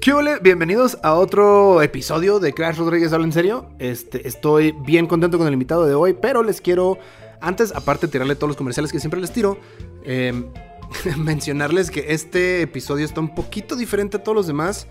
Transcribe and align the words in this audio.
¿Qué 0.00 0.14
ole? 0.14 0.38
Bienvenidos 0.38 0.96
a 1.02 1.12
otro 1.12 1.82
episodio 1.82 2.40
de 2.40 2.54
Crash 2.54 2.78
Rodríguez 2.78 3.12
Habla 3.12 3.26
en 3.26 3.32
Serio. 3.34 3.68
Este, 3.78 4.26
estoy 4.26 4.72
bien 4.72 5.06
contento 5.06 5.36
con 5.36 5.46
el 5.46 5.52
invitado 5.52 5.84
de 5.84 5.92
hoy, 5.92 6.14
pero 6.14 6.42
les 6.42 6.62
quiero, 6.62 6.98
antes, 7.42 7.70
aparte 7.74 8.06
de 8.06 8.12
tirarle 8.12 8.34
todos 8.34 8.48
los 8.48 8.56
comerciales 8.56 8.92
que 8.92 8.98
siempre 8.98 9.20
les 9.20 9.30
tiro, 9.30 9.58
eh, 10.02 10.32
mencionarles 11.18 11.90
que 11.90 12.14
este 12.14 12.62
episodio 12.62 13.04
está 13.04 13.20
un 13.20 13.34
poquito 13.34 13.76
diferente 13.76 14.16
a 14.16 14.22
todos 14.22 14.34
los 14.34 14.46
demás. 14.46 14.86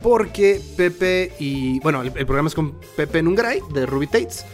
Porque 0.00 0.58
Pepe 0.74 1.32
y. 1.38 1.78
Bueno, 1.80 2.00
el, 2.00 2.12
programa 2.12 2.48
es 2.48 2.54
con 2.54 2.80
Pepe 2.96 3.22
Nungaray 3.22 3.60
de 3.74 3.84
Ruby 3.84 4.06
Tates. 4.06 4.46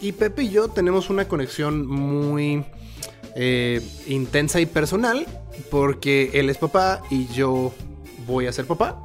Y 0.00 0.12
Pepe 0.12 0.44
y 0.44 0.48
yo 0.48 0.68
tenemos 0.68 1.10
una 1.10 1.28
conexión 1.28 1.86
muy 1.86 2.64
eh, 3.36 3.82
intensa 4.06 4.58
y 4.58 4.64
personal. 4.64 5.26
Porque 5.70 6.30
él 6.32 6.48
es 6.48 6.56
papá 6.56 7.02
y 7.10 7.26
yo 7.26 7.74
voy 8.26 8.46
a 8.46 8.52
ser 8.52 8.66
papá. 8.66 9.02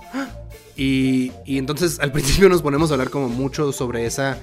Y, 0.76 1.32
entonces 1.46 2.00
al 2.00 2.12
principio 2.14 2.50
nos 2.50 2.62
ponemos 2.62 2.92
a 2.92 2.96
hablar 2.96 3.10
como 3.10 3.30
mucho 3.30 3.72
sobre 3.72 4.06
esa 4.06 4.38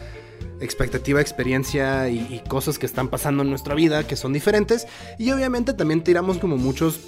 expectativa, 0.61 1.21
experiencia 1.21 2.09
y, 2.09 2.19
y, 2.19 2.43
cosas 2.49 2.79
que 2.79 2.87
están 2.87 3.09
pasando 3.09 3.43
en 3.43 3.51
nuestra 3.51 3.75
vida 3.75 4.07
que 4.07 4.17
son 4.17 4.33
diferentes. 4.33 4.87
Y 5.19 5.31
obviamente 5.31 5.75
también 5.75 6.03
tiramos 6.03 6.39
como 6.39 6.57
muchos 6.57 7.01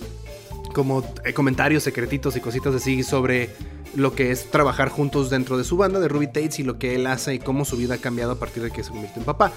como 0.74 1.04
eh, 1.24 1.32
comentarios 1.32 1.84
secretitos 1.84 2.36
y 2.36 2.40
cositas 2.40 2.74
así 2.74 3.02
sobre 3.02 3.48
lo 3.96 4.14
que 4.14 4.30
es 4.30 4.50
trabajar 4.50 4.90
juntos 4.90 5.30
dentro 5.30 5.56
de 5.56 5.64
su 5.64 5.78
banda 5.78 6.00
de 6.00 6.08
Ruby 6.08 6.26
Tates 6.26 6.58
y 6.58 6.64
lo 6.64 6.78
que 6.78 6.96
él 6.96 7.06
hace 7.06 7.34
y 7.34 7.38
cómo 7.38 7.64
su 7.64 7.76
vida 7.76 7.94
ha 7.94 7.98
cambiado 7.98 8.32
a 8.32 8.38
partir 8.38 8.62
de 8.62 8.70
que 8.70 8.82
se 8.82 8.90
convirtió 8.90 9.20
en 9.20 9.24
papá. 9.24 9.52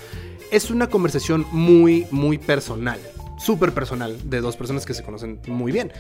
Es 0.52 0.70
una 0.70 0.88
conversación 0.90 1.46
muy, 1.52 2.08
muy 2.12 2.38
personal, 2.38 3.00
súper 3.40 3.74
personal, 3.74 4.18
de 4.30 4.40
dos 4.40 4.56
personas 4.56 4.86
que 4.86 4.94
se 4.94 5.04
conocen 5.04 5.42
muy 5.48 5.72
bien. 5.72 5.92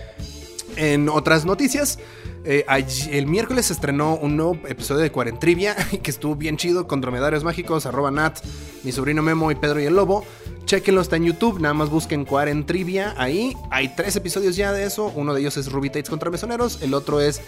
En 0.75 1.09
otras 1.09 1.45
noticias, 1.45 1.97
eh, 2.43 2.65
el 3.11 3.27
miércoles 3.27 3.67
se 3.67 3.73
estrenó 3.73 4.15
un 4.15 4.37
nuevo 4.37 4.57
episodio 4.67 5.01
de 5.01 5.11
Cuarentrivia 5.11 5.75
que 6.03 6.11
estuvo 6.11 6.35
bien 6.35 6.57
chido 6.57 6.87
con 6.87 7.01
dromedarios 7.01 7.43
mágicos, 7.43 7.85
arroba 7.85 8.11
Nat, 8.11 8.39
mi 8.83 8.91
sobrino 8.91 9.21
Memo 9.21 9.51
y 9.51 9.55
Pedro 9.55 9.79
y 9.79 9.85
el 9.85 9.95
Lobo. 9.95 10.25
Chequenlo, 10.65 10.99
está 10.99 11.15
en 11.15 11.23
YouTube, 11.23 11.61
nada 11.61 11.73
más 11.73 11.89
busquen 11.89 12.25
Cuarentrivia 12.25 13.15
ahí. 13.17 13.55
Hay 13.71 13.95
tres 13.95 14.17
episodios 14.17 14.57
ya 14.57 14.73
de 14.73 14.83
eso. 14.83 15.11
Uno 15.15 15.33
de 15.33 15.39
ellos 15.39 15.55
es 15.55 15.71
Ruby 15.71 15.89
Tates 15.89 16.09
contra 16.09 16.29
Mesoneros, 16.29 16.81
el 16.81 16.93
otro 16.93 17.21
es 17.21 17.41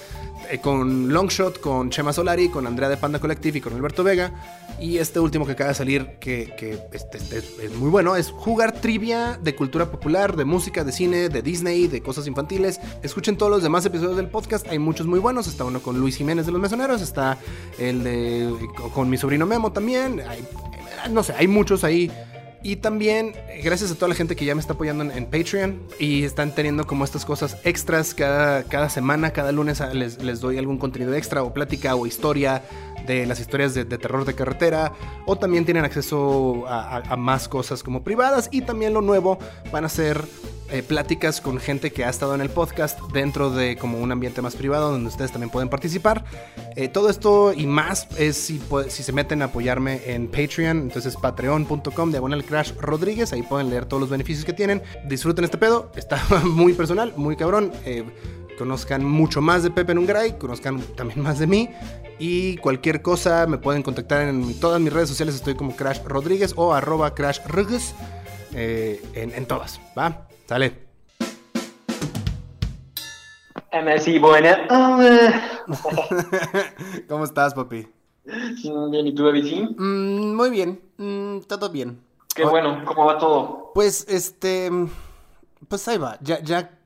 eh, 0.50 0.60
con 0.60 1.10
Longshot, 1.14 1.60
con 1.60 1.90
Chema 1.90 2.14
Solari, 2.14 2.50
con 2.50 2.66
Andrea 2.66 2.88
de 2.88 2.98
Panda 2.98 3.20
Collective 3.20 3.58
y 3.58 3.62
con 3.62 3.74
Alberto 3.74 4.04
Vega. 4.04 4.32
Y 4.82 4.98
este 4.98 5.20
último 5.20 5.46
que 5.46 5.52
acaba 5.54 5.70
de 5.70 5.76
salir, 5.76 6.18
que, 6.20 6.54
es 6.92 7.76
muy 7.76 7.90
bueno, 7.90 8.16
es 8.16 8.32
jugar 8.32 8.80
trivia 8.80 9.38
de 9.42 9.56
cultura 9.56 9.92
popular, 9.92 10.36
de 10.36 10.46
música, 10.46 10.84
de 10.84 10.92
cine, 10.92 11.30
de 11.30 11.42
Disney, 11.42 11.88
de 11.88 12.02
cosas 12.02 12.28
infantiles. 12.28 12.80
Escuchen 13.04 13.38
todos 13.38 13.52
los 13.52 13.64
demás 13.64 13.86
episodios 13.86 14.16
del 14.16 14.28
podcast, 14.28 14.68
hay 14.68 14.80
muchos 14.80 15.06
muy 15.06 15.20
buenos. 15.20 15.48
Está 15.48 15.66
uno 15.66 15.82
con 15.82 16.00
Luis 16.00 16.16
Jiménez 16.16 16.46
de 16.46 16.54
los 16.54 16.62
Mesoneros, 16.62 17.02
está 17.02 17.38
el 17.78 18.04
de 18.04 18.50
con 18.94 19.10
mi 19.10 19.18
sobrino 19.18 19.46
Memo 19.46 19.72
también. 19.72 20.22
No 21.12 21.24
sé, 21.24 21.34
hay 21.38 21.48
muchos 21.48 21.84
ahí. 21.84 22.10
Y 22.62 22.76
también, 22.78 23.34
gracias 23.64 23.90
a 23.90 23.96
toda 23.96 24.10
la 24.10 24.16
gente 24.16 24.36
que 24.36 24.44
ya 24.44 24.54
me 24.54 24.60
está 24.60 24.74
apoyando 24.74 25.06
en, 25.06 25.12
en, 25.12 25.26
Patreon 25.28 25.80
y 25.98 26.24
están 26.24 26.54
teniendo 26.54 26.86
como 26.86 27.06
estas 27.06 27.24
cosas 27.24 27.56
extras 27.64 28.14
cada, 28.14 28.64
cada 28.64 28.90
semana, 28.90 29.32
cada 29.32 29.54
lunes 29.54 29.82
les, 29.94 30.22
les, 30.22 30.42
doy 30.42 30.58
algún 30.58 30.78
contenido 30.78 31.14
extra 31.14 31.42
o 31.42 31.54
plática 31.54 31.96
o 31.96 32.06
historia 32.06 32.62
de 33.10 33.26
las 33.26 33.40
historias 33.40 33.74
de, 33.74 33.86
terror 33.86 34.24
de 34.24 34.36
carretera. 34.36 34.94
O 35.26 35.36
también 35.36 35.66
tienen 35.66 35.84
acceso 35.84 36.66
a, 36.68 37.16
más 37.18 37.48
cosas 37.48 37.82
como 37.82 38.04
privadas. 38.04 38.50
Y 38.52 38.62
también 38.62 38.94
lo 38.94 39.02
nuevo 39.02 39.40
van 39.72 39.84
a 39.86 39.90
ser 39.90 40.24
eh, 40.72 40.84
pláticas 40.84 41.42
con 41.42 41.58
gente 41.60 41.92
que 41.92 42.06
ha 42.06 42.10
estado 42.10 42.36
en 42.36 42.42
el 42.42 42.52
podcast 42.52 43.00
dentro 43.12 43.50
de 43.50 43.76
como 43.78 43.98
un 43.98 44.12
ambiente 44.12 44.44
más 44.44 44.56
privado 44.56 44.92
donde 44.92 45.10
ustedes 45.10 45.32
también 45.32 45.50
pueden 45.50 45.70
participar. 45.70 46.24
Eh, 46.76 46.88
todo 46.88 47.10
esto 47.10 47.54
y 47.54 47.66
más 47.66 48.08
es 48.20 48.38
si, 48.38 48.62
si, 48.90 49.02
se 49.02 49.12
meten 49.12 49.42
a 49.42 49.46
apoyarme 49.46 50.02
en 50.06 50.28
Patreon, 50.28 50.78
entonces 50.78 51.18
patreon.com 51.18 52.12
diagonal 52.12 52.44
crash 52.46 52.74
Rodríguez, 52.80 53.34
ahí 53.34 53.42
pueden 53.42 53.72
leer 53.72 53.86
todos 53.86 54.02
los 54.02 54.12
beneficios 54.12 54.46
que 54.46 54.54
tienen. 54.54 54.84
Disfruten 55.06 55.44
este 55.44 55.58
pedo, 55.58 55.92
está 55.96 56.22
muy 56.44 56.74
personal, 56.74 57.14
muy 57.18 57.36
cabrón. 57.36 57.72
Eh, 57.86 58.04
conozcan 58.60 59.06
mucho 59.06 59.42
más 59.42 59.64
de 59.64 59.72
Pepe 59.72 59.96
Nungray, 59.96 60.38
conozcan 60.38 60.82
también 60.98 61.24
más 61.24 61.40
de 61.40 61.48
mí. 61.48 61.70
Y 62.20 62.58
cualquier 62.58 63.02
cosa 63.02 63.48
me 63.48 63.58
pueden 63.58 63.82
contactar 63.82 64.28
en 64.28 64.60
todas 64.60 64.82
mis 64.82 64.92
redes 64.92 65.08
sociales, 65.08 65.36
estoy 65.36 65.56
como 65.56 65.76
Crash 65.76 66.04
Rodríguez 66.04 66.54
o 66.58 66.74
arroba 66.74 67.16
Crash 67.16 67.40
Rodríguez. 67.48 67.96
Eh, 68.54 69.02
en, 69.14 69.32
en 69.32 69.46
todas, 69.46 69.80
¿va? 69.98 70.28
Sale. 70.46 70.90
Messi, 73.84 74.20
buena. 74.20 74.68
¿Cómo 77.08 77.24
estás, 77.24 77.54
papi? 77.54 77.88
Bien, 78.26 79.08
¿y 79.08 79.16
tú, 79.16 79.26
David? 79.26 79.70
Mm, 79.78 80.36
muy 80.36 80.50
bien, 80.50 80.82
mm, 80.98 81.40
todo 81.48 81.70
bien. 81.70 82.02
Qué 82.36 82.44
bueno, 82.44 82.84
¿cómo 82.86 83.06
va 83.06 83.18
todo? 83.18 83.72
Pues, 83.74 84.06
este, 84.10 84.70
pues 85.68 85.88
ahí 85.88 85.98
va, 85.98 86.18
ya, 86.22 86.42
ya 86.42 86.79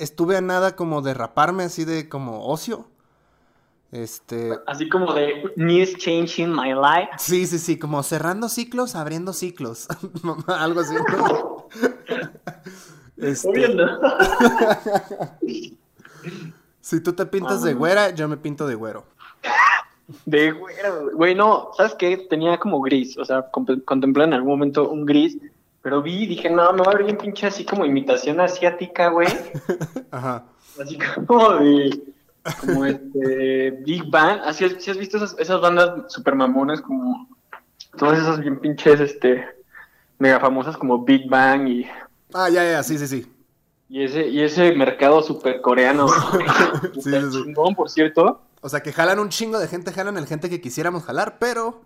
estuve 0.00 0.36
a 0.36 0.40
nada 0.40 0.74
como 0.74 1.02
de 1.02 1.14
raparme 1.14 1.64
así 1.64 1.84
de 1.84 2.08
como 2.08 2.46
ocio. 2.46 2.86
Este. 3.92 4.52
Así 4.66 4.88
como 4.88 5.12
de 5.14 5.52
News 5.56 5.96
Changing 5.96 6.54
My 6.54 6.72
Life. 6.72 7.10
Sí, 7.18 7.46
sí, 7.46 7.58
sí, 7.58 7.78
como 7.78 8.02
cerrando 8.02 8.48
ciclos, 8.48 8.94
abriendo 8.94 9.32
ciclos. 9.32 9.88
Algo 10.46 10.80
así. 10.80 10.94
¿no? 10.94 11.68
este... 13.26 13.68
si 16.80 17.00
tú 17.00 17.12
te 17.12 17.26
pintas 17.26 17.62
de 17.62 17.74
güera, 17.74 18.10
yo 18.10 18.28
me 18.28 18.36
pinto 18.36 18.66
de 18.66 18.76
güero. 18.76 19.06
De 20.24 20.52
güero, 20.52 21.10
güey, 21.14 21.34
no, 21.34 21.70
¿sabes 21.76 21.94
qué? 21.94 22.16
Tenía 22.16 22.58
como 22.58 22.80
gris, 22.80 23.16
o 23.16 23.24
sea, 23.24 23.48
contemplé 23.50 24.24
en 24.24 24.32
algún 24.32 24.50
momento 24.50 24.90
un 24.90 25.06
gris, 25.06 25.38
pero 25.82 26.02
vi 26.02 26.24
y 26.24 26.26
dije, 26.26 26.50
no, 26.50 26.72
me 26.72 26.82
va 26.82 26.92
a 26.92 26.96
ver 26.96 27.04
bien 27.04 27.18
pinche 27.18 27.46
así 27.46 27.64
como 27.64 27.84
imitación 27.84 28.40
asiática, 28.40 29.08
güey. 29.08 29.28
Ajá. 30.10 30.44
Así 30.80 30.98
como 31.26 31.54
de 31.54 32.02
como 32.60 32.86
este 32.86 33.70
Big 33.84 34.10
Bang, 34.10 34.40
así 34.44 34.68
si 34.78 34.90
has 34.90 34.96
visto 34.96 35.18
esas, 35.18 35.38
esas 35.38 35.60
bandas 35.60 36.10
super 36.12 36.34
mamonas 36.34 36.80
como 36.80 37.28
todas 37.98 38.18
esas 38.18 38.40
bien 38.40 38.58
pinches 38.58 38.98
este 39.00 39.46
mega 40.18 40.40
famosas 40.40 40.76
como 40.76 41.04
Big 41.04 41.28
Bang 41.28 41.68
y 41.68 41.86
Ah, 42.32 42.48
ya, 42.48 42.62
ya, 42.64 42.82
sí, 42.82 42.98
sí, 42.98 43.06
sí. 43.06 43.32
Y 43.88 44.04
ese 44.04 44.28
y 44.28 44.42
ese 44.42 44.72
mercado 44.72 45.22
super 45.22 45.60
coreano. 45.60 46.08
sí, 46.94 47.02
sí, 47.02 47.10
sí. 47.32 47.42
chingón, 47.44 47.74
por 47.74 47.90
cierto. 47.90 48.40
O 48.60 48.68
sea, 48.68 48.80
que 48.82 48.92
jalan 48.92 49.18
un 49.18 49.30
chingo 49.30 49.58
de 49.58 49.66
gente, 49.66 49.92
jalan 49.92 50.16
el 50.16 50.26
gente 50.26 50.48
que 50.48 50.60
quisiéramos 50.60 51.04
jalar, 51.04 51.38
pero 51.38 51.82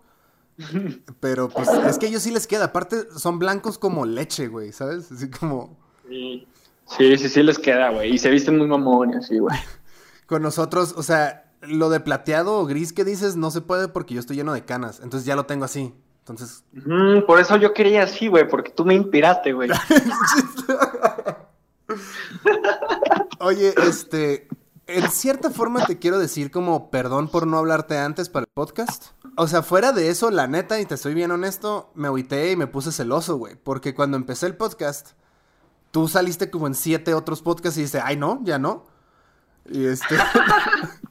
pero 1.19 1.49
pues 1.49 1.67
es 1.69 1.97
que 1.97 2.05
a 2.05 2.09
ellos 2.09 2.23
sí 2.23 2.31
les 2.31 2.47
queda, 2.47 2.65
aparte 2.65 3.07
son 3.17 3.39
blancos 3.39 3.77
como 3.77 4.05
leche, 4.05 4.47
güey, 4.47 4.71
¿sabes? 4.71 5.11
Así 5.11 5.29
como 5.29 5.77
Sí. 6.07 6.47
Sí, 6.87 7.17
sí, 7.17 7.29
sí 7.29 7.41
les 7.41 7.57
queda, 7.57 7.89
güey, 7.89 8.13
y 8.13 8.19
se 8.19 8.29
visten 8.29 8.59
muy 8.59 8.67
mamones, 8.67 9.27
sí, 9.27 9.39
güey 9.39 9.57
con 10.25 10.41
nosotros, 10.41 10.93
o 10.97 11.03
sea, 11.03 11.51
lo 11.61 11.89
de 11.89 11.99
plateado 11.99 12.59
o 12.59 12.65
gris 12.65 12.93
que 12.93 13.03
dices 13.03 13.35
no 13.35 13.51
se 13.51 13.61
puede 13.61 13.87
porque 13.87 14.13
yo 14.13 14.19
estoy 14.19 14.37
lleno 14.37 14.53
de 14.53 14.65
canas, 14.65 14.99
entonces 15.03 15.25
ya 15.25 15.35
lo 15.35 15.45
tengo 15.45 15.65
así. 15.65 15.93
Entonces, 16.19 16.63
mm, 16.73 17.25
por 17.27 17.39
eso 17.39 17.55
yo 17.57 17.73
quería 17.73 18.03
así, 18.03 18.27
güey, 18.27 18.47
porque 18.47 18.71
tú 18.71 18.83
me 18.83 18.95
inspiraste, 18.95 19.53
güey. 19.53 19.69
Oye, 23.39 23.75
este, 23.87 24.47
en 24.87 25.11
cierta 25.11 25.51
forma 25.51 25.85
te 25.85 25.99
quiero 25.99 26.17
decir 26.17 26.49
como 26.49 26.89
perdón 26.89 27.27
por 27.27 27.45
no 27.45 27.59
hablarte 27.59 27.99
antes 27.99 28.29
para 28.29 28.45
el 28.45 28.51
podcast. 28.55 29.11
O 29.37 29.47
sea, 29.47 29.63
fuera 29.63 29.91
de 29.91 30.09
eso, 30.09 30.31
la 30.31 30.47
neta, 30.47 30.79
y 30.79 30.85
te 30.85 30.95
estoy 30.95 31.13
bien 31.13 31.31
honesto, 31.31 31.91
me 31.93 32.07
agüité 32.07 32.51
y 32.51 32.55
me 32.55 32.67
puse 32.67 32.91
celoso, 32.91 33.37
güey, 33.37 33.55
porque 33.61 33.93
cuando 33.93 34.15
empecé 34.15 34.45
el 34.45 34.55
podcast, 34.55 35.11
tú 35.91 36.07
saliste 36.07 36.49
como 36.49 36.67
en 36.67 36.75
siete 36.75 37.13
otros 37.13 37.41
podcasts 37.41 37.77
y 37.77 37.81
dices, 37.81 38.01
ay, 38.03 38.17
no, 38.17 38.39
ya 38.43 38.59
no. 38.59 38.85
Y 39.69 39.85
este. 39.85 40.15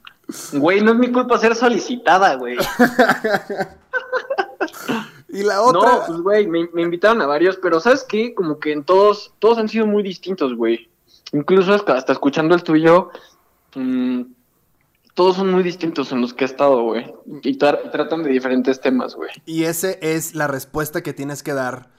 Güey, 0.52 0.80
no 0.80 0.92
es 0.92 0.98
mi 0.98 1.12
culpa 1.12 1.38
ser 1.38 1.54
solicitada, 1.54 2.36
güey. 2.36 2.56
y 5.28 5.42
la 5.42 5.60
otra. 5.60 5.80
No, 5.80 6.06
pues, 6.06 6.20
güey, 6.20 6.46
me, 6.46 6.68
me, 6.72 6.82
invitaron 6.82 7.20
a 7.20 7.26
varios, 7.26 7.58
pero 7.58 7.78
¿sabes 7.78 8.04
qué? 8.04 8.34
Como 8.34 8.58
que 8.58 8.72
en 8.72 8.84
todos, 8.84 9.34
todos 9.38 9.58
han 9.58 9.68
sido 9.68 9.86
muy 9.86 10.02
distintos, 10.02 10.54
güey. 10.54 10.90
Incluso 11.32 11.74
hasta, 11.74 11.96
hasta 11.96 12.12
escuchando 12.12 12.54
el 12.54 12.62
tuyo, 12.62 13.10
mmm, 13.74 14.22
todos 15.14 15.36
son 15.36 15.50
muy 15.50 15.62
distintos 15.62 16.12
en 16.12 16.20
los 16.20 16.34
que 16.34 16.44
he 16.44 16.46
estado, 16.46 16.82
güey. 16.82 17.12
Y 17.42 17.56
tra 17.56 17.90
tratan 17.90 18.22
de 18.22 18.30
diferentes 18.30 18.80
temas, 18.80 19.14
güey. 19.14 19.30
Y 19.46 19.64
esa 19.64 19.90
es 19.90 20.34
la 20.34 20.46
respuesta 20.46 21.02
que 21.02 21.12
tienes 21.12 21.42
que 21.42 21.54
dar 21.54 21.90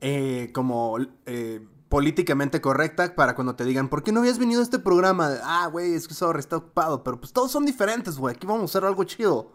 eh, 0.00 0.50
como. 0.52 0.98
Eh, 1.26 1.60
políticamente 1.88 2.60
correcta 2.60 3.14
para 3.14 3.34
cuando 3.34 3.54
te 3.54 3.64
digan, 3.64 3.88
¿por 3.88 4.02
qué 4.02 4.12
no 4.12 4.20
habías 4.20 4.38
venido 4.38 4.60
a 4.60 4.64
este 4.64 4.78
programa? 4.78 5.36
Ah, 5.42 5.68
güey, 5.72 5.94
es 5.94 6.06
que 6.06 6.14
sorry, 6.14 6.40
está 6.40 6.56
ocupado, 6.56 7.02
pero 7.02 7.18
pues 7.18 7.32
todos 7.32 7.50
son 7.50 7.64
diferentes, 7.64 8.18
güey, 8.18 8.34
aquí 8.34 8.46
vamos 8.46 8.62
a 8.62 8.64
hacer 8.66 8.84
algo 8.86 9.04
chido. 9.04 9.52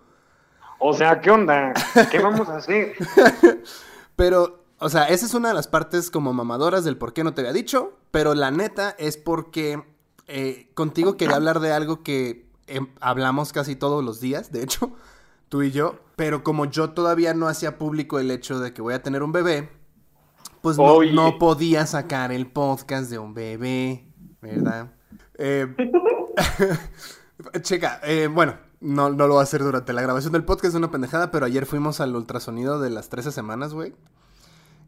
O 0.80 0.94
sea, 0.94 1.22
¿qué 1.22 1.32
onda? 1.32 1.74
¿Qué 2.12 2.20
vamos 2.20 2.50
a 2.50 2.58
hacer? 2.58 2.94
pero, 4.16 4.66
o 4.80 4.90
sea, 4.90 5.06
esa 5.06 5.26
es 5.26 5.34
una 5.34 5.50
de 5.50 5.54
las 5.54 5.68
partes 5.68 6.10
como 6.10 6.34
mamadoras 6.34 6.84
del 6.84 6.98
por 6.98 7.14
qué 7.14 7.24
no 7.24 7.34
te 7.34 7.42
había 7.42 7.54
dicho, 7.54 7.94
pero 8.12 8.34
la 8.34 8.52
neta 8.52 8.96
es 8.98 9.18
porque 9.18 9.84
eh, 10.28 10.72
contigo 10.74 11.16
quería 11.18 11.36
hablar 11.36 11.60
de 11.60 11.72
algo 11.72 12.04
que 12.04 12.50
em, 12.68 12.88
hablamos 13.00 13.54
casi 13.54 13.76
todos 13.76 14.04
los 14.04 14.20
días, 14.20 14.52
de 14.52 14.64
hecho, 14.64 14.92
tú 15.50 15.64
y 15.64 15.72
yo. 15.72 16.00
Pero 16.16 16.44
como 16.44 16.66
yo 16.66 16.92
todavía 16.92 17.34
no 17.34 17.48
hacía 17.48 17.78
público 17.78 18.20
el 18.20 18.32
hecho 18.32 18.60
de 18.60 18.74
que 18.74 18.82
voy 18.82 18.94
a 18.94 19.02
tener 19.02 19.24
un 19.24 19.32
bebé, 19.32 19.70
pues 20.62 20.78
no, 20.78 21.04
no 21.04 21.38
podía 21.40 21.86
sacar 21.86 22.32
el 22.32 22.48
podcast 22.48 23.10
de 23.10 23.20
un 23.20 23.34
bebé, 23.34 24.08
¿verdad? 24.42 24.94
Eh, 25.38 25.76
checa, 27.62 28.00
eh, 28.04 28.28
bueno, 28.28 28.58
no, 28.80 29.10
no 29.10 29.28
lo 29.28 29.34
voy 29.34 29.42
a 29.42 29.44
hacer 29.44 29.64
durante 29.64 29.94
la 29.94 30.02
grabación 30.02 30.34
del 30.34 30.46
podcast, 30.46 30.74
es 30.74 30.76
una 30.76 30.92
pendejada, 30.92 31.32
pero 31.32 31.46
ayer 31.46 31.66
fuimos 31.66 32.00
al 32.00 32.16
ultrasonido 32.16 32.80
de 32.80 32.90
las 32.90 33.10
13 33.10 33.32
semanas, 33.32 33.74
güey. 33.74 33.94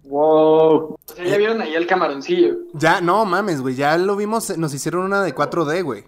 Wow. 0.04 0.98
Ya 1.18 1.38
vieron 1.38 1.62
ahí 1.62 1.74
el 1.74 1.88
camaroncillo. 1.88 2.58
Ya, 2.74 3.02
no 3.02 3.26
mames, 3.26 3.62
güey, 3.62 3.76
ya 3.76 3.98
lo 3.98 4.16
vimos, 4.16 4.58
nos 4.58 4.74
hicieron 4.74 5.04
una 5.04 5.24
de 5.24 5.34
4D, 5.34 5.84
güey. 5.84 6.06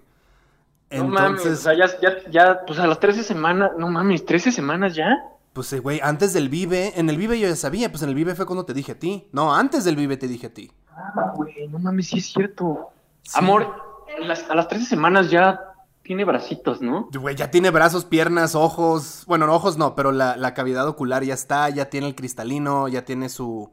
No 0.92 1.08
mames, 1.08 1.46
o 1.46 1.56
sea, 1.56 1.74
ya, 1.74 1.88
ya, 2.02 2.18
ya, 2.30 2.62
pues 2.66 2.80
a 2.80 2.88
las 2.88 3.00
13 3.00 3.24
semanas, 3.24 3.72
no 3.78 3.90
mames, 3.90 4.26
13 4.26 4.52
semanas 4.52 4.96
ya. 4.96 5.18
Pues, 5.54 5.74
eh, 5.74 5.80
güey, 5.80 6.00
antes 6.02 6.34
del 6.34 6.50
Vive, 6.50 6.94
en 7.00 7.10
el 7.10 7.18
Vive 7.18 7.40
yo 7.40 7.48
ya 7.50 7.56
sabía, 7.56 7.90
pues 7.92 8.04
en 8.04 8.10
el 8.10 8.16
Vive 8.16 8.36
fue 8.36 8.46
cuando 8.46 8.64
te 8.66 8.74
dije 8.74 8.94
a 8.94 9.00
ti. 9.00 9.28
No, 9.32 9.54
antes 9.56 9.84
del 9.84 9.96
Vive 9.96 10.16
te 10.18 10.28
dije 10.28 10.48
a 10.48 10.54
ti. 10.54 10.72
Ah, 10.90 11.34
güey, 11.36 11.68
no 11.68 11.80
mames, 11.80 12.08
sí 12.08 12.20
es 12.20 12.32
cierto. 12.32 12.90
Sí. 13.24 13.38
Amor, 13.38 13.74
las- 14.20 14.50
a 14.50 14.56
las 14.56 14.68
13 14.68 14.86
semanas 14.86 15.30
ya 15.30 15.60
tiene 16.04 16.24
bracitos, 16.24 16.82
¿no? 16.82 17.10
Güey, 17.12 17.36
ya 17.36 17.52
tiene 17.52 17.70
brazos, 17.70 18.06
piernas, 18.06 18.56
ojos. 18.56 19.24
Bueno, 19.28 19.46
no, 19.46 19.56
ojos 19.56 19.78
no, 19.78 19.94
pero 19.96 20.12
la, 20.14 20.38
la 20.38 20.54
cavidad 20.54 20.88
ocular 20.88 21.24
ya 21.24 21.34
está, 21.34 21.70
ya 21.70 21.90
tiene 21.90 22.08
el 22.08 22.16
cristalino, 22.16 22.88
ya 22.88 23.04
tiene 23.04 23.28
su. 23.28 23.70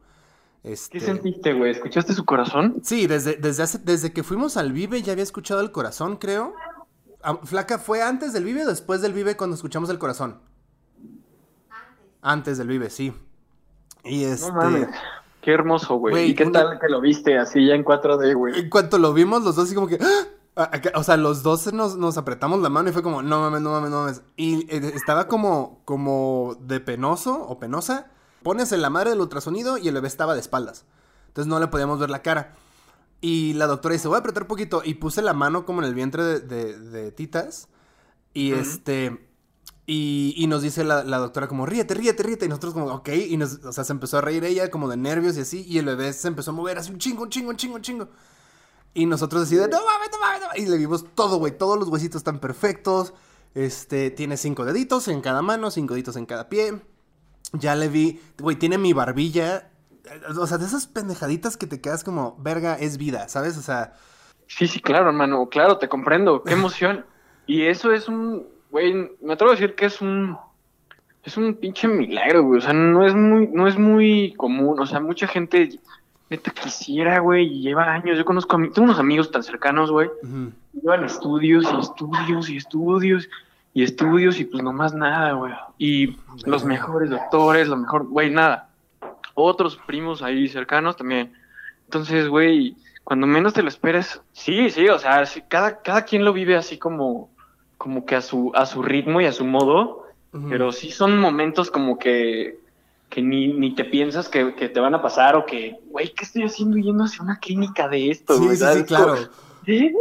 Este... 0.63 0.97
¿Qué 0.97 1.05
sentiste, 1.05 1.53
güey? 1.53 1.69
¿Escuchaste 1.71 2.13
su 2.13 2.25
corazón? 2.25 2.77
Sí, 2.83 3.05
desde, 3.05 3.35
desde, 3.35 3.61
hace- 3.63 3.77
desde 3.77 4.11
que 4.11 4.23
fuimos 4.23 4.57
al 4.57 4.71
Vive 4.73 5.01
ya 5.03 5.11
había 5.11 5.23
escuchado 5.23 5.61
el 5.61 5.71
corazón, 5.71 6.17
creo. 6.17 6.55
Ah, 7.25 7.39
Flaca, 7.43 7.79
¿fue 7.79 8.01
antes 8.03 8.33
del 8.33 8.43
Vive 8.43 8.63
o 8.65 8.67
después 8.69 9.01
del 9.01 9.13
Vive 9.13 9.35
cuando 9.35 9.55
escuchamos 9.55 9.89
el 9.89 9.97
corazón? 9.97 10.39
Antes 12.21 12.57
del 12.57 12.67
Vive, 12.67 12.89
sí. 12.89 13.13
Y 14.03 14.23
este. 14.23 14.47
No 14.47 14.53
mames. 14.55 14.87
Qué 15.41 15.51
hermoso, 15.51 15.95
güey. 15.95 16.31
¿Y 16.31 16.35
qué 16.35 16.43
una- 16.45 16.59
tal 16.63 16.79
que 16.79 16.89
lo 16.89 17.01
viste 17.01 17.37
así 17.37 17.67
ya 17.67 17.75
en 17.75 17.83
4D, 17.83 18.33
güey? 18.35 18.59
En 18.59 18.69
cuanto 18.69 18.97
lo 18.97 19.13
vimos, 19.13 19.43
los 19.43 19.55
dos 19.55 19.65
así 19.65 19.75
como 19.75 19.87
que... 19.87 19.99
¡ah! 20.01 20.67
Acá- 20.71 20.91
O 20.95 21.03
sea, 21.03 21.17
los 21.17 21.43
dos 21.43 21.71
nos, 21.73 21.97
nos 21.97 22.17
apretamos 22.17 22.61
la 22.61 22.69
mano 22.69 22.89
y 22.89 22.93
fue 22.93 23.03
como, 23.03 23.21
no 23.21 23.41
mames, 23.41 23.61
no 23.61 23.71
mames, 23.71 23.91
no 23.91 24.01
mames. 24.01 24.21
Y 24.37 24.61
eh, 24.75 24.91
estaba 24.95 25.27
como, 25.27 25.81
como 25.85 26.57
de 26.61 26.79
penoso 26.79 27.43
o 27.47 27.59
penosa. 27.59 28.07
Pones 28.41 28.71
en 28.71 28.81
la 28.81 28.89
madre 28.89 29.11
del 29.11 29.21
ultrasonido 29.21 29.77
y 29.77 29.87
el 29.87 29.93
bebé 29.95 30.07
estaba 30.07 30.33
de 30.33 30.39
espaldas. 30.39 30.85
Entonces 31.27 31.47
no 31.49 31.59
le 31.59 31.67
podíamos 31.67 31.99
ver 31.99 32.09
la 32.09 32.21
cara. 32.23 32.55
Y 33.21 33.53
la 33.53 33.67
doctora 33.67 33.93
dice, 33.93 34.07
voy 34.07 34.15
a 34.15 34.19
apretar 34.19 34.47
poquito. 34.47 34.81
Y 34.85 34.95
puse 34.95 35.21
la 35.21 35.33
mano 35.33 35.65
como 35.65 35.81
en 35.81 35.87
el 35.87 35.95
vientre 35.95 36.23
de, 36.23 36.39
de- 36.39 36.79
de 36.79 37.11
Titas. 37.11 37.67
Y 38.33 38.51
este... 38.53 39.29
Y, 39.87 40.33
y 40.35 40.47
nos 40.47 40.63
dice 40.63 40.83
la, 40.83 41.03
la 41.03 41.19
doctora 41.19 41.47
como, 41.47 41.67
ríete, 41.67 41.93
ríete, 41.93 42.23
ríete. 42.23 42.45
Y 42.45 42.49
nosotros 42.49 42.73
como, 42.73 42.87
ok. 42.87 43.09
Y 43.29 43.37
nos, 43.37 43.63
o 43.63 43.71
sea, 43.71 43.83
se 43.83 43.93
empezó 43.93 44.17
a 44.17 44.21
reír 44.21 44.43
ella 44.43 44.71
como 44.71 44.89
de 44.89 44.97
nervios 44.97 45.37
y 45.37 45.41
así. 45.41 45.63
Y 45.67 45.77
el 45.77 45.85
bebé 45.85 46.11
se 46.13 46.27
empezó 46.27 46.51
a 46.51 46.53
mover 46.55 46.77
así 46.79 46.91
un 46.91 46.97
chingo, 46.97 47.23
un 47.23 47.29
chingo, 47.29 47.49
un 47.51 47.55
chingo, 47.57 47.75
un 47.75 47.81
chingo. 47.81 48.09
Y 48.95 49.05
nosotros 49.05 49.43
así 49.43 49.55
de, 49.55 49.67
no 49.67 49.77
mames, 49.85 50.09
no 50.11 50.19
mames, 50.19 50.41
no 50.41 50.47
mames". 50.47 50.61
Y 50.63 50.65
le 50.67 50.77
vimos 50.77 51.05
todo, 51.13 51.37
güey. 51.37 51.55
Todos 51.57 51.77
los 51.77 51.87
huesitos 51.89 52.19
están 52.19 52.39
perfectos. 52.39 53.13
Este, 53.53 54.09
tiene 54.09 54.37
cinco 54.37 54.65
deditos 54.65 55.07
en 55.07 55.21
cada 55.21 55.41
mano, 55.43 55.69
cinco 55.69 55.93
deditos 55.93 56.15
en 56.15 56.25
cada 56.25 56.49
pie. 56.49 56.81
Ya 57.53 57.75
le 57.75 57.87
vi, 57.87 58.19
güey, 58.39 58.57
tiene 58.57 58.77
mi 58.79 58.91
barbilla. 58.93 59.71
Eh, 60.09 60.21
O 60.39 60.47
sea, 60.47 60.57
de 60.57 60.65
esas 60.65 60.87
pendejaditas 60.87 61.57
que 61.57 61.67
te 61.67 61.81
quedas 61.81 62.03
como, 62.03 62.35
verga, 62.39 62.75
es 62.75 62.97
vida, 62.97 63.27
¿sabes? 63.27 63.57
O 63.57 63.61
sea, 63.61 63.93
Sí, 64.47 64.67
sí, 64.67 64.79
claro, 64.79 65.07
hermano. 65.07 65.49
Claro, 65.49 65.77
te 65.77 65.89
comprendo. 65.89 66.43
Qué 66.43 66.53
emoción. 66.53 67.05
Y 67.47 67.63
eso 67.63 67.91
es 67.91 68.07
un, 68.07 68.45
güey, 68.71 68.93
me 69.21 69.33
atrevo 69.33 69.51
a 69.51 69.55
decir 69.55 69.75
que 69.75 69.85
es 69.85 70.01
un, 70.01 70.37
es 71.23 71.37
un 71.37 71.55
pinche 71.55 71.87
milagro, 71.87 72.43
güey. 72.43 72.59
O 72.59 72.61
sea, 72.61 72.73
no 72.73 73.05
es 73.05 73.15
muy, 73.15 73.47
no 73.47 73.67
es 73.67 73.77
muy 73.77 74.33
común. 74.37 74.79
O 74.79 74.85
sea, 74.85 74.99
mucha 74.99 75.27
gente 75.27 75.79
neta 76.29 76.51
quisiera, 76.51 77.19
güey, 77.19 77.45
y 77.45 77.61
lleva 77.61 77.91
años. 77.91 78.17
Yo 78.17 78.25
conozco 78.25 78.55
a 78.55 78.59
mí, 78.59 78.69
tengo 78.71 78.85
unos 78.85 78.99
amigos 78.99 79.31
tan 79.31 79.43
cercanos, 79.43 79.91
güey. 79.91 80.09
ujú. 80.23 80.51
Llevan 80.73 81.03
estudios 81.05 81.65
y 81.71 81.79
estudios 81.79 82.49
y 82.49 82.57
estudios 82.57 83.29
y 83.73 83.83
estudios 83.83 84.39
y 84.39 84.45
pues 84.45 84.63
nomás 84.63 84.93
nada, 84.93 85.33
güey. 85.33 85.53
Y 85.77 86.17
los 86.45 86.63
mejores 86.65 87.09
doctores, 87.09 87.67
lo 87.67 87.77
mejor, 87.77 88.07
güey, 88.07 88.29
nada. 88.29 88.69
Otros 89.35 89.77
primos 89.85 90.23
ahí 90.23 90.47
cercanos 90.47 90.97
también. 90.97 91.33
Entonces, 91.83 92.27
güey, 92.27 92.75
cuando 93.03 93.27
menos 93.27 93.53
te 93.53 93.61
lo 93.61 93.69
esperes, 93.69 94.19
sí, 94.33 94.71
sí, 94.71 94.89
o 94.89 94.97
sea, 94.97 95.25
sí, 95.27 95.43
cada, 95.47 95.81
cada 95.81 96.03
quien 96.03 96.25
lo 96.25 96.33
vive 96.33 96.55
así 96.55 96.79
como, 96.79 97.29
como 97.77 98.05
que 98.05 98.15
a 98.15 98.21
su, 98.21 98.51
a 98.55 98.65
su 98.65 98.81
ritmo 98.81 99.21
y 99.21 99.25
a 99.25 99.31
su 99.31 99.45
modo, 99.45 100.03
pero 100.49 100.73
sí 100.73 100.91
son 100.91 101.17
momentos 101.17 101.71
como 101.71 101.97
que, 101.97 102.59
que 103.09 103.21
ni, 103.21 103.53
ni 103.53 103.73
te 103.73 103.85
piensas 103.85 104.27
que, 104.27 104.55
que 104.55 104.67
te 104.67 104.79
van 104.79 104.95
a 104.95 105.01
pasar 105.01 105.35
o 105.35 105.45
que, 105.45 105.77
güey, 105.89 106.13
¿qué 106.13 106.25
estoy 106.25 106.43
haciendo 106.43 106.77
yendo 106.77 107.05
hacia 107.05 107.23
una 107.23 107.39
clínica 107.39 107.87
de 107.87 108.09
esto? 108.09 108.37
Sí, 108.37 108.55
sí, 108.57 108.65
sí, 108.73 108.83
claro. 108.83 109.15
¿Sí? 109.65 109.93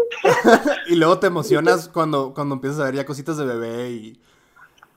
Y 0.89 0.97
luego 0.97 1.19
te 1.19 1.27
emocionas 1.27 1.89
cuando, 1.89 2.35
cuando 2.35 2.57
empiezas 2.57 2.81
a 2.81 2.85
ver 2.85 2.97
ya 2.97 3.07
cositas 3.07 3.37
de 3.37 3.45
bebé 3.45 3.91
y... 3.91 4.21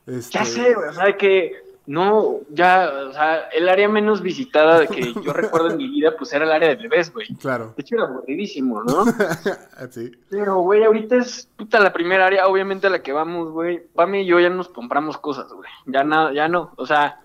Este... 0.07 0.37
Ya 0.37 0.45
sé, 0.45 0.73
güey, 0.73 0.89
o 0.89 0.93
sea, 0.93 1.15
que 1.15 1.66
no, 1.87 2.39
ya, 2.49 2.91
o 3.09 3.13
sea, 3.13 3.47
el 3.53 3.67
área 3.69 3.87
menos 3.89 4.21
visitada 4.21 4.79
de 4.79 4.87
que 4.87 5.13
yo 5.13 5.33
recuerdo 5.33 5.71
en 5.71 5.77
mi 5.77 5.87
vida, 5.89 6.13
pues 6.17 6.31
era 6.33 6.45
el 6.45 6.51
área 6.51 6.69
de 6.69 6.75
bebés, 6.75 7.11
güey. 7.13 7.27
Claro. 7.37 7.73
De 7.75 7.81
hecho, 7.81 7.95
era 7.95 8.03
aburridísimo, 8.05 8.83
¿no? 8.83 9.05
sí. 9.89 10.11
Pero, 10.29 10.57
güey, 10.59 10.83
ahorita 10.83 11.15
es 11.15 11.49
puta 11.55 11.79
la 11.79 11.93
primera 11.93 12.25
área, 12.27 12.47
obviamente 12.47 12.87
a 12.87 12.89
la 12.89 13.01
que 13.01 13.13
vamos, 13.13 13.49
güey. 13.51 13.87
Pami 13.95 14.21
y 14.21 14.25
yo 14.25 14.39
ya 14.39 14.49
nos 14.49 14.67
compramos 14.69 15.17
cosas, 15.17 15.51
güey. 15.51 15.69
Ya 15.85 16.03
nada, 16.03 16.33
ya 16.33 16.47
no. 16.47 16.73
O 16.75 16.85
sea, 16.85 17.21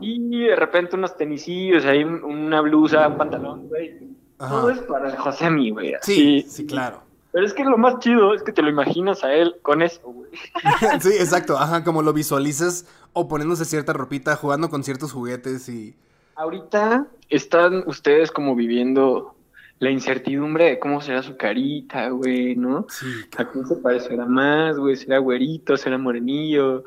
y 0.00 0.40
de 0.46 0.56
repente 0.56 0.96
unos 0.96 1.16
tenisillos, 1.16 1.84
ahí 1.86 2.02
un- 2.04 2.24
una 2.24 2.60
blusa, 2.60 3.06
un 3.08 3.16
pantalón, 3.16 3.68
güey. 3.68 4.12
Todo 4.38 4.70
es 4.70 4.78
para 4.80 5.16
José 5.16 5.48
mí, 5.48 5.70
güey. 5.70 5.94
Sí, 6.02 6.42
sí, 6.48 6.66
claro. 6.66 7.02
Pero 7.34 7.46
es 7.46 7.52
que 7.52 7.64
lo 7.64 7.76
más 7.76 7.98
chido 7.98 8.32
es 8.32 8.44
que 8.44 8.52
te 8.52 8.62
lo 8.62 8.70
imaginas 8.70 9.24
a 9.24 9.34
él 9.34 9.56
con 9.60 9.82
eso, 9.82 10.00
güey. 10.04 10.30
sí, 11.00 11.08
exacto. 11.18 11.58
Ajá, 11.58 11.82
como 11.82 12.00
lo 12.00 12.12
visualices 12.12 12.86
o 13.12 13.26
poniéndose 13.26 13.64
cierta 13.64 13.92
ropita, 13.92 14.36
jugando 14.36 14.70
con 14.70 14.84
ciertos 14.84 15.10
juguetes 15.12 15.68
y... 15.68 15.96
Ahorita 16.36 17.08
están 17.28 17.82
ustedes 17.86 18.30
como 18.30 18.54
viviendo 18.54 19.34
la 19.80 19.90
incertidumbre 19.90 20.66
de 20.66 20.78
cómo 20.78 21.00
será 21.00 21.24
su 21.24 21.36
carita, 21.36 22.08
güey, 22.10 22.54
¿no? 22.54 22.86
Sí, 22.88 23.06
¿A 23.36 23.44
quién 23.50 23.66
se 23.66 23.74
parecerá 23.76 24.26
más, 24.26 24.78
güey? 24.78 24.94
¿Será 24.94 25.18
güerito? 25.18 25.76
¿Será 25.76 25.98
morenillo? 25.98 26.84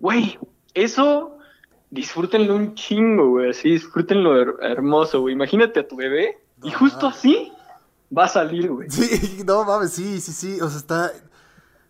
Güey, 0.00 0.38
eso 0.74 1.38
disfrútenlo 1.90 2.54
un 2.54 2.74
chingo, 2.74 3.30
güey, 3.30 3.50
así, 3.50 3.70
disfrútenlo 3.70 4.36
her- 4.36 4.56
hermoso, 4.60 5.22
güey. 5.22 5.34
Imagínate 5.34 5.80
a 5.80 5.88
tu 5.88 5.96
bebé 5.96 6.38
y 6.62 6.70
justo 6.72 7.06
así 7.06 7.50
va 8.16 8.24
a 8.24 8.28
salir, 8.28 8.70
güey. 8.70 8.90
Sí, 8.90 9.42
no 9.46 9.64
mames, 9.64 9.92
sí, 9.92 10.20
sí, 10.20 10.32
sí. 10.32 10.60
O 10.60 10.68
sea, 10.68 10.78
está. 10.78 11.12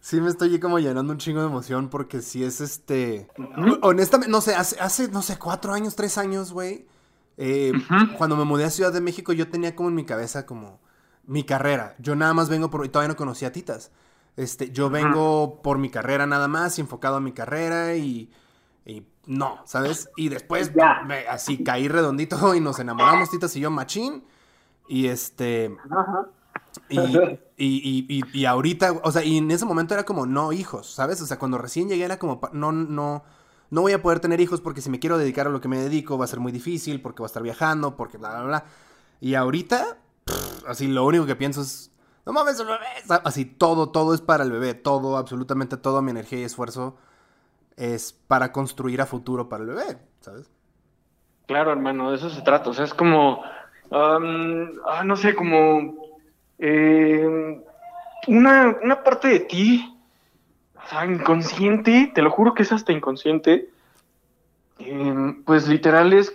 Sí, 0.00 0.20
me 0.20 0.28
estoy 0.30 0.58
como 0.60 0.78
llenando 0.78 1.12
un 1.12 1.18
chingo 1.18 1.40
de 1.40 1.46
emoción 1.46 1.88
porque 1.88 2.22
sí 2.22 2.44
es 2.44 2.60
este. 2.60 3.28
Honestamente, 3.82 4.30
no 4.30 4.40
sé, 4.40 4.54
hace, 4.54 4.78
hace, 4.80 5.08
no 5.08 5.22
sé, 5.22 5.38
cuatro 5.38 5.72
años, 5.72 5.96
tres 5.96 6.18
años, 6.18 6.52
güey. 6.52 6.86
eh. 7.36 7.72
Cuando 8.16 8.36
me 8.36 8.44
mudé 8.44 8.64
a 8.64 8.70
Ciudad 8.70 8.92
de 8.92 9.00
México, 9.00 9.32
yo 9.32 9.48
tenía 9.50 9.74
como 9.74 9.88
en 9.88 9.94
mi 9.96 10.04
cabeza 10.04 10.46
como 10.46 10.80
mi 11.24 11.44
carrera. 11.44 11.94
Yo 11.98 12.14
nada 12.14 12.32
más 12.32 12.48
vengo 12.48 12.70
por. 12.70 12.84
y 12.86 12.88
Todavía 12.88 13.08
no 13.08 13.16
conocía 13.16 13.48
a 13.48 13.52
Titas. 13.52 13.90
Este, 14.36 14.70
yo 14.70 14.88
vengo 14.88 15.60
por 15.62 15.78
mi 15.78 15.90
carrera 15.90 16.26
nada 16.26 16.46
más, 16.46 16.78
enfocado 16.78 17.16
a 17.16 17.20
mi 17.20 17.32
carrera 17.32 17.96
y. 17.96 18.30
y 18.86 19.04
no, 19.26 19.58
¿sabes? 19.66 20.08
Y 20.16 20.28
después 20.30 20.70
me- 21.06 21.26
así 21.28 21.62
caí 21.64 21.88
redondito 21.88 22.54
y 22.54 22.60
nos 22.60 22.78
enamoramos, 22.78 23.30
Titas 23.30 23.54
y 23.56 23.60
yo, 23.60 23.70
machín. 23.70 24.22
Y 24.88 25.06
este. 25.06 25.76
Ajá. 25.90 26.26
Y, 26.88 26.98
y, 26.98 27.36
y, 27.56 28.06
y, 28.08 28.22
y 28.40 28.44
ahorita, 28.44 28.92
o 29.02 29.10
sea, 29.10 29.24
y 29.24 29.38
en 29.38 29.50
ese 29.50 29.64
momento 29.64 29.94
era 29.94 30.04
como 30.04 30.26
no 30.26 30.52
hijos, 30.52 30.90
¿sabes? 30.92 31.20
O 31.20 31.26
sea, 31.26 31.38
cuando 31.38 31.58
recién 31.58 31.88
llegué 31.88 32.04
era 32.04 32.18
como, 32.18 32.40
no, 32.52 32.72
no, 32.72 33.24
no 33.70 33.80
voy 33.80 33.92
a 33.92 34.02
poder 34.02 34.20
tener 34.20 34.40
hijos 34.40 34.60
porque 34.60 34.80
si 34.80 34.90
me 34.90 34.98
quiero 34.98 35.18
dedicar 35.18 35.46
a 35.46 35.50
lo 35.50 35.60
que 35.60 35.68
me 35.68 35.78
dedico 35.78 36.18
va 36.18 36.24
a 36.24 36.28
ser 36.28 36.40
muy 36.40 36.52
difícil, 36.52 37.00
porque 37.00 37.18
voy 37.18 37.26
a 37.26 37.28
estar 37.28 37.42
viajando, 37.42 37.96
porque 37.96 38.18
bla, 38.18 38.30
bla, 38.30 38.42
bla. 38.44 38.64
Y 39.20 39.34
ahorita, 39.34 39.98
pff, 40.24 40.68
así 40.68 40.86
lo 40.86 41.04
único 41.04 41.26
que 41.26 41.36
pienso 41.36 41.62
es, 41.62 41.90
no 42.24 42.32
mames, 42.32 42.60
el 42.60 42.66
bebé. 42.66 42.86
Así 43.24 43.44
todo, 43.44 43.90
todo 43.90 44.14
es 44.14 44.20
para 44.20 44.44
el 44.44 44.52
bebé, 44.52 44.74
todo, 44.74 45.16
absolutamente 45.16 45.76
toda 45.76 46.02
mi 46.02 46.10
energía 46.10 46.40
y 46.40 46.44
esfuerzo 46.44 46.96
es 47.76 48.12
para 48.12 48.52
construir 48.52 49.00
a 49.00 49.06
futuro 49.06 49.48
para 49.48 49.62
el 49.64 49.70
bebé, 49.70 49.98
¿sabes? 50.20 50.50
Claro, 51.46 51.72
hermano, 51.72 52.10
de 52.10 52.16
eso 52.16 52.28
se 52.28 52.42
trata. 52.42 52.70
O 52.70 52.74
sea, 52.74 52.84
es 52.84 52.92
como, 52.92 53.42
am, 53.90 54.72
ah, 54.86 55.04
no 55.04 55.16
sé, 55.16 55.34
como 55.34 55.96
eh, 56.58 57.60
una, 58.26 58.76
una 58.82 59.02
parte 59.02 59.28
de 59.28 59.40
ti, 59.40 59.94
o 60.74 60.88
sea, 60.88 61.06
inconsciente, 61.06 62.12
te 62.14 62.22
lo 62.22 62.30
juro 62.30 62.54
que 62.54 62.62
es 62.62 62.72
hasta 62.72 62.92
inconsciente, 62.92 63.68
em, 64.78 65.42
pues 65.44 65.68
literal 65.68 66.12
es 66.12 66.34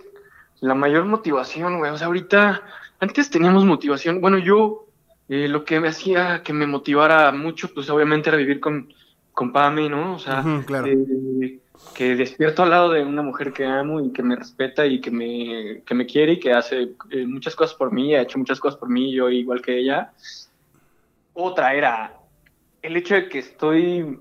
la 0.60 0.76
mayor 0.76 1.06
motivación, 1.06 1.80
güey. 1.80 1.92
O 1.92 1.98
sea, 1.98 2.08
ahorita, 2.08 2.64
antes 3.00 3.30
teníamos 3.30 3.66
motivación. 3.66 4.22
Bueno, 4.22 4.38
yo, 4.38 4.86
eh, 5.28 5.48
lo 5.48 5.66
que 5.66 5.80
me 5.80 5.90
hacía 5.90 6.42
que 6.44 6.54
me 6.54 6.68
motivara 6.68 7.32
mucho, 7.32 7.74
pues 7.74 7.90
obviamente 7.90 8.30
era 8.30 8.38
vivir 8.38 8.60
con, 8.60 8.94
con 9.34 9.52
Pame, 9.52 9.90
¿no? 9.90 10.16
O 10.16 10.20
sea, 10.20 10.40
Ujú, 10.40 10.66
claro. 10.66 10.88
eh, 10.88 11.60
que 11.96 12.16
despierto 12.16 12.64
al 12.64 12.70
lado 12.72 12.92
de 12.92 13.04
una 13.04 13.22
mujer 13.22 13.54
que 13.54 13.66
amo 13.66 14.02
y 14.02 14.12
que 14.12 14.24
me 14.24 14.36
respeta 14.36 14.86
y 14.86 15.00
que 15.00 15.12
me, 15.12 15.84
que 15.86 15.94
me 15.94 16.06
quiere 16.06 16.34
y 16.34 16.40
que 16.40 16.52
hace 16.54 16.94
eh, 17.12 17.26
muchas 17.28 17.56
cosas 17.56 17.76
por 17.76 17.92
mí, 17.92 18.16
ha 18.16 18.22
hecho 18.22 18.40
muchas 18.40 18.60
cosas 18.60 18.80
por 18.80 18.90
mí, 18.90 19.14
yo 19.14 19.30
igual 19.30 19.62
que 19.62 19.78
ella. 19.78 20.12
Otra 21.34 21.74
era 21.76 22.14
el 22.82 22.98
hecho 22.98 23.16
de 23.16 23.30
que 23.30 23.40
estoy 23.40 24.20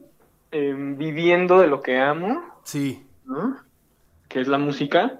eh, 0.50 0.74
viviendo 0.96 1.60
de 1.60 1.66
lo 1.66 1.80
que 1.82 1.98
amo, 1.98 2.42
Sí. 2.64 3.02
¿no? 3.24 3.56
Que 4.28 4.40
es 4.40 4.48
la 4.48 4.58
música. 4.58 5.18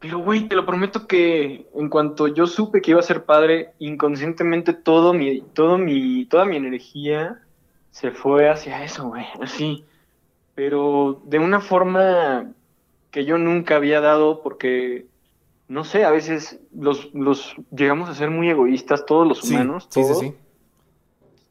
Pero, 0.00 0.18
güey, 0.18 0.48
te 0.48 0.56
lo 0.56 0.64
prometo 0.64 1.06
que 1.06 1.68
en 1.74 1.88
cuanto 1.90 2.26
yo 2.26 2.46
supe 2.46 2.80
que 2.80 2.92
iba 2.92 3.00
a 3.00 3.04
ser 3.04 3.24
padre, 3.24 3.72
inconscientemente 3.78 4.72
todo 4.72 5.12
mi, 5.12 5.42
todo 5.42 5.76
mi, 5.76 6.24
toda 6.24 6.46
mi 6.46 6.56
energía 6.56 7.38
se 7.90 8.10
fue 8.10 8.48
hacia 8.48 8.82
eso, 8.82 9.08
güey, 9.08 9.26
así. 9.42 9.84
Pero 10.54 11.22
de 11.26 11.38
una 11.38 11.60
forma 11.60 12.54
que 13.10 13.24
yo 13.24 13.38
nunca 13.38 13.76
había 13.76 14.00
dado 14.00 14.42
porque, 14.42 15.08
no 15.68 15.84
sé, 15.84 16.04
a 16.04 16.10
veces 16.10 16.60
los, 16.72 17.12
los 17.14 17.56
llegamos 17.70 18.08
a 18.10 18.14
ser 18.14 18.30
muy 18.30 18.50
egoístas, 18.50 19.06
todos 19.06 19.26
los 19.28 19.42
Sí, 19.42 19.46
humanos. 19.46 19.88
sí, 19.88 20.04
sí, 20.04 20.14
todos. 20.14 20.18
sí. 20.18 20.34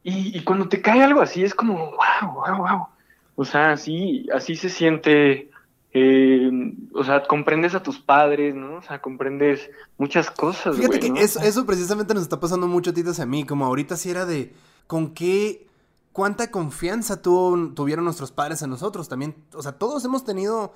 Y, 0.04 0.38
y 0.38 0.44
cuando 0.44 0.70
te 0.70 0.82
cae 0.82 1.04
algo 1.04 1.22
así 1.22 1.44
es 1.44 1.54
como, 1.54 1.76
wow, 1.92 2.34
wow, 2.34 2.58
wow. 2.58 2.88
O 3.36 3.46
sea, 3.46 3.72
así, 3.74 4.28
así 4.34 4.56
se 4.56 4.70
siente. 4.70 5.50
eh, 5.92 6.52
o 6.94 7.04
sea, 7.04 7.26
comprendes 7.28 7.74
a 7.76 7.84
tus 7.84 8.00
padres, 8.00 8.56
¿no? 8.56 8.78
O 8.78 8.82
sea, 8.82 9.02
comprendes 9.02 9.70
muchas 9.98 10.30
cosas. 10.32 10.78
Fíjate 10.78 11.00
güey, 11.00 11.00
que 11.00 11.10
¿no? 11.10 11.16
eso, 11.16 11.40
eso 11.42 11.66
precisamente 11.66 12.14
nos 12.14 12.24
está 12.24 12.40
pasando 12.40 12.68
mucho 12.68 12.92
a 12.92 12.94
titas 12.94 13.20
a 13.20 13.26
mí, 13.26 13.46
como 13.46 13.66
ahorita 13.66 13.98
sí 13.98 14.12
era 14.12 14.26
de 14.26 14.54
con 14.88 15.14
qué, 15.14 15.68
cuánta 16.20 16.52
confianza 16.52 17.22
tuvo- 17.22 17.74
tuvieron 17.74 18.04
nuestros 18.04 18.34
padres 18.34 18.62
en 18.62 18.70
nosotros 18.70 19.08
también. 19.08 19.46
O 19.54 19.64
sea, 19.64 19.72
todos 19.72 20.04
hemos 20.04 20.26
tenido 20.26 20.74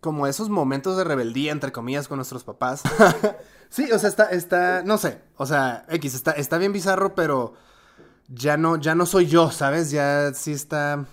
como 0.00 0.28
esos 0.28 0.48
momentos 0.48 0.96
de 0.96 1.02
rebeldía, 1.02 1.50
entre 1.50 1.72
comillas, 1.72 2.06
con 2.06 2.18
nuestros 2.18 2.44
papás. 2.44 2.82
sí, 3.68 3.90
o 3.90 3.98
sea, 3.98 4.08
está, 4.08 4.26
está, 4.26 4.84
no 4.84 4.96
sé, 4.96 5.22
o 5.36 5.44
sea, 5.44 5.86
X, 5.88 6.14
está, 6.14 6.30
está 6.30 6.56
bien 6.56 6.72
bizarro, 6.72 7.16
pero 7.16 7.54
ya 8.28 8.56
no, 8.56 8.76
ya 8.76 8.94
no 8.94 9.06
soy 9.06 9.26
yo, 9.26 9.50
¿sabes? 9.50 9.90
Ya 9.90 10.32
sí 10.34 10.52
está... 10.52 11.04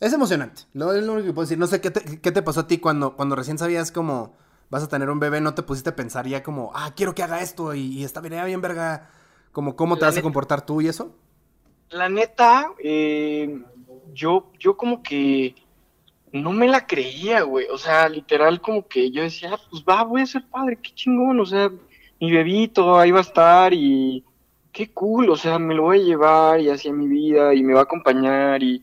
Es 0.00 0.14
emocionante, 0.14 0.62
lo, 0.72 0.94
es 0.94 1.04
lo 1.04 1.12
único 1.12 1.26
que 1.26 1.34
puedo 1.34 1.44
decir. 1.44 1.58
No 1.58 1.66
sé, 1.66 1.82
¿qué 1.82 1.90
te, 1.90 2.22
qué 2.22 2.32
te 2.32 2.40
pasó 2.42 2.60
a 2.60 2.66
ti 2.66 2.78
cuando, 2.78 3.16
cuando 3.16 3.36
recién 3.36 3.58
sabías 3.58 3.92
como 3.92 4.34
vas 4.70 4.82
a 4.82 4.88
tener 4.88 5.10
un 5.10 5.20
bebé? 5.20 5.42
¿No 5.42 5.52
te 5.52 5.62
pusiste 5.62 5.90
a 5.90 5.96
pensar 5.96 6.26
ya 6.26 6.42
como, 6.42 6.70
ah, 6.74 6.92
quiero 6.96 7.14
que 7.14 7.22
haga 7.22 7.42
esto 7.42 7.74
y, 7.74 7.80
y 7.98 8.04
está 8.04 8.22
bien, 8.22 8.42
bien 8.46 8.62
verga? 8.62 9.10
Como, 9.52 9.76
¿cómo 9.76 9.96
te 9.96 10.06
La 10.06 10.06
vas 10.06 10.16
a 10.16 10.22
comportar 10.22 10.64
tú 10.64 10.80
y 10.80 10.88
eso? 10.88 11.14
La 11.90 12.08
neta, 12.08 12.72
eh, 12.78 13.58
yo, 14.12 14.50
yo 14.58 14.76
como 14.76 15.02
que 15.02 15.54
no 16.32 16.52
me 16.52 16.68
la 16.68 16.86
creía, 16.86 17.42
güey. 17.42 17.66
O 17.70 17.78
sea, 17.78 18.08
literal 18.08 18.60
como 18.60 18.86
que 18.86 19.10
yo 19.10 19.22
decía, 19.22 19.50
"Ah, 19.54 19.60
pues 19.70 19.82
va, 19.88 20.02
voy 20.04 20.22
a 20.22 20.26
ser 20.26 20.44
padre, 20.50 20.78
qué 20.82 20.90
chingón. 20.94 21.38
O 21.40 21.46
sea, 21.46 21.70
mi 22.20 22.30
bebito 22.32 22.98
ahí 22.98 23.10
va 23.10 23.18
a 23.18 23.22
estar 23.22 23.72
y 23.72 24.24
qué 24.72 24.90
cool. 24.90 25.30
O 25.30 25.36
sea, 25.36 25.58
me 25.58 25.74
lo 25.74 25.84
voy 25.84 26.00
a 26.00 26.04
llevar 26.04 26.60
y 26.60 26.68
en 26.68 26.98
mi 26.98 27.06
vida 27.08 27.54
y 27.54 27.62
me 27.62 27.72
va 27.74 27.80
a 27.80 27.84
acompañar 27.84 28.62
y, 28.62 28.82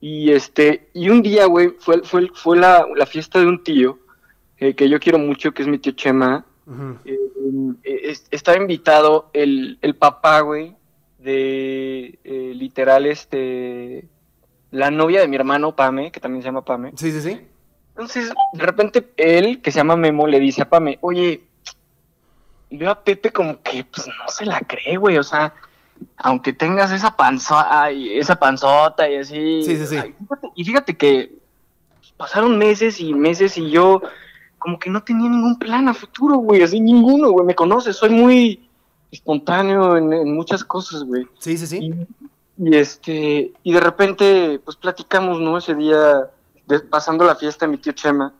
y 0.00 0.30
este, 0.32 0.88
y 0.94 1.08
un 1.10 1.22
día, 1.22 1.46
güey, 1.46 1.70
fue, 1.78 2.02
fue, 2.02 2.28
fue 2.34 2.56
la, 2.56 2.86
la 2.96 3.06
fiesta 3.06 3.38
de 3.38 3.46
un 3.46 3.62
tío 3.62 3.98
eh, 4.58 4.74
que 4.74 4.88
yo 4.88 4.98
quiero 4.98 5.18
mucho, 5.18 5.52
que 5.52 5.62
es 5.62 5.68
mi 5.68 5.78
tío 5.78 5.92
Chema. 5.92 6.44
Eh, 7.04 7.18
eh, 7.84 8.00
es- 8.04 8.26
estaba 8.30 8.56
invitado 8.58 9.28
el, 9.32 9.78
el 9.82 9.94
papá, 9.94 10.40
güey, 10.40 10.74
de 11.22 12.18
eh, 12.24 12.52
literal, 12.54 13.06
este, 13.06 14.08
la 14.70 14.90
novia 14.90 15.20
de 15.20 15.28
mi 15.28 15.36
hermano, 15.36 15.74
Pame, 15.76 16.10
que 16.10 16.20
también 16.20 16.42
se 16.42 16.46
llama 16.48 16.64
Pame. 16.64 16.92
Sí, 16.96 17.12
sí, 17.12 17.20
sí. 17.20 17.40
Entonces, 17.90 18.32
de 18.54 18.64
repente, 18.64 19.12
él, 19.16 19.60
que 19.60 19.70
se 19.70 19.78
llama 19.78 19.96
Memo, 19.96 20.26
le 20.26 20.40
dice 20.40 20.62
a 20.62 20.68
Pame, 20.68 20.98
oye, 21.02 21.42
veo 22.70 22.90
a 22.90 23.04
Pepe 23.04 23.30
como 23.30 23.62
que, 23.62 23.84
pues, 23.84 24.06
no 24.06 24.28
se 24.28 24.46
la 24.46 24.60
cree, 24.60 24.96
güey, 24.96 25.18
o 25.18 25.22
sea, 25.22 25.52
aunque 26.16 26.52
tengas 26.52 26.90
esa 26.90 27.16
panzota, 27.16 27.90
esa 27.90 28.36
panzota 28.36 29.08
y 29.08 29.16
así. 29.16 29.62
Sí, 29.62 29.76
sí, 29.76 29.86
sí. 29.86 29.96
ay, 29.96 30.14
fíjate- 30.18 30.48
y 30.56 30.64
fíjate 30.64 30.96
que 30.96 31.32
pasaron 32.16 32.56
meses 32.58 32.98
y 33.00 33.12
meses 33.14 33.56
y 33.58 33.70
yo 33.70 34.00
como 34.58 34.78
que 34.78 34.90
no 34.90 35.02
tenía 35.02 35.28
ningún 35.28 35.58
plan 35.58 35.88
a 35.88 35.94
futuro, 35.94 36.36
güey, 36.36 36.62
así 36.62 36.80
ninguno, 36.80 37.30
güey, 37.30 37.44
me 37.44 37.54
conoces, 37.54 37.96
soy 37.96 38.10
muy 38.10 38.68
espontáneo 39.12 39.96
en, 39.96 40.12
en 40.12 40.34
muchas 40.34 40.64
cosas, 40.64 41.04
güey. 41.04 41.28
Sí, 41.38 41.56
sí, 41.56 41.66
sí. 41.66 41.78
Y, 42.58 42.68
y, 42.68 42.76
este, 42.76 43.52
y 43.62 43.72
de 43.72 43.80
repente, 43.80 44.60
pues 44.64 44.76
platicamos, 44.76 45.38
¿no? 45.40 45.58
Ese 45.58 45.74
día, 45.74 46.28
de- 46.66 46.80
pasando 46.80 47.24
la 47.24 47.36
fiesta, 47.36 47.66
mi 47.68 47.76
tío 47.78 47.92
Chema, 47.92 48.32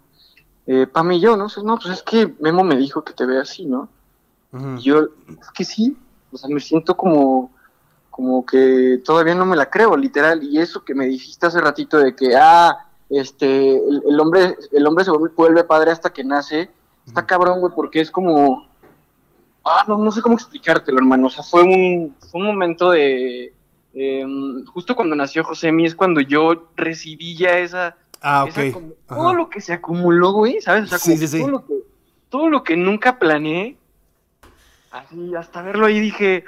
eh, 0.66 0.86
Pam 0.86 1.12
y 1.12 1.20
yo, 1.20 1.36
¿no? 1.36 1.46
No, 1.62 1.78
pues 1.78 1.94
es 1.94 2.02
que 2.02 2.34
Memo 2.40 2.64
me 2.64 2.76
dijo 2.76 3.02
que 3.04 3.12
te 3.12 3.26
ve 3.26 3.38
así, 3.38 3.64
¿no? 3.66 3.88
Y 4.78 4.82
yo, 4.82 5.08
es 5.40 5.50
que 5.54 5.64
sí, 5.64 5.96
o 6.30 6.36
sea, 6.36 6.48
me 6.50 6.60
siento 6.60 6.94
como, 6.94 7.50
como 8.10 8.44
que 8.44 9.00
todavía 9.02 9.34
no 9.34 9.46
me 9.46 9.56
la 9.56 9.70
creo, 9.70 9.96
literal. 9.96 10.42
Y 10.42 10.58
eso 10.58 10.84
que 10.84 10.94
me 10.94 11.06
dijiste 11.06 11.46
hace 11.46 11.58
ratito 11.60 11.96
de 11.98 12.14
que, 12.14 12.36
ah, 12.36 12.86
este, 13.08 13.76
el, 13.78 14.02
el 14.08 14.20
hombre, 14.20 14.56
el 14.72 14.86
hombre 14.86 15.04
se 15.04 15.10
vuelve, 15.10 15.64
padre 15.64 15.90
hasta 15.90 16.12
que 16.12 16.22
nace, 16.22 16.70
está 17.06 17.26
cabrón, 17.26 17.60
güey, 17.60 17.72
porque 17.74 18.00
es 18.00 18.10
como, 18.10 18.66
ah, 19.64 19.84
no, 19.88 19.98
no 19.98 20.10
sé 20.12 20.22
cómo 20.22 20.34
explicártelo, 20.34 20.98
hermano. 20.98 21.26
O 21.26 21.30
sea, 21.30 21.42
fue 21.42 21.62
un, 21.62 22.16
fue 22.30 22.40
un 22.40 22.46
momento 22.46 22.90
de, 22.90 23.52
em, 23.94 24.64
justo 24.66 24.94
cuando 24.96 25.14
nació 25.16 25.44
Josemi 25.44 25.86
es 25.86 25.94
cuando 25.94 26.20
yo 26.20 26.70
recibí 26.76 27.36
ya 27.36 27.58
esa, 27.58 27.96
Ah, 28.20 28.44
esa 28.48 28.62
ok. 28.62 28.72
como- 28.72 28.92
todo 29.08 29.34
lo 29.34 29.48
que 29.50 29.60
se 29.60 29.72
acumuló, 29.72 30.32
güey, 30.32 30.60
¿sabes? 30.60 30.84
O 30.84 30.86
sea, 30.86 30.98
como 30.98 31.16
Sí, 31.16 31.18
sí, 31.18 31.20
que 31.20 31.28
sí. 31.28 31.38
Todo, 31.40 31.50
lo 31.50 31.66
que, 31.66 31.74
todo 32.28 32.48
lo 32.48 32.62
que 32.64 32.76
nunca 32.76 33.18
planeé, 33.18 33.76
así, 34.90 35.34
hasta 35.34 35.62
verlo 35.62 35.86
ahí 35.86 35.98
dije, 36.00 36.44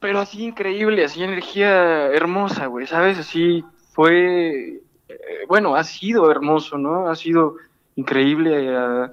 pero 0.00 0.20
así 0.20 0.44
increíble, 0.44 1.04
así 1.04 1.22
energía 1.22 2.06
hermosa, 2.08 2.66
güey, 2.66 2.86
¿sabes? 2.86 3.18
Así 3.18 3.64
fue, 3.92 4.82
eh, 5.08 5.44
bueno, 5.48 5.74
ha 5.74 5.84
sido 5.84 6.30
hermoso, 6.30 6.76
¿no? 6.78 7.08
Ha 7.08 7.16
sido 7.16 7.56
increíble 7.96 8.66
eh, 8.68 9.06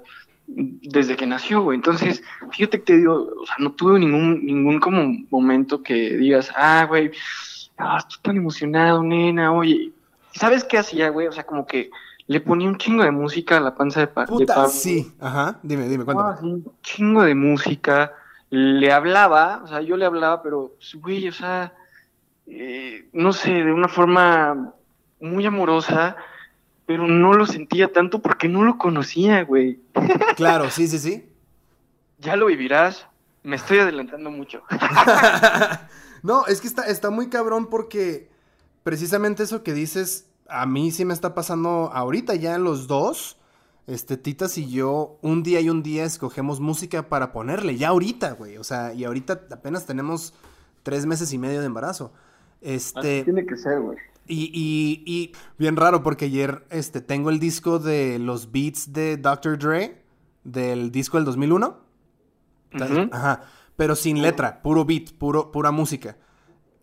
desde 0.48 1.16
que 1.16 1.26
nació, 1.26 1.62
güey. 1.62 1.76
Entonces, 1.78 2.22
fíjate 2.52 2.80
que 2.80 2.86
te 2.86 2.98
digo, 2.98 3.14
o 3.42 3.46
sea, 3.46 3.56
no 3.60 3.72
tuve 3.72 4.00
ningún, 4.00 4.46
ningún 4.46 4.80
como 4.80 5.04
momento 5.30 5.82
que 5.84 6.16
digas, 6.18 6.52
ah, 6.56 6.86
güey, 6.88 7.12
ah, 7.78 7.98
estoy 8.00 8.20
tan 8.22 8.38
emocionado, 8.38 9.02
nena, 9.04 9.52
oye. 9.54 9.72
¿Y 9.72 9.94
¿Sabes 10.34 10.64
qué 10.64 10.78
hacía, 10.78 11.10
güey? 11.10 11.28
O 11.28 11.32
sea, 11.32 11.44
como 11.46 11.66
que 11.66 11.90
le 12.28 12.40
ponía 12.42 12.68
un 12.68 12.78
chingo 12.78 13.04
de 13.04 13.12
música 13.12 13.58
a 13.58 13.60
la 13.60 13.76
panza 13.76 14.00
de, 14.00 14.08
pa 14.08 14.22
de 14.22 14.28
Puta, 14.28 14.56
Pablo. 14.56 14.70
sí. 14.70 15.12
Ajá. 15.20 15.60
Dime, 15.64 15.88
dime, 15.88 16.04
Ah, 16.08 16.14
cuéntame. 16.14 16.38
sí, 16.40 16.46
un 16.46 16.72
chingo 16.82 17.24
de 17.24 17.36
música. 17.36 18.14
Le 18.50 18.92
hablaba, 18.92 19.62
o 19.64 19.68
sea, 19.68 19.82
yo 19.82 19.98
le 19.98 20.06
hablaba, 20.06 20.42
pero, 20.44 20.74
güey, 20.96 21.28
o 21.28 21.32
sea, 21.34 21.74
eh, 22.48 23.08
no 23.14 23.34
sé, 23.34 23.52
de 23.52 23.72
una 23.74 23.88
forma 23.88 24.74
muy 25.20 25.46
amorosa, 25.46 26.16
pero 26.86 27.08
no 27.08 27.34
lo 27.34 27.46
sentía 27.46 27.92
tanto 27.92 28.22
porque 28.22 28.50
no 28.50 28.64
lo 28.64 28.78
conocía, 28.78 29.44
güey. 29.44 29.80
Claro, 30.36 30.70
sí, 30.70 30.88
sí, 30.88 31.00
sí. 31.00 31.30
Ya 32.20 32.36
lo 32.36 32.48
vivirás. 32.48 33.08
Me 33.44 33.56
estoy 33.56 33.80
adelantando 33.80 34.32
mucho. 34.32 34.64
no, 36.24 36.46
es 36.48 36.62
que 36.62 36.68
está, 36.68 36.84
está 36.84 37.10
muy 37.10 37.30
cabrón 37.30 37.68
porque 37.70 38.30
precisamente 38.84 39.44
eso 39.44 39.64
que 39.64 39.74
dices, 39.74 40.30
a 40.48 40.66
mí 40.66 40.92
sí 40.92 41.06
me 41.06 41.14
está 41.14 41.34
pasando 41.34 41.92
ahorita 41.94 42.36
ya 42.36 42.58
los 42.58 42.88
dos. 42.88 43.38
Este, 43.86 44.16
Titas 44.16 44.58
y 44.58 44.72
yo, 44.72 45.18
un 45.22 45.44
día 45.44 45.60
y 45.60 45.70
un 45.70 45.84
día 45.84 46.06
escogemos 46.06 46.62
música 46.62 47.10
para 47.10 47.34
ponerle, 47.34 47.76
ya 47.76 47.90
ahorita, 47.90 48.32
güey. 48.32 48.58
O 48.58 48.64
sea, 48.64 48.94
y 48.94 49.04
ahorita 49.04 49.42
apenas 49.52 49.86
tenemos 49.86 50.34
tres 50.84 51.06
meses 51.06 51.34
y 51.34 51.38
medio 51.38 51.60
de 51.60 51.66
embarazo. 51.66 52.14
Este, 52.62 53.26
tiene 53.26 53.46
que 53.46 53.58
ser, 53.58 53.82
güey. 53.82 53.98
Y, 54.28 54.46
y, 54.54 55.04
y 55.12 55.32
bien 55.58 55.76
raro 55.76 56.04
porque 56.04 56.26
ayer 56.26 56.66
este, 56.70 57.02
tengo 57.02 57.30
el 57.30 57.40
disco 57.40 57.80
de 57.80 58.20
los 58.20 58.52
beats 58.52 58.94
de 58.94 59.18
Dr. 59.18 59.58
Dre, 59.58 60.02
del 60.44 60.92
disco 60.92 61.18
del 61.18 61.26
2001. 61.26 61.78
Ujú. 62.76 63.10
Ajá. 63.12 63.42
Pero 63.76 63.96
sin 63.96 64.22
letra, 64.22 64.62
puro 64.62 64.86
beat, 64.86 65.12
puro, 65.14 65.52
pura 65.52 65.72
música. 65.72 66.18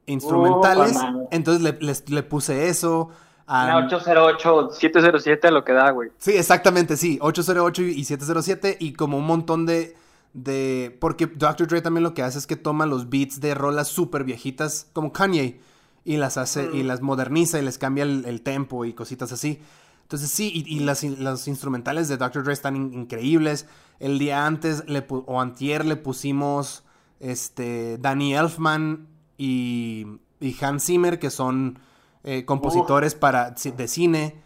Instrumentales. 0.06 0.96
Oh, 0.96 1.28
entonces 1.30 1.62
le, 2.08 2.22
puse 2.22 2.68
eso. 2.68 3.10
a- 3.46 3.64
Una 3.76 3.86
808, 3.86 4.70
707 4.72 5.48
a 5.48 5.50
lo 5.50 5.64
que 5.64 5.72
da, 5.72 5.90
güey. 5.90 6.10
Sí, 6.18 6.32
exactamente, 6.32 6.96
sí. 6.96 7.18
808 7.20 7.82
y 7.82 8.04
707 8.04 8.76
y 8.80 8.92
como 8.94 9.18
un 9.18 9.26
montón 9.26 9.66
de... 9.66 9.94
de 10.32 10.96
porque 11.00 11.26
Dr. 11.26 11.66
Dre 11.68 11.80
también 11.80 12.02
lo 12.02 12.14
que 12.14 12.22
hace 12.22 12.38
es 12.38 12.46
que 12.46 12.56
toma 12.56 12.86
los 12.86 13.08
beats 13.08 13.40
de 13.40 13.54
rolas 13.54 13.88
súper 13.88 14.24
viejitas 14.24 14.88
como 14.92 15.12
Kanye 15.12 15.60
y 16.04 16.16
las 16.16 16.36
hace 16.36 16.68
y 16.72 16.82
Mm. 16.82 16.86
las 16.86 17.00
moderniza 17.02 17.58
y 17.58 17.62
les 17.62 17.78
cambia 17.78 18.04
el, 18.04 18.24
el 18.26 18.42
tempo 18.42 18.84
y 18.84 18.92
cositas 18.94 19.32
así. 19.32 19.60
Entonces 20.02 20.30
sí, 20.30 20.50
y, 20.54 20.76
y 20.76 20.80
las, 20.80 21.04
in- 21.04 21.22
las 21.22 21.46
instrumentales 21.46 22.08
de 22.08 22.16
Dr. 22.16 22.42
Dre 22.42 22.52
están 22.52 22.74
in- 22.76 22.92
increíbles. 22.94 23.66
El 24.00 24.18
día 24.18 24.46
antes 24.46 24.84
le 24.88 25.06
o 25.08 25.40
antier 25.40 25.84
le 25.84 25.96
pusimos 25.96 26.84
este 27.20 27.98
Danny 27.98 28.34
Elfman 28.34 29.06
y 29.38 30.06
y 30.42 30.56
Hans 30.64 30.84
Zimmer, 30.86 31.18
que 31.18 31.28
son 31.28 31.78
eh, 32.24 32.46
compositores 32.46 33.14
para, 33.14 33.50
de 33.50 33.88
cine. 33.88 34.40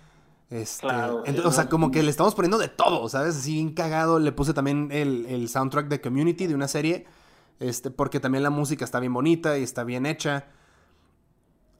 Este, 0.50 0.86
o 0.88 1.52
sea, 1.52 1.68
como 1.68 1.90
que 1.92 2.02
le 2.02 2.10
estamos 2.10 2.34
poniendo 2.34 2.58
de 2.58 2.66
todo, 2.68 3.08
¿sabes? 3.08 3.36
Así 3.36 3.52
bien 3.54 3.74
cagado. 3.74 4.18
Le 4.18 4.32
puse 4.32 4.52
también 4.54 4.88
el, 4.90 5.48
soundtrack 5.48 5.86
de 5.88 6.00
Community 6.00 6.46
de 6.48 6.54
una 6.56 6.66
serie. 6.68 7.06
Este, 7.60 7.90
porque 7.92 8.18
también 8.18 8.42
la 8.42 8.50
música 8.50 8.84
está 8.84 8.98
bien 8.98 9.12
bonita 9.14 9.56
y 9.56 9.62
está 9.62 9.84
bien 9.84 10.04
hecha. 10.04 10.46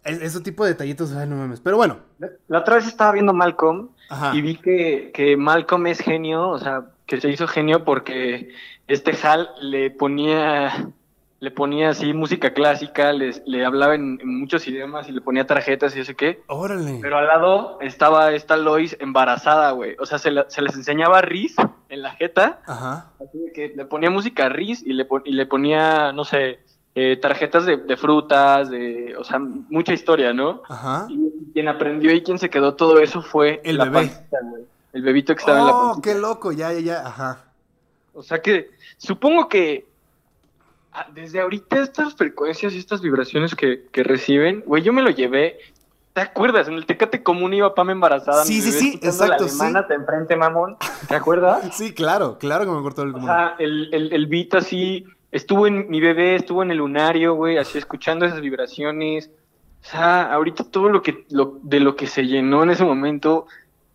Ese 0.04 0.40
tipo 0.40 0.64
de 0.64 0.70
detallitos, 0.73 1.12
ay, 1.14 1.28
no 1.28 1.37
mames. 1.37 1.61
Pero 1.61 1.76
bueno. 1.76 1.99
La, 2.49 2.58
otra 2.58 2.76
vez 2.76 2.87
estaba 2.87 3.12
viendo 3.12 3.32
Malcolm 3.32 3.88
y 4.32 4.40
vi 4.40 4.56
que, 4.56 5.11
que 5.14 5.37
Malcolm 5.37 5.87
es 5.87 6.00
genio, 6.00 6.50
o 6.50 6.58
sea, 6.58 6.84
que 7.06 7.20
se 7.20 7.30
hizo 7.30 7.46
genio 7.46 7.84
porque 7.84 8.50
este 8.87 9.12
Hal 9.23 9.50
le 9.61 9.90
ponía 9.90 10.92
le 11.44 11.50
ponía 11.50 11.90
así 11.90 12.14
música 12.14 12.54
clásica, 12.54 13.12
le 13.12 13.64
hablaba 13.66 13.94
en, 13.94 14.18
muchos 14.25 14.66
idiomas 14.66 15.11
y 15.11 15.12
le 15.12 15.20
ponía 15.20 15.46
tarjetas 15.46 15.94
y 15.94 15.99
no 15.99 16.04
sé 16.06 16.14
qué. 16.14 16.42
Órale. 16.46 16.99
Pero 17.02 17.18
al 17.18 17.26
lado 17.26 17.78
estaba 17.82 18.32
esta 18.32 18.56
Lois 18.56 18.96
embarazada, 18.99 19.73
güey. 19.73 19.94
O 20.00 20.06
sea, 20.06 20.18
se, 20.18 20.30
les 20.30 20.75
enseñaba 20.75 21.20
Riz 21.20 21.54
en 21.90 22.00
la 22.00 22.12
jeta. 22.12 22.62
Ajá. 22.66 23.11
Así 23.20 23.38
que 23.54 23.75
le 23.76 23.84
ponía 23.84 24.08
música 24.08 24.49
Riz 24.49 24.82
y 24.82 24.94
le, 24.94 25.06
y 25.26 25.32
le 25.32 25.44
ponía, 25.44 26.12
no 26.12 26.25
sé, 26.25 26.61
eh, 26.94 27.16
tarjetas 27.16 27.66
de, 27.66 27.96
frutas, 27.96 28.70
de, 28.70 29.16
o 29.16 29.24
sea, 29.24 29.38
mucha 29.38 29.92
historia, 29.92 30.32
¿no? 30.32 30.62
Ajá. 30.68 31.06
Y 31.08 31.52
quien 31.52 31.68
aprendió 31.68 32.12
y 32.12 32.22
quien 32.22 32.38
se 32.38 32.50
quedó 32.50 32.74
todo 32.74 33.00
eso 33.00 33.22
fue 33.22 33.60
el 33.64 33.78
bebé. 33.78 34.10
el 34.92 35.02
bebito 35.02 35.34
que 35.34 35.40
estaba 35.40 35.60
en 35.60 35.66
la 35.66 35.72
Oh, 35.74 36.00
qué 36.00 36.14
loco, 36.14 36.52
ya, 36.52 36.72
ya, 36.72 36.80
ya, 36.80 37.06
ajá. 37.06 37.44
O 38.12 38.22
sea 38.22 38.40
que 38.40 38.70
supongo 38.98 39.48
que 39.48 39.86
Ah, 40.96 41.08
desde 41.12 41.40
ahorita 41.40 41.80
estas 41.80 42.14
frecuencias 42.14 42.72
y 42.72 42.78
estas 42.78 43.00
vibraciones 43.02 43.56
que, 43.56 43.82
reciben, 43.92 44.62
güey, 44.64 44.84
yo 44.84 44.92
me 44.92 45.02
lo 45.02 45.10
llevé. 45.10 45.58
¿Te 46.12 46.20
acuerdas? 46.20 46.68
En 46.68 46.74
el 46.74 46.86
Tecate 46.86 47.24
Común 47.24 47.52
iba 47.52 47.74
Pam 47.74 47.90
embarazada. 47.90 48.44
Sí, 48.44 48.62
sí, 48.62 48.70
sí, 48.70 49.00
exacto. 49.02 49.44
La 49.44 49.50
alemana 49.50 49.88
te 49.88 49.94
enfrente, 49.94 50.36
mamón. 50.36 50.76
¿Te 51.08 51.16
acuerdas? 51.16 51.68
sí, 51.76 51.92
claro, 51.92 52.38
claro 52.38 52.64
que 52.64 52.70
me 52.70 52.78
acuerdo 52.78 53.02
el 53.02 53.14
O 53.16 53.22
sea, 53.22 53.56
el, 53.58 53.92
el, 53.92 54.12
el 54.12 54.26
beat 54.28 54.54
así, 54.54 55.04
estuvo 55.34 55.66
en 55.66 55.90
mi 55.90 56.00
bebé, 56.00 56.36
estuvo 56.36 56.62
en 56.62 56.70
el 56.70 56.78
lunario, 56.78 57.34
güey, 57.34 57.58
así 57.58 57.76
escuchando 57.76 58.24
esas 58.24 58.40
vibraciones. 58.40 59.30
O 59.82 59.86
sea, 59.86 60.32
ahorita 60.32 60.62
todo 60.64 60.88
lo 60.88 61.02
que, 61.02 61.26
lo, 61.28 61.58
de 61.62 61.80
lo 61.80 61.96
que 61.96 62.06
se 62.06 62.22
llenó 62.22 62.62
en 62.62 62.70
ese 62.70 62.84
momento, 62.84 63.46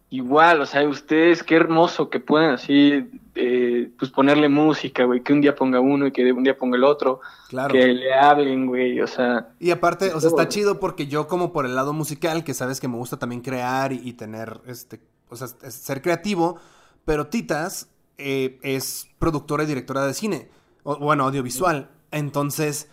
igual, 0.09 0.59
o 0.59 0.65
sea, 0.65 0.87
ustedes, 0.87 1.41
qué 1.41 1.55
hermoso 1.55 2.09
que 2.09 2.19
puedan 2.19 2.51
así, 2.51 3.09
eh, 3.35 3.89
pues 3.97 4.11
ponerle 4.11 4.49
música, 4.49 5.05
güey, 5.05 5.23
que 5.23 5.31
un 5.31 5.39
día 5.39 5.55
ponga 5.55 5.79
uno 5.79 6.07
y 6.07 6.11
que 6.11 6.29
un 6.33 6.43
día 6.43 6.57
ponga 6.57 6.75
el 6.75 6.83
otro, 6.83 7.21
claro. 7.47 7.73
que 7.73 7.87
le 7.87 8.13
hablen, 8.13 8.67
güey, 8.67 8.99
o 8.99 9.07
sea. 9.07 9.47
Y 9.59 9.71
aparte, 9.71 10.13
o 10.13 10.19
sea, 10.19 10.29
está 10.29 10.49
chido 10.49 10.77
porque 10.81 11.07
yo 11.07 11.29
como 11.29 11.53
por 11.53 11.65
el 11.65 11.73
lado 11.73 11.93
musical, 11.93 12.43
que 12.43 12.53
sabes 12.53 12.81
que 12.81 12.89
me 12.89 12.97
gusta 12.97 13.17
también 13.17 13.41
crear 13.41 13.93
y, 13.93 14.11
tener, 14.11 14.59
este, 14.67 14.99
o 15.29 15.37
sea, 15.37 15.47
ser 15.47 16.01
creativo, 16.01 16.59
pero 17.05 17.27
Titas 17.27 17.89
eh, 18.17 18.59
es 18.61 19.07
productora 19.19 19.63
y 19.63 19.67
directora 19.67 20.05
de 20.05 20.13
cine, 20.13 20.49
o, 20.83 20.97
bueno, 20.97 21.25
audiovisual, 21.25 21.89
entonces... 22.11 22.87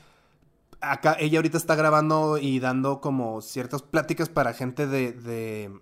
Acá 0.79 1.17
ella 1.19 1.39
ahorita 1.39 1.57
está 1.57 1.75
grabando 1.75 2.37
y 2.37 2.61
dando 2.61 3.01
como 3.01 3.41
ciertas 3.41 3.81
pláticas 3.81 4.29
para 4.29 4.53
gente 4.53 4.87
de 4.87 5.73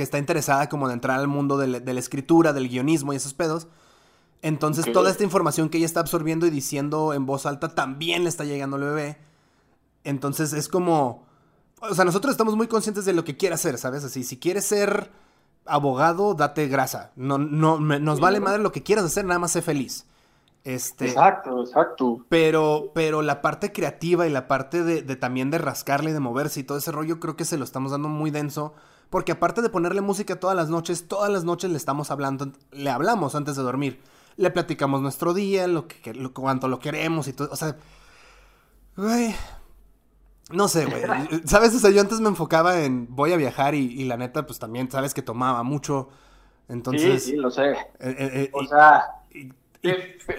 que 0.00 0.02
está 0.02 0.16
interesada 0.18 0.68
como 0.70 0.88
de 0.88 0.94
entrar 0.94 1.18
al 1.18 1.28
mundo 1.28 1.58
de, 1.58 1.68
la 1.80 2.00
escritura, 2.00 2.54
del 2.54 2.68
guionismo 2.68 3.12
y 3.12 3.16
esos 3.16 3.34
pedos. 3.34 3.68
Entonces 4.42 4.90
toda 4.92 5.10
esta 5.10 5.24
información 5.24 5.68
que 5.68 5.76
ella 5.76 5.86
está 5.86 6.00
absorbiendo 6.00 6.46
y 6.46 6.50
diciendo 6.50 7.12
en 7.12 7.26
voz 7.26 7.44
alta 7.44 7.68
también 7.74 8.22
le 8.22 8.30
está 8.30 8.44
llegando 8.44 8.76
al 8.76 8.84
bebé. 8.84 9.18
Entonces 10.04 10.54
es 10.54 10.68
como... 10.68 11.26
O 11.82 11.94
sea, 11.94 12.06
nosotros 12.06 12.32
estamos 12.32 12.56
muy 12.56 12.66
conscientes 12.66 13.04
de 13.04 13.12
lo 13.12 13.24
que 13.24 13.36
quiere 13.36 13.54
hacer, 13.54 13.76
¿sabes? 13.76 14.02
Así, 14.04 14.24
si 14.24 14.38
quieres 14.38 14.64
ser 14.64 15.10
abogado, 15.66 16.32
date 16.34 16.66
grasa. 16.68 17.12
No, 17.16 17.36
no, 17.36 17.78
nos 17.78 18.20
vale 18.20 18.40
madre 18.40 18.62
lo 18.62 18.72
que 18.72 18.82
quieras 18.82 19.04
hacer, 19.04 19.24
nada 19.26 19.38
más 19.38 19.52
sé 19.52 19.60
feliz. 19.60 20.06
Este, 20.62 21.06
exacto, 21.06 21.62
exacto. 21.62 22.24
Pero, 22.28 22.90
pero 22.94 23.22
la 23.22 23.40
parte 23.40 23.72
creativa 23.72 24.26
y 24.26 24.30
la 24.30 24.46
parte 24.46 24.84
de, 24.84 25.02
de, 25.02 25.16
también 25.16 25.50
de 25.50 25.58
rascarle 25.58 26.10
y 26.10 26.12
de 26.12 26.20
moverse 26.20 26.60
y 26.60 26.64
todo 26.64 26.78
ese 26.78 26.92
rollo, 26.92 27.18
creo 27.18 27.36
que 27.36 27.44
se 27.44 27.56
lo 27.56 27.64
estamos 27.64 27.92
dando 27.92 28.08
muy 28.08 28.30
denso 28.30 28.74
porque 29.10 29.32
aparte 29.32 29.60
de 29.60 29.68
ponerle 29.68 30.00
música 30.00 30.38
todas 30.38 30.56
las 30.56 30.70
noches, 30.70 31.08
todas 31.08 31.30
las 31.30 31.44
noches 31.44 31.68
le 31.70 31.76
estamos 31.76 32.12
hablando, 32.12 32.52
le 32.70 32.90
hablamos 32.90 33.34
antes 33.34 33.56
de 33.56 33.62
dormir. 33.62 34.00
Le 34.36 34.50
platicamos 34.50 35.02
nuestro 35.02 35.34
día, 35.34 35.66
lo 35.66 35.88
que, 35.88 36.14
lo, 36.14 36.32
cuánto 36.32 36.68
lo 36.68 36.78
queremos 36.78 37.26
y 37.26 37.32
todo. 37.32 37.50
O 37.50 37.56
sea, 37.56 37.76
güey. 38.96 39.34
No 40.52 40.68
sé, 40.68 40.86
güey. 40.86 41.02
¿Sabes? 41.44 41.74
O 41.74 41.80
sea, 41.80 41.90
yo 41.90 42.00
antes 42.00 42.20
me 42.20 42.28
enfocaba 42.28 42.82
en 42.82 43.08
voy 43.10 43.32
a 43.32 43.36
viajar 43.36 43.74
y, 43.74 44.04
la 44.04 44.16
neta, 44.16 44.46
pues 44.46 44.60
también, 44.60 44.88
sabes 44.90 45.12
que 45.12 45.22
tomaba 45.22 45.64
mucho. 45.64 46.08
Entonces. 46.68 47.24
Sí, 47.24 47.32
sí, 47.32 47.36
lo 47.36 47.50
sé. 47.50 47.72
Eh, 47.72 47.76
eh, 47.98 48.14
eh, 48.18 48.50
o 48.52 48.64
sea. 48.64 49.16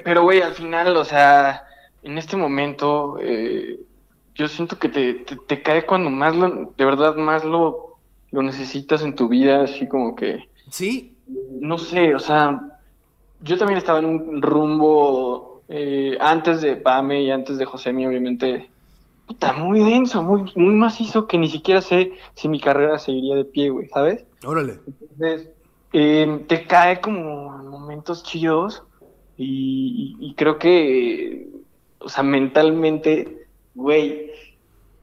Pero, 0.03 0.23
güey, 0.23 0.41
al 0.41 0.53
final, 0.53 0.95
o 0.97 1.05
sea, 1.05 1.63
en 2.03 2.17
este 2.17 2.37
momento, 2.37 3.17
yo 4.35 4.47
siento 4.47 4.77
que 4.79 4.89
te, 4.89 5.13
te, 5.13 5.61
cae 5.61 5.85
cuando 5.85 6.09
más 6.09 6.35
lo, 6.35 6.73
de 6.77 6.85
verdad, 6.85 7.15
más 7.15 7.43
lo 7.43 7.91
lo 8.31 8.41
necesitas 8.41 9.03
en 9.03 9.15
tu 9.15 9.27
vida, 9.27 9.63
así 9.63 9.87
como 9.87 10.15
que... 10.15 10.49
Sí. 10.69 11.15
No 11.59 11.77
sé, 11.77 12.15
o 12.15 12.19
sea, 12.19 12.59
yo 13.41 13.57
también 13.57 13.77
estaba 13.77 13.99
en 13.99 14.05
un 14.05 14.41
rumbo 14.41 15.61
eh, 15.67 16.17
antes 16.19 16.61
de 16.61 16.77
Pame 16.77 17.21
y 17.23 17.31
antes 17.31 17.57
de 17.57 17.65
Josemi, 17.65 18.07
obviamente, 18.07 18.69
puta, 19.27 19.53
muy 19.53 19.79
denso, 19.79 20.23
muy, 20.23 20.51
muy 20.55 20.73
macizo, 20.75 21.27
que 21.27 21.37
ni 21.37 21.49
siquiera 21.49 21.81
sé 21.81 22.13
si 22.35 22.47
mi 22.47 22.59
carrera 22.59 22.99
seguiría 22.99 23.35
de 23.35 23.45
pie, 23.45 23.69
güey, 23.69 23.87
¿sabes? 23.89 24.25
Órale. 24.45 24.79
Entonces, 24.87 25.49
eh, 25.93 26.43
te 26.47 26.65
cae 26.65 27.01
como 27.01 27.59
en 27.59 27.67
momentos 27.67 28.23
chidos 28.23 28.83
y, 29.37 30.17
y 30.19 30.33
creo 30.35 30.57
que, 30.57 31.47
o 31.99 32.09
sea, 32.09 32.23
mentalmente, 32.23 33.47
güey, 33.73 34.31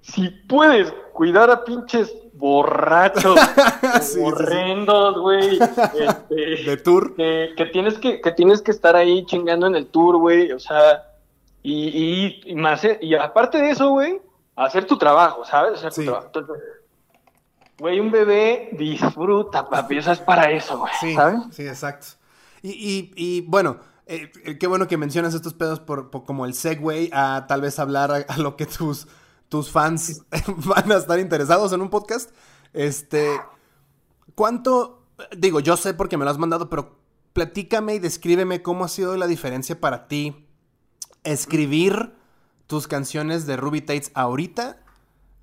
si 0.01 0.31
puedes 0.31 0.93
cuidar 1.13 1.51
a 1.51 1.65
pinches 1.65 2.15
borrachos, 2.35 3.39
horrendos, 4.23 5.21
güey. 5.21 5.59
Este, 5.59 6.35
de 6.71 6.77
tour. 6.77 7.15
Que, 7.15 7.69
tienes 7.73 7.99
que, 7.99 8.21
que 8.21 8.33
tienes 8.33 8.63
que 8.63 8.71
estar 8.71 8.97
ahí 8.97 9.27
chingando 9.27 9.67
en 9.67 9.75
el 9.75 9.87
tour, 9.89 10.17
güey. 10.17 10.53
O 10.53 10.59
sea, 10.59 11.05
y, 11.63 12.41
y, 12.47 12.55
más, 12.55 12.87
y 13.01 13.15
aparte 13.15 13.59
de 13.59 13.71
eso, 13.71 13.91
güey, 13.91 14.21
hacer 14.57 14.87
tu 14.87 14.97
trabajo, 14.97 15.45
¿sabes? 15.45 15.85
Hacer 15.85 15.93
tu 15.93 16.11
trabajo. 16.11 16.31
güey, 17.79 18.01
un 18.01 18.11
bebé 18.11 18.71
disfruta, 18.73 19.69
papi. 19.69 19.99
Eso 19.99 20.13
es 20.13 20.21
para 20.21 20.51
eso, 20.51 20.79
güey. 20.79 20.93
Sí, 21.01 21.15
¿sabes? 21.15 21.41
Sí, 21.51 21.67
exacto. 21.67 22.07
Y, 22.63 22.71
y, 22.71 23.13
y 23.17 23.41
bueno, 23.43 23.79
eh, 24.09 24.59
qué 24.59 24.67
bueno 24.67 24.89
que 24.89 24.97
mencionas 24.97 25.35
estos 25.35 25.55
pedos 25.55 25.81
por, 25.81 26.11
como 26.11 26.47
el 26.47 26.55
segue 26.55 27.11
a 27.13 27.47
tal 27.47 27.61
vez 27.61 27.79
hablar 27.79 28.27
a 28.29 28.39
lo 28.39 28.57
que 28.57 28.67
tus 28.67 29.07
tus 29.49 29.71
fans 29.71 30.23
van 30.47 30.93
a 30.93 30.97
estar 30.97 31.19
interesados 31.19 31.73
en 31.73 31.81
un 31.81 31.91
podcast. 31.91 32.31
Este, 32.73 33.41
¿cuánto? 34.35 35.07
Digo, 35.37 35.61
yo 35.61 35.77
sé 35.77 35.95
porque 35.95 36.17
me 36.17 36.25
lo 36.25 36.31
has 36.31 36.39
mandado, 36.39 36.69
pero 36.69 36.99
platícame 37.33 37.95
y 37.95 37.99
descríbeme 37.99 38.63
cómo 38.63 38.85
ha 38.85 38.89
sido 38.89 39.17
la 39.17 39.27
diferencia 39.27 39.81
para 39.81 40.09
ti 40.09 40.47
escribir 41.25 42.15
tus 42.67 42.87
canciones 42.87 43.47
de 43.47 43.57
Ruby 43.57 43.81
Tates 43.81 44.11
ahorita, 44.15 44.85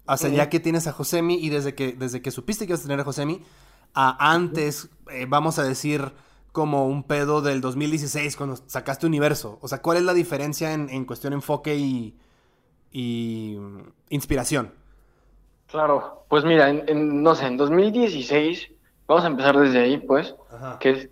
o 0.07 0.17
sea, 0.17 0.29
ya 0.29 0.49
que 0.49 0.59
tienes 0.59 0.85
a 0.87 0.91
Josemi 0.91 1.35
y 1.35 1.49
desde 1.49 1.73
que, 1.73 1.93
desde 1.93 2.21
que 2.21 2.29
supiste 2.29 2.65
que 2.65 2.73
ibas 2.73 2.81
a 2.81 2.83
tener 2.83 2.99
a 2.99 3.03
Josemi, 3.03 3.41
a 3.93 4.33
antes, 4.33 4.89
eh, 5.09 5.25
vamos 5.27 5.57
a 5.57 5.63
decir, 5.63 6.13
como 6.55 6.87
un 6.87 7.03
pedo 7.03 7.41
del 7.41 7.59
2016 7.59 8.37
cuando 8.37 8.55
sacaste 8.55 9.05
Universo. 9.05 9.59
O 9.61 9.67
sea, 9.67 9.81
¿cuál 9.81 9.97
es 9.97 10.03
la 10.03 10.13
diferencia 10.13 10.71
en, 10.71 10.89
en 10.89 11.03
cuestión 11.03 11.31
de 11.31 11.35
enfoque 11.35 11.75
y, 11.75 12.15
y 12.91 13.59
inspiración? 14.09 14.73
Claro, 15.67 16.23
pues 16.29 16.45
mira, 16.45 16.69
en, 16.69 17.21
no 17.21 17.35
sé, 17.35 17.47
en 17.47 17.57
2016, 17.57 18.71
vamos 19.05 19.25
a 19.25 19.27
empezar 19.27 19.59
desde 19.59 19.79
ahí, 19.79 19.97
pues, 19.97 20.33
que 20.79 21.11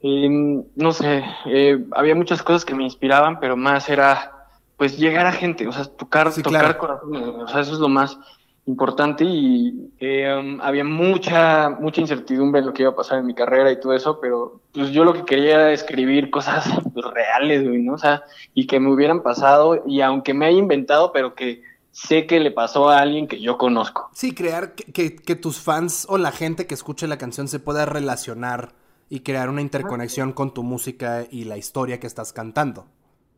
em, 0.00 0.64
no 0.76 0.92
sé, 0.92 1.22
eh, 1.44 1.84
había 1.92 2.14
muchas 2.14 2.42
cosas 2.42 2.64
que 2.64 2.74
me 2.74 2.84
inspiraban, 2.84 3.38
pero 3.38 3.58
más 3.58 3.90
era, 3.90 4.48
pues, 4.78 4.96
llegar 4.96 5.26
a 5.26 5.32
gente, 5.32 5.68
o 5.68 5.72
sea, 5.72 5.84
tocar, 5.84 6.32
tocar 6.32 6.78
corazones, 6.78 7.22
o 7.22 7.48
sea, 7.48 7.60
eso 7.60 7.74
es 7.74 7.78
lo 7.80 7.90
más 7.90 8.18
importante 8.66 9.24
y 9.24 9.90
eh, 9.98 10.58
había 10.60 10.84
mucha, 10.84 11.70
mucha 11.70 12.00
incertidumbre 12.00 12.60
en 12.60 12.66
lo 12.66 12.72
que 12.72 12.82
iba 12.82 12.92
a 12.92 12.96
pasar 12.96 13.18
en 13.18 13.26
mi 13.26 13.34
carrera 13.34 13.72
y 13.72 13.80
todo 13.80 13.94
eso, 13.94 14.20
pero 14.20 14.60
pues 14.72 14.90
yo 14.90 15.04
lo 15.04 15.12
que 15.12 15.24
quería 15.24 15.54
era 15.54 15.72
escribir 15.72 16.30
cosas 16.30 16.68
pues, 16.94 17.06
reales, 17.06 17.66
güey, 17.66 17.82
¿no? 17.82 17.94
O 17.94 17.98
sea, 17.98 18.22
y 18.54 18.66
que 18.66 18.78
me 18.78 18.92
hubieran 18.92 19.22
pasado 19.22 19.82
y 19.86 20.00
aunque 20.00 20.34
me 20.34 20.46
haya 20.46 20.58
inventado, 20.58 21.12
pero 21.12 21.34
que 21.34 21.62
sé 21.90 22.26
que 22.26 22.40
le 22.40 22.50
pasó 22.50 22.88
a 22.88 23.00
alguien 23.00 23.26
que 23.26 23.40
yo 23.40 23.58
conozco. 23.58 24.10
Sí, 24.12 24.34
crear 24.34 24.74
que, 24.74 25.16
que, 25.16 25.36
tus 25.36 25.60
fans 25.60 26.06
o 26.08 26.18
la 26.18 26.30
gente 26.30 26.66
que 26.66 26.74
escuche 26.74 27.08
la 27.08 27.18
canción 27.18 27.48
se 27.48 27.58
pueda 27.58 27.84
relacionar 27.84 28.74
y 29.08 29.20
crear 29.20 29.48
una 29.48 29.60
interconexión 29.60 30.32
con 30.32 30.54
tu 30.54 30.62
música 30.62 31.26
y 31.28 31.44
la 31.44 31.56
historia 31.56 31.98
que 31.98 32.06
estás 32.06 32.32
cantando. 32.32 32.86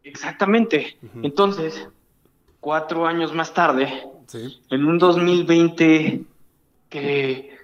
Exactamente. 0.05 0.99
Entonces, 1.23 1.89
cuatro 2.61 3.07
años 3.07 3.33
más 3.33 3.55
tarde, 3.55 3.89
Sí. 4.27 4.61
En 4.71 4.85
un 4.87 4.99
2020 4.99 6.23
que, 6.89 7.57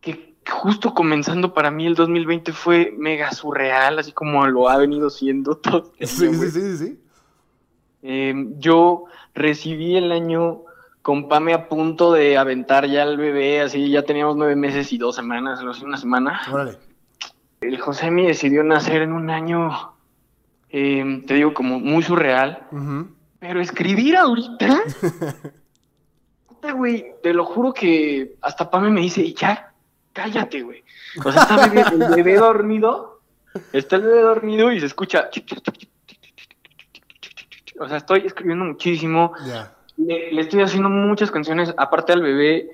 que 0.00 0.34
justo 0.48 0.94
comenzando 0.94 1.54
para 1.54 1.70
mí 1.70 1.86
el 1.86 1.94
2020 1.94 2.52
fue 2.52 2.94
mega 2.96 3.30
surreal, 3.32 3.98
así 3.98 4.12
como 4.12 4.46
lo 4.46 4.68
ha 4.68 4.76
venido 4.76 5.10
siendo 5.10 5.56
todo. 5.58 5.92
este 5.98 6.28
Sí, 6.28 6.34
sí, 6.34 6.50
sí, 6.50 6.60
sí, 6.60 6.76
sí. 6.76 6.98
Eh, 8.02 8.34
yo 8.58 9.04
recibí 9.34 9.96
el 9.96 10.10
año 10.10 10.62
con 11.02 11.28
Pame 11.28 11.52
a 11.52 11.68
punto 11.68 12.12
de 12.12 12.36
aventar 12.36 12.86
ya 12.86 13.02
al 13.02 13.16
bebé, 13.16 13.60
así 13.60 13.90
ya 13.90 14.02
teníamos 14.02 14.36
nueve 14.36 14.56
meses 14.56 14.92
y 14.92 14.98
dos 14.98 15.16
semanas, 15.16 15.60
una 15.82 15.96
semana. 15.96 16.40
Órale. 16.50 16.78
El 17.60 17.80
Josemi 17.80 18.26
decidió 18.26 18.64
nacer 18.64 19.02
en 19.02 19.12
un 19.12 19.30
año, 19.30 19.70
eh, 20.70 21.22
te 21.26 21.34
digo, 21.34 21.54
como 21.54 21.78
muy 21.78 22.02
surreal. 22.02 22.66
Ujú. 22.72 23.08
Pero 23.42 23.60
escribir 23.60 24.16
ahorita, 24.16 24.82
puta, 26.46 26.72
güey, 26.72 27.06
te 27.24 27.34
lo 27.34 27.44
juro 27.44 27.74
que 27.74 28.36
hasta 28.40 28.70
Pame 28.70 28.88
me 28.88 29.00
dice, 29.00 29.32
ya, 29.34 29.72
cállate, 30.12 30.62
güey. 30.62 30.84
O 31.24 31.32
sea, 31.32 31.42
está 31.42 31.56
bebé- 31.68 31.90
el 31.92 32.14
bebé 32.14 32.36
dormido, 32.36 33.20
está 33.72 33.96
el 33.96 34.02
bebé 34.02 34.20
dormido 34.22 34.70
y 34.70 34.78
se 34.78 34.86
escucha. 34.86 35.28
O 37.80 37.88
sea, 37.88 37.96
estoy 37.96 38.20
escribiendo 38.26 38.64
muchísimo. 38.64 39.32
Le, 39.96 40.30
le 40.32 40.40
estoy 40.40 40.62
haciendo 40.62 40.88
muchas 40.88 41.32
canciones, 41.32 41.74
aparte 41.76 42.12
al 42.12 42.22
bebé. 42.22 42.70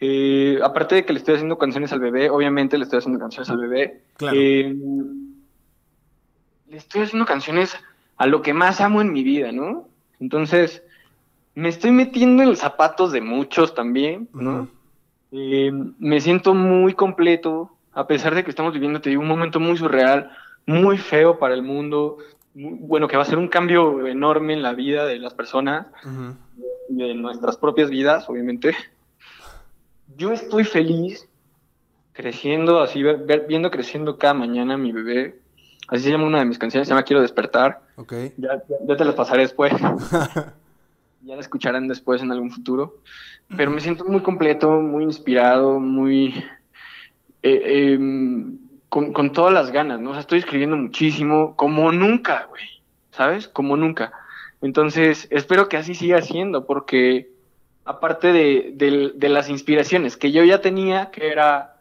eh, 0.00 0.58
aparte 0.62 0.94
de 0.94 1.04
que 1.04 1.12
le 1.12 1.18
estoy 1.18 1.34
haciendo 1.34 1.58
canciones 1.58 1.92
al 1.92 2.00
bebé, 2.00 2.30
obviamente 2.30 2.78
le 2.78 2.84
estoy 2.84 3.00
haciendo 3.00 3.20
canciones 3.20 3.50
al 3.50 3.58
bebé. 3.58 4.00
Claro. 4.16 4.36
eh, 4.40 4.74
le 6.70 6.76
estoy 6.78 7.02
haciendo 7.02 7.26
canciones 7.26 7.76
a 8.16 8.26
lo 8.26 8.40
que 8.40 8.54
más 8.54 8.80
amo 8.80 9.02
en 9.02 9.12
mi 9.12 9.22
vida, 9.22 9.52
¿no? 9.52 9.87
Entonces, 10.20 10.82
me 11.54 11.68
estoy 11.68 11.90
metiendo 11.90 12.42
en 12.42 12.50
los 12.50 12.58
zapatos 12.58 13.12
de 13.12 13.20
muchos 13.20 13.74
también, 13.74 14.28
¿no? 14.32 14.68
Eh, 15.32 15.70
me 15.98 16.20
siento 16.20 16.54
muy 16.54 16.94
completo, 16.94 17.70
a 17.92 18.06
pesar 18.06 18.34
de 18.34 18.44
que 18.44 18.50
estamos 18.50 18.72
viviendo, 18.72 19.00
te 19.00 19.10
digo, 19.10 19.22
un 19.22 19.28
momento 19.28 19.60
muy 19.60 19.76
surreal, 19.76 20.30
muy 20.66 20.98
feo 20.98 21.38
para 21.38 21.54
el 21.54 21.62
mundo, 21.62 22.18
muy- 22.54 22.78
bueno, 22.80 23.08
que 23.08 23.16
va 23.16 23.22
a 23.22 23.26
ser 23.26 23.38
un 23.38 23.48
cambio 23.48 24.06
enorme 24.06 24.52
en 24.54 24.62
la 24.62 24.72
vida 24.72 25.06
de 25.06 25.18
las 25.18 25.34
personas 25.34 25.86
Ujú. 26.04 26.34
de 26.88 27.14
nuestras 27.14 27.56
propias 27.56 27.90
vidas, 27.90 28.28
obviamente. 28.28 28.74
Yo 30.16 30.32
estoy 30.32 30.64
feliz 30.64 31.28
creciendo, 32.12 32.80
así, 32.80 33.02
ver- 33.02 33.24
ver- 33.26 33.46
viendo 33.46 33.70
creciendo 33.70 34.16
cada 34.18 34.34
mañana 34.34 34.76
mi 34.76 34.92
bebé. 34.92 35.40
Así 35.88 36.04
se 36.04 36.10
llama 36.10 36.26
una 36.26 36.38
de 36.40 36.44
mis 36.44 36.58
canciones, 36.58 36.86
se 36.86 36.92
llama 36.94 37.02
Quiero 37.02 37.22
despertar. 37.22 37.80
Ok. 37.96 38.12
Ya, 38.36 38.62
ya- 38.86 38.96
te 38.96 39.04
las 39.04 39.14
pasaré 39.14 39.42
después. 39.42 39.72
ya 41.22 41.34
la 41.34 41.40
escucharán 41.40 41.88
después 41.88 42.22
en 42.22 42.30
algún 42.30 42.50
futuro. 42.50 42.98
Pero 43.56 43.70
me 43.70 43.80
siento 43.80 44.04
muy 44.04 44.20
completo, 44.20 44.70
muy 44.80 45.04
inspirado, 45.04 45.80
muy... 45.80 46.44
eh, 47.42 47.92
em, 47.94 48.58
con, 48.90 49.12
con 49.12 49.32
todas 49.32 49.52
las 49.52 49.70
ganas, 49.70 50.00
¿no? 50.00 50.10
O 50.10 50.12
sea, 50.12 50.20
estoy 50.20 50.38
escribiendo 50.40 50.76
muchísimo, 50.76 51.56
como 51.56 51.90
nunca, 51.92 52.46
güey. 52.50 52.64
¿Sabes? 53.10 53.48
Como 53.48 53.76
nunca. 53.76 54.12
Entonces, 54.60 55.26
espero 55.30 55.68
que 55.68 55.76
así 55.76 55.94
siga 55.94 56.20
siendo, 56.22 56.66
porque 56.66 57.30
aparte 57.84 58.32
de, 58.32 58.72
de 59.14 59.28
las 59.28 59.48
inspiraciones 59.48 60.16
que 60.16 60.30
yo 60.32 60.44
ya 60.44 60.60
tenía, 60.60 61.10
que 61.10 61.28
era, 61.28 61.76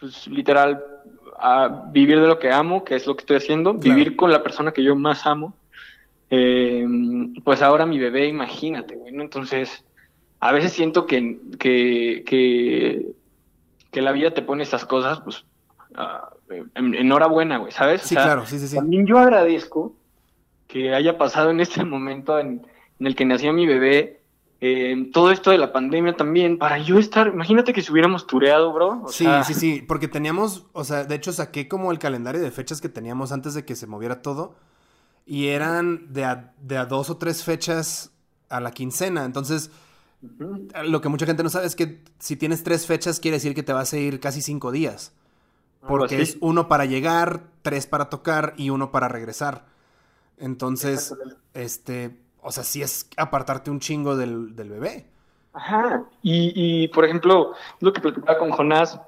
pues, 0.00 0.26
literal, 0.26 0.82
a 1.46 1.90
vivir 1.92 2.20
de 2.20 2.26
lo 2.26 2.38
que 2.38 2.50
amo, 2.50 2.84
que 2.84 2.94
es 2.96 3.06
lo 3.06 3.14
que 3.16 3.20
estoy 3.20 3.36
haciendo, 3.36 3.78
Claro. 3.78 3.96
vivir 3.96 4.16
con 4.16 4.32
la 4.32 4.42
persona 4.42 4.72
que 4.72 4.82
yo 4.82 4.96
más 4.96 5.26
amo, 5.26 5.54
eh, 6.30 6.86
pues 7.44 7.60
ahora 7.62 7.84
mi 7.86 7.98
bebé, 7.98 8.26
imagínate, 8.28 8.96
güey, 8.96 9.12
¿no? 9.12 9.22
Entonces, 9.22 9.84
a 10.40 10.52
veces 10.52 10.72
siento 10.72 11.06
que, 11.06 11.38
que, 11.58 12.22
que, 12.26 13.06
que 13.90 14.02
la 14.02 14.12
vida 14.12 14.32
te 14.32 14.42
pone 14.42 14.62
estas 14.62 14.84
cosas, 14.86 15.20
pues, 15.20 15.44
ah, 15.94 16.30
en- 16.74 16.94
enhorabuena, 16.94 17.58
güey, 17.58 17.72
¿sabes? 17.72 18.04
O 18.04 18.08
Sí, 18.08 18.14
sea, 18.14 18.24
claro, 18.24 18.46
sí, 18.46 18.58
sí, 18.58 18.68
sí. 18.68 18.76
también 18.76 19.06
yo 19.06 19.18
agradezco 19.18 19.96
que 20.66 20.94
haya 20.94 21.18
pasado 21.18 21.50
en 21.50 21.60
este 21.60 21.84
momento 21.84 22.38
en, 22.38 22.66
en 22.98 23.06
el 23.06 23.14
que 23.14 23.24
nació 23.26 23.52
mi 23.52 23.66
bebé, 23.66 24.22
eh, 24.66 25.10
todo 25.12 25.30
esto 25.30 25.50
de 25.50 25.58
la 25.58 25.72
pandemia 25.72 26.16
también, 26.16 26.58
para 26.58 26.78
yo 26.78 26.98
estar, 26.98 27.28
imagínate 27.28 27.72
que 27.72 27.82
si 27.82 27.92
hubiéramos 27.92 28.26
tureado, 28.26 28.72
bro. 28.72 29.02
o 29.04 29.08
Sí, 29.08 29.24
sea, 29.24 29.44
sí, 29.44 29.54
sí, 29.54 29.82
porque 29.86 30.08
teníamos, 30.08 30.66
o 30.72 30.84
sea, 30.84 31.04
de 31.04 31.14
hecho 31.14 31.32
saqué 31.32 31.68
como 31.68 31.92
el 31.92 31.98
calendario 31.98 32.40
de 32.40 32.50
fechas 32.50 32.80
que 32.80 32.88
teníamos 32.88 33.32
antes 33.32 33.54
de 33.54 33.64
que 33.64 33.76
se 33.76 33.86
moviera 33.86 34.22
todo 34.22 34.56
y 35.26 35.48
eran 35.48 36.12
de 36.12 36.24
a, 36.24 36.54
de 36.60 36.76
a 36.78 36.86
dos 36.86 37.10
o 37.10 37.16
tres 37.18 37.44
fechas 37.44 38.12
a 38.48 38.60
la 38.60 38.70
quincena, 38.72 39.24
entonces 39.24 39.70
lo 40.84 41.00
que 41.02 41.08
mucha 41.10 41.26
gente 41.26 41.42
no 41.42 41.50
sabe 41.50 41.66
es 41.66 41.76
que 41.76 42.02
si 42.18 42.36
tienes 42.36 42.62
tres 42.64 42.86
fechas 42.86 43.20
quiere 43.20 43.36
decir 43.36 43.54
que 43.54 43.62
te 43.62 43.72
vas 43.74 43.92
a 43.92 43.98
ir 43.98 44.20
casi 44.20 44.40
cinco 44.40 44.72
días, 44.72 45.12
porque 45.86 46.22
es 46.22 46.38
uno 46.40 46.66
para 46.68 46.86
llegar, 46.86 47.44
tres 47.62 47.86
para 47.86 48.08
tocar 48.08 48.54
y 48.56 48.70
uno 48.70 48.90
para 48.90 49.08
regresar. 49.08 49.66
Entonces, 50.38 51.14
este, 51.52 52.18
o 52.44 52.52
sea, 52.52 52.62
sí 52.62 52.82
es 52.82 53.08
apartarte 53.16 53.70
un 53.70 53.80
chingo 53.80 54.16
del, 54.16 54.54
del 54.54 54.70
bebé. 54.70 55.06
Ajá, 55.52 56.04
y, 56.22 56.52
y 56.54 56.88
por 56.88 57.04
ejemplo, 57.04 57.52
lo 57.80 57.92
que 57.92 58.00
platicaba 58.00 58.38
con 58.38 58.50
Jonás 58.50 59.00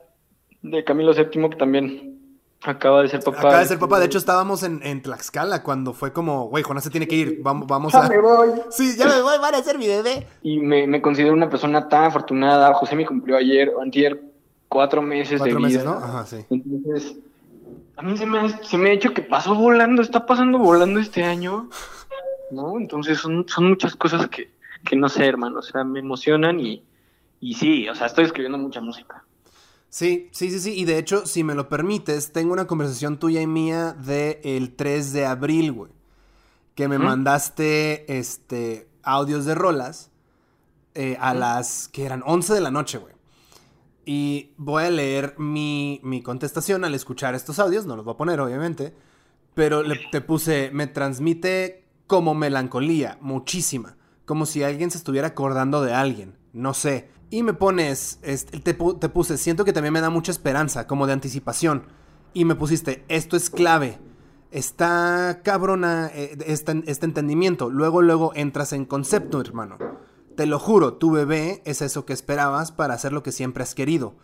de 0.62 0.85
Camilo 0.85 1.12
VII, 1.12 1.51
que 1.51 1.57
también 1.57 2.16
acaba 2.62 3.03
de 3.03 3.09
ser 3.09 3.20
papá. 3.22 3.38
Acaba 3.38 3.59
de 3.59 3.66
ser 3.66 3.79
papá, 3.79 3.99
de 3.99 4.07
hecho 4.07 4.18
estábamos 4.18 4.62
en, 4.62 4.81
en 4.83 5.03
Tlaxcala 5.03 5.62
cuando 5.62 5.92
fue 5.92 6.12
como, 6.12 6.49
güey, 6.49 6.62
Jonás 6.62 6.85
se 6.85 6.90
tiene 6.90 7.07
que 7.07 7.16
ir, 7.16 7.40
vamos, 7.42 7.66
vamos 7.66 7.92
Ya 7.92 8.05
a... 8.05 8.09
me 8.09 8.20
voy. 8.20 8.49
Sí, 8.70 8.96
ya 8.96 9.07
me 9.07 9.20
voy, 9.22 9.38
van 9.38 9.55
a 9.55 9.62
ser 9.62 9.79
mi 9.79 9.87
bebé. 9.87 10.27
Y 10.42 10.59
me, 10.61 10.87
me 10.87 11.03
considero 11.03 11.35
una 11.35 11.49
persona 11.51 11.88
tan 11.88 12.05
afortunada. 12.05 12.75
José 12.75 12.96
me 12.96 13.07
cumplió 13.07 13.37
ayer, 13.37 13.72
o 13.77 13.83
antier, 13.83 14.20
cuatro 14.68 15.03
meses 15.03 15.38
Cuatro 15.38 15.57
de 15.57 15.62
meses, 15.62 15.83
vida. 15.83 15.90
¿no? 15.92 15.99
Ajá, 15.99 16.27
sí. 16.27 16.44
Entonces, 16.51 17.16
a 17.96 18.03
mí 18.03 18.16
se 18.16 18.27
me, 18.27 18.38
ha, 18.38 18.62
se 18.62 18.79
me 18.79 18.90
ha 18.90 18.92
hecho 18.92 19.12
que 19.14 19.22
pasó 19.22 19.55
volando, 19.55 20.03
está 20.03 20.27
pasando 20.27 20.59
volando 20.59 21.01
este 21.01 21.25
año, 21.25 21.68
¿no? 22.51 22.79
Entonces 22.79 23.19
son, 23.19 23.47
son 23.49 23.69
muchas 23.69 23.97
cosas 23.97 24.29
que, 24.29 24.53
que 24.85 24.97
no 24.97 25.09
sé, 25.09 25.27
hermano, 25.27 25.59
o 25.59 25.63
sea, 25.63 25.85
me 25.85 26.01
emocionan 26.01 26.61
y, 26.61 26.83
y 27.41 27.55
sí, 27.55 27.89
o 27.89 27.95
sea, 27.95 28.07
estoy 28.07 28.25
escribiendo 28.25 28.59
mucha 28.59 28.81
música. 28.81 29.25
Sí, 29.89 30.29
sí, 30.33 30.51
sí, 30.51 30.61
sí. 30.61 30.75
Y 30.79 30.85
de 30.85 30.99
hecho, 30.99 31.27
si 31.27 31.43
me 31.43 31.55
lo 31.55 31.69
permites, 31.69 32.33
tengo 32.33 32.53
una 32.53 32.67
conversación 32.67 33.19
tuya 33.19 33.41
y 33.41 33.47
mía 33.47 33.95
de 33.95 34.41
el 34.45 34.75
3 34.75 35.13
de 35.13 35.27
abril, 35.27 35.73
güey. 35.73 35.93
Que 36.75 36.89
me 36.89 36.99
mandaste, 36.99 38.19
este, 38.19 38.89
audios 39.03 39.47
de 39.47 39.55
rolas 39.55 40.11
eh, 40.95 41.17
a 41.19 41.33
las 41.33 41.89
que 41.89 42.05
eran 42.05 42.23
11 42.27 42.53
de 42.53 42.61
la 42.61 42.71
noche, 42.71 42.99
güey. 42.99 43.15
Y 44.05 44.51
voy 44.59 44.85
a 44.85 44.91
leer 44.91 45.35
mi, 45.39 46.01
mi 46.03 46.23
contestación 46.23 46.85
al 46.85 46.95
escuchar 46.95 47.35
estos 47.35 47.59
audios. 47.59 47.87
No 47.87 47.97
los 47.97 48.05
voy 48.05 48.15
a 48.15 48.19
poner, 48.19 48.39
obviamente. 48.41 48.95
Pero 49.55 49.83
le, 49.83 49.99
te 50.13 50.21
puse, 50.21 50.71
me 50.75 50.87
transmite 50.87 51.86
como 52.07 52.35
melancolía, 52.35 53.19
muchísima. 53.21 53.97
Como 54.25 54.47
si 54.47 54.62
alguien 54.62 54.90
se 54.90 54.99
estuviera 54.99 55.29
acordando 55.29 55.83
de 55.83 55.95
alguien. 55.95 56.37
No 56.53 56.75
sé. 56.75 57.11
Y 57.31 57.42
me 57.42 57.55
pones, 57.55 58.19
este, 58.23 58.61
te, 58.61 58.77
pu- 58.79 58.99
te 58.99 59.09
puse, 59.09 59.38
siento 59.38 59.64
que 59.64 59.73
también 59.73 59.92
me 59.92 60.01
da 60.01 60.11
mucha 60.11 60.33
esperanza, 60.33 60.87
como 60.87 61.07
de 61.07 61.12
anticipación. 61.12 61.85
Y 62.33 62.45
me 62.45 62.55
pusiste, 62.55 63.05
esto 63.09 63.37
es 63.37 63.51
clave. 63.51 63.99
Está 64.51 65.40
cabrona 65.42 66.11
eh, 66.14 66.37
este, 66.47 66.83
este 66.87 67.07
entendimiento. 67.07 67.71
Luego, 67.71 68.03
luego 68.03 68.33
entras 68.35 68.73
en 68.73 68.85
concepto, 68.85 69.40
hermano. 69.40 69.79
Te 70.37 70.47
lo 70.47 70.59
juro, 70.59 70.95
tu 70.95 71.11
bebé 71.11 71.62
es 71.64 71.83
eso 71.83 72.05
que 72.05 72.12
esperabas 72.12 72.71
para 72.71 72.95
hacer 72.95 73.12
lo 73.12 73.23
que 73.23 73.33
siempre 73.33 73.62
has 73.62 73.75
querido. 73.75 74.16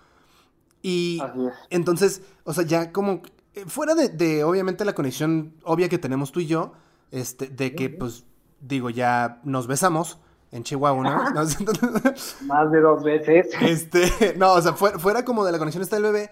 Y 0.83 1.23
entonces, 1.71 2.23
o 2.45 2.53
sea, 2.53 2.65
ya 2.65 2.93
como 2.93 3.23
eh, 3.55 3.65
fuera 3.67 3.95
de, 3.95 4.09
de, 4.09 4.45
obviamente 4.45 4.85
la 4.85 4.95
conexión 4.95 5.55
obvia 5.63 5.89
que 5.89 5.99
tenemos 5.99 6.33
tú 6.33 6.41
y 6.41 6.47
yo, 6.47 6.73
este, 7.13 7.47
de 7.47 7.75
que 7.77 7.91
pues 7.91 8.25
digo, 8.61 8.91
ya 8.91 9.41
nos 9.45 9.67
besamos 9.67 10.19
en 10.51 10.65
Chihuahua, 10.65 11.03
¿no? 11.03 11.33
Más 12.47 12.71
de 12.71 12.81
dos 12.81 13.03
veces. 13.03 13.49
este, 13.61 14.35
no, 14.37 14.55
o 14.55 14.63
sea, 14.63 14.73
fuera, 14.73 14.99
fuera 14.99 15.25
como 15.25 15.45
de 15.45 15.53
la 15.53 15.59
conexión 15.59 15.83
está 15.83 15.97
el 15.97 16.03
bebé, 16.05 16.31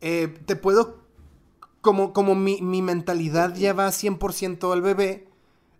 eh, 0.00 0.28
te 0.46 0.56
puedo, 0.56 0.98
como, 1.80 2.12
como 2.12 2.34
mi, 2.34 2.60
mi 2.60 2.82
mentalidad 2.82 3.54
ya 3.54 3.72
va 3.72 3.88
100% 3.88 4.72
al 4.72 4.82
bebé, 4.82 5.28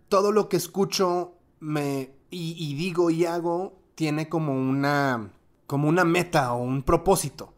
todo 0.09 0.31
lo 0.31 0.49
que 0.49 0.57
escucho 0.57 1.33
me, 1.59 2.15
y, 2.29 2.55
y 2.57 2.75
digo 2.75 3.09
y 3.09 3.25
hago 3.25 3.79
tiene 3.95 4.27
como 4.27 4.53
una, 4.53 5.31
como 5.67 5.87
una 5.87 6.03
meta 6.03 6.53
o 6.53 6.63
un 6.63 6.83
propósito. 6.83 7.53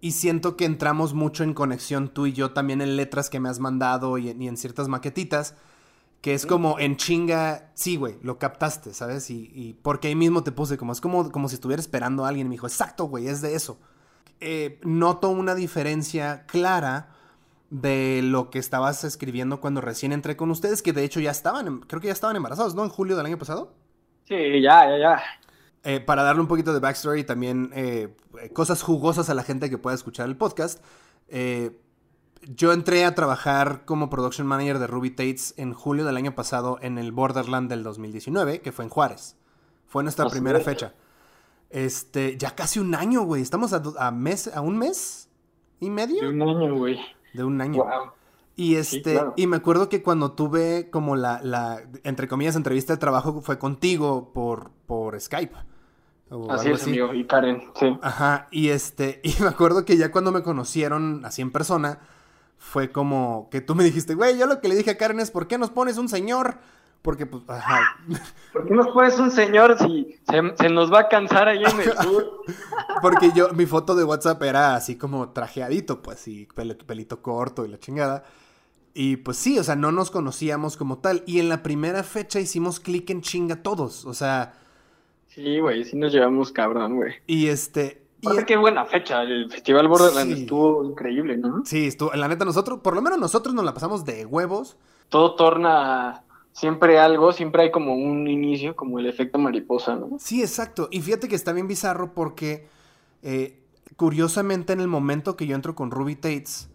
Y 0.00 0.12
siento 0.12 0.56
que 0.56 0.64
entramos 0.64 1.12
mucho 1.12 1.42
en 1.42 1.54
conexión 1.54 2.08
tú 2.08 2.26
y 2.26 2.32
yo 2.32 2.52
también 2.52 2.80
en 2.80 2.96
letras 2.96 3.28
que 3.28 3.40
me 3.40 3.48
has 3.48 3.58
mandado 3.58 4.16
y 4.16 4.30
en 4.30 4.56
ciertas 4.56 4.88
maquetitas. 4.88 5.56
Que 6.20 6.34
es 6.34 6.46
como 6.46 6.78
en 6.80 6.96
chinga, 6.96 7.70
sí, 7.74 7.96
güey, 7.96 8.18
lo 8.22 8.38
captaste, 8.38 8.92
¿sabes? 8.92 9.30
Y, 9.30 9.50
y 9.54 9.74
porque 9.74 10.08
ahí 10.08 10.14
mismo 10.16 10.42
te 10.42 10.50
puse 10.52 10.76
como, 10.76 10.92
es 10.92 11.00
como, 11.00 11.30
como 11.30 11.48
si 11.48 11.54
estuviera 11.54 11.80
esperando 11.80 12.24
a 12.24 12.28
alguien 12.28 12.46
y 12.46 12.50
me 12.50 12.54
dijo, 12.54 12.66
exacto, 12.66 13.04
güey, 13.04 13.28
es 13.28 13.40
de 13.40 13.54
eso. 13.54 13.78
Eh, 14.40 14.80
noto 14.82 15.30
una 15.30 15.54
diferencia 15.54 16.44
clara 16.46 17.10
de 17.70 18.20
lo 18.24 18.50
que 18.50 18.58
estabas 18.58 19.04
escribiendo 19.04 19.60
cuando 19.60 19.80
recién 19.80 20.12
entré 20.12 20.36
con 20.36 20.50
ustedes, 20.50 20.82
que 20.82 20.92
de 20.92 21.04
hecho 21.04 21.20
ya 21.20 21.30
estaban, 21.30 21.80
creo 21.80 22.00
que 22.00 22.08
ya 22.08 22.12
estaban 22.14 22.36
embarazados, 22.36 22.74
¿no? 22.74 22.82
En 22.84 22.90
julio 22.90 23.16
del 23.16 23.26
año 23.26 23.38
pasado. 23.38 23.74
Sí, 24.28 24.60
ya, 24.62 24.86
ya, 24.90 24.98
ya. 24.98 25.22
eh, 25.84 26.00
para 26.00 26.22
darle 26.22 26.42
un 26.42 26.48
poquito 26.48 26.72
de 26.74 26.80
backstory 26.80 27.20
y 27.20 27.24
también 27.24 27.70
eh, 27.74 28.16
cosas 28.52 28.82
jugosas 28.82 29.30
a 29.30 29.34
la 29.34 29.42
gente 29.42 29.70
que 29.70 29.78
pueda 29.78 29.94
escuchar 29.94 30.28
el 30.28 30.36
podcast, 30.36 30.82
eh, 31.28 31.78
yo 32.46 32.72
entré 32.72 33.04
a 33.04 33.14
trabajar 33.14 33.84
como 33.84 34.10
production 34.10 34.46
manager 34.46 34.78
de 34.78 34.86
Ruby 34.86 35.10
Tates 35.10 35.54
en 35.56 35.72
julio 35.74 36.04
del 36.04 36.16
año 36.16 36.34
pasado 36.34 36.78
en 36.80 36.98
el 36.98 37.12
Borderland 37.12 37.68
del 37.68 37.82
2019, 37.82 38.60
que 38.60 38.72
fue 38.72 38.84
en 38.84 38.90
Juárez. 38.90 39.36
Fue 39.86 40.02
nuestra 40.02 40.26
Así 40.26 40.32
primera 40.32 40.58
es. 40.58 40.64
fecha. 40.64 40.94
Este, 41.70 42.36
ya 42.38 42.54
casi 42.54 42.78
un 42.78 42.94
año, 42.94 43.22
güey. 43.22 43.42
Estamos 43.42 43.72
a, 43.72 43.82
a 43.98 44.10
mes, 44.10 44.48
a 44.54 44.60
un 44.60 44.78
mes 44.78 45.28
y 45.80 45.90
medio 45.90 46.20
De 46.22 46.28
un 46.28 46.42
año, 46.42 46.74
güey. 46.76 46.98
de 47.34 47.44
un 47.44 47.60
año. 47.60 47.82
Wow. 47.84 48.12
Y 48.56 48.74
este, 48.74 49.12
claro. 49.12 49.34
y 49.36 49.46
me 49.46 49.56
acuerdo 49.56 49.88
que 49.88 50.02
cuando 50.02 50.32
tuve 50.32 50.90
como 50.90 51.14
la, 51.14 51.40
la, 51.42 51.80
entre 52.02 52.26
comillas, 52.26 52.56
entrevista 52.56 52.92
de 52.92 52.98
trabajo 52.98 53.40
fue 53.40 53.58
contigo 53.58 54.32
por, 54.32 54.72
por 54.86 55.20
Skype. 55.20 55.54
o 56.30 56.50
Así 56.50 56.70
es, 56.70 56.82
amigo. 56.84 57.14
Y 57.14 57.24
Karen, 57.24 57.62
sí. 57.78 57.96
Ajá, 58.02 58.48
y 58.50 58.70
este, 58.70 59.20
y 59.24 59.34
me 59.40 59.48
acuerdo 59.48 59.84
que 59.84 59.96
ya 59.96 60.10
cuando 60.10 60.32
me 60.32 60.42
conocieron 60.42 61.24
así 61.24 61.40
en 61.42 61.52
persona, 61.52 62.00
fue 62.58 62.90
como 62.90 63.48
que 63.50 63.60
tú 63.60 63.74
me 63.74 63.84
dijiste, 63.84 64.14
güey, 64.14 64.36
yo 64.36 64.46
lo 64.46 64.60
que 64.60 64.68
le 64.68 64.74
dije 64.76 64.90
a 64.90 64.98
Karen 64.98 65.20
es, 65.20 65.30
¿por 65.30 65.46
qué 65.48 65.56
nos 65.58 65.70
pones 65.70 65.96
un 65.96 66.08
señor? 66.08 66.58
Porque, 67.02 67.26
pues, 67.26 67.44
ajá, 67.48 67.96
¿Por 68.52 68.66
qué 68.66 68.74
nos 68.74 68.88
pones 68.88 69.18
un 69.20 69.30
señor 69.30 69.78
si 69.78 70.18
se, 70.28 70.42
se 70.56 70.68
nos 70.68 70.92
va 70.92 71.00
a 71.00 71.08
cansar 71.08 71.46
ahí 71.48 71.62
en 71.62 71.80
el 71.80 71.92
sur? 71.98 72.42
porque 73.02 73.30
yo, 73.34 73.50
mi 73.52 73.66
foto 73.66 73.94
de 73.94 74.02
WhatsApp 74.04 74.42
era 74.42 74.74
así 74.74 74.96
como 74.96 75.30
trajeadito, 75.30 76.02
pues, 76.02 76.26
y 76.28 76.46
pelo- 76.48 76.76
pelito 76.84 77.22
corto 77.22 77.64
y 77.64 77.68
la 77.68 77.78
chingada. 77.78 78.24
Y 78.94 79.18
pues 79.18 79.36
sí, 79.36 79.58
o 79.60 79.62
sea, 79.64 79.76
no 79.76 79.92
nos 79.92 80.10
conocíamos 80.10 80.76
como 80.76 80.98
tal. 80.98 81.22
Y 81.24 81.38
en 81.38 81.48
la 81.48 81.62
primera 81.62 82.02
fecha 82.02 82.40
hicimos 82.40 82.80
clic 82.80 83.08
en 83.10 83.20
chinga 83.22 83.62
todos, 83.62 84.04
o 84.04 84.12
sea, 84.12 84.54
Sí, 85.28 85.60
güey, 85.60 85.84
sí 85.84 85.96
nos 85.96 86.12
llevamos 86.12 86.50
cabrón, 86.50 86.96
güey. 86.96 87.14
y 87.28 87.46
este... 87.46 88.02
y- 88.20 88.26
Aparte, 88.26 88.46
qué 88.46 88.56
buena 88.56 88.84
fecha. 88.84 89.22
El 89.22 89.50
Festival 89.50 89.88
Borderlands 89.88 90.34
Sí. 90.34 90.40
estuvo 90.42 90.84
increíble, 90.84 91.36
¿no? 91.36 91.62
Sí, 91.64 91.86
estuvo, 91.86 92.12
la 92.14 92.28
neta, 92.28 92.44
nosotros, 92.44 92.80
por 92.80 92.94
lo 92.94 93.02
menos 93.02 93.18
nosotros 93.18 93.54
nos 93.54 93.64
la 93.64 93.74
pasamos 93.74 94.04
de 94.04 94.24
huevos. 94.26 94.76
Todo 95.08 95.34
torna 95.36 96.24
siempre 96.52 96.98
algo, 96.98 97.32
siempre 97.32 97.62
hay 97.62 97.70
como 97.70 97.94
un 97.94 98.26
inicio, 98.26 98.74
como 98.76 98.98
el 98.98 99.06
efecto 99.06 99.38
mariposa, 99.38 99.94
¿no? 99.96 100.10
Sí, 100.18 100.42
exacto. 100.42 100.88
Y 100.90 101.00
fíjate 101.02 101.28
que 101.28 101.36
está 101.36 101.52
bien 101.52 101.68
bizarro 101.68 102.12
porque, 102.14 102.66
eh, 103.22 103.60
curiosamente, 103.96 104.72
en 104.72 104.80
el 104.80 104.88
momento 104.88 105.36
que 105.36 105.46
yo 105.46 105.54
entro 105.54 105.74
con 105.74 105.90
Ruby 105.90 106.16
Tates, 106.16 106.68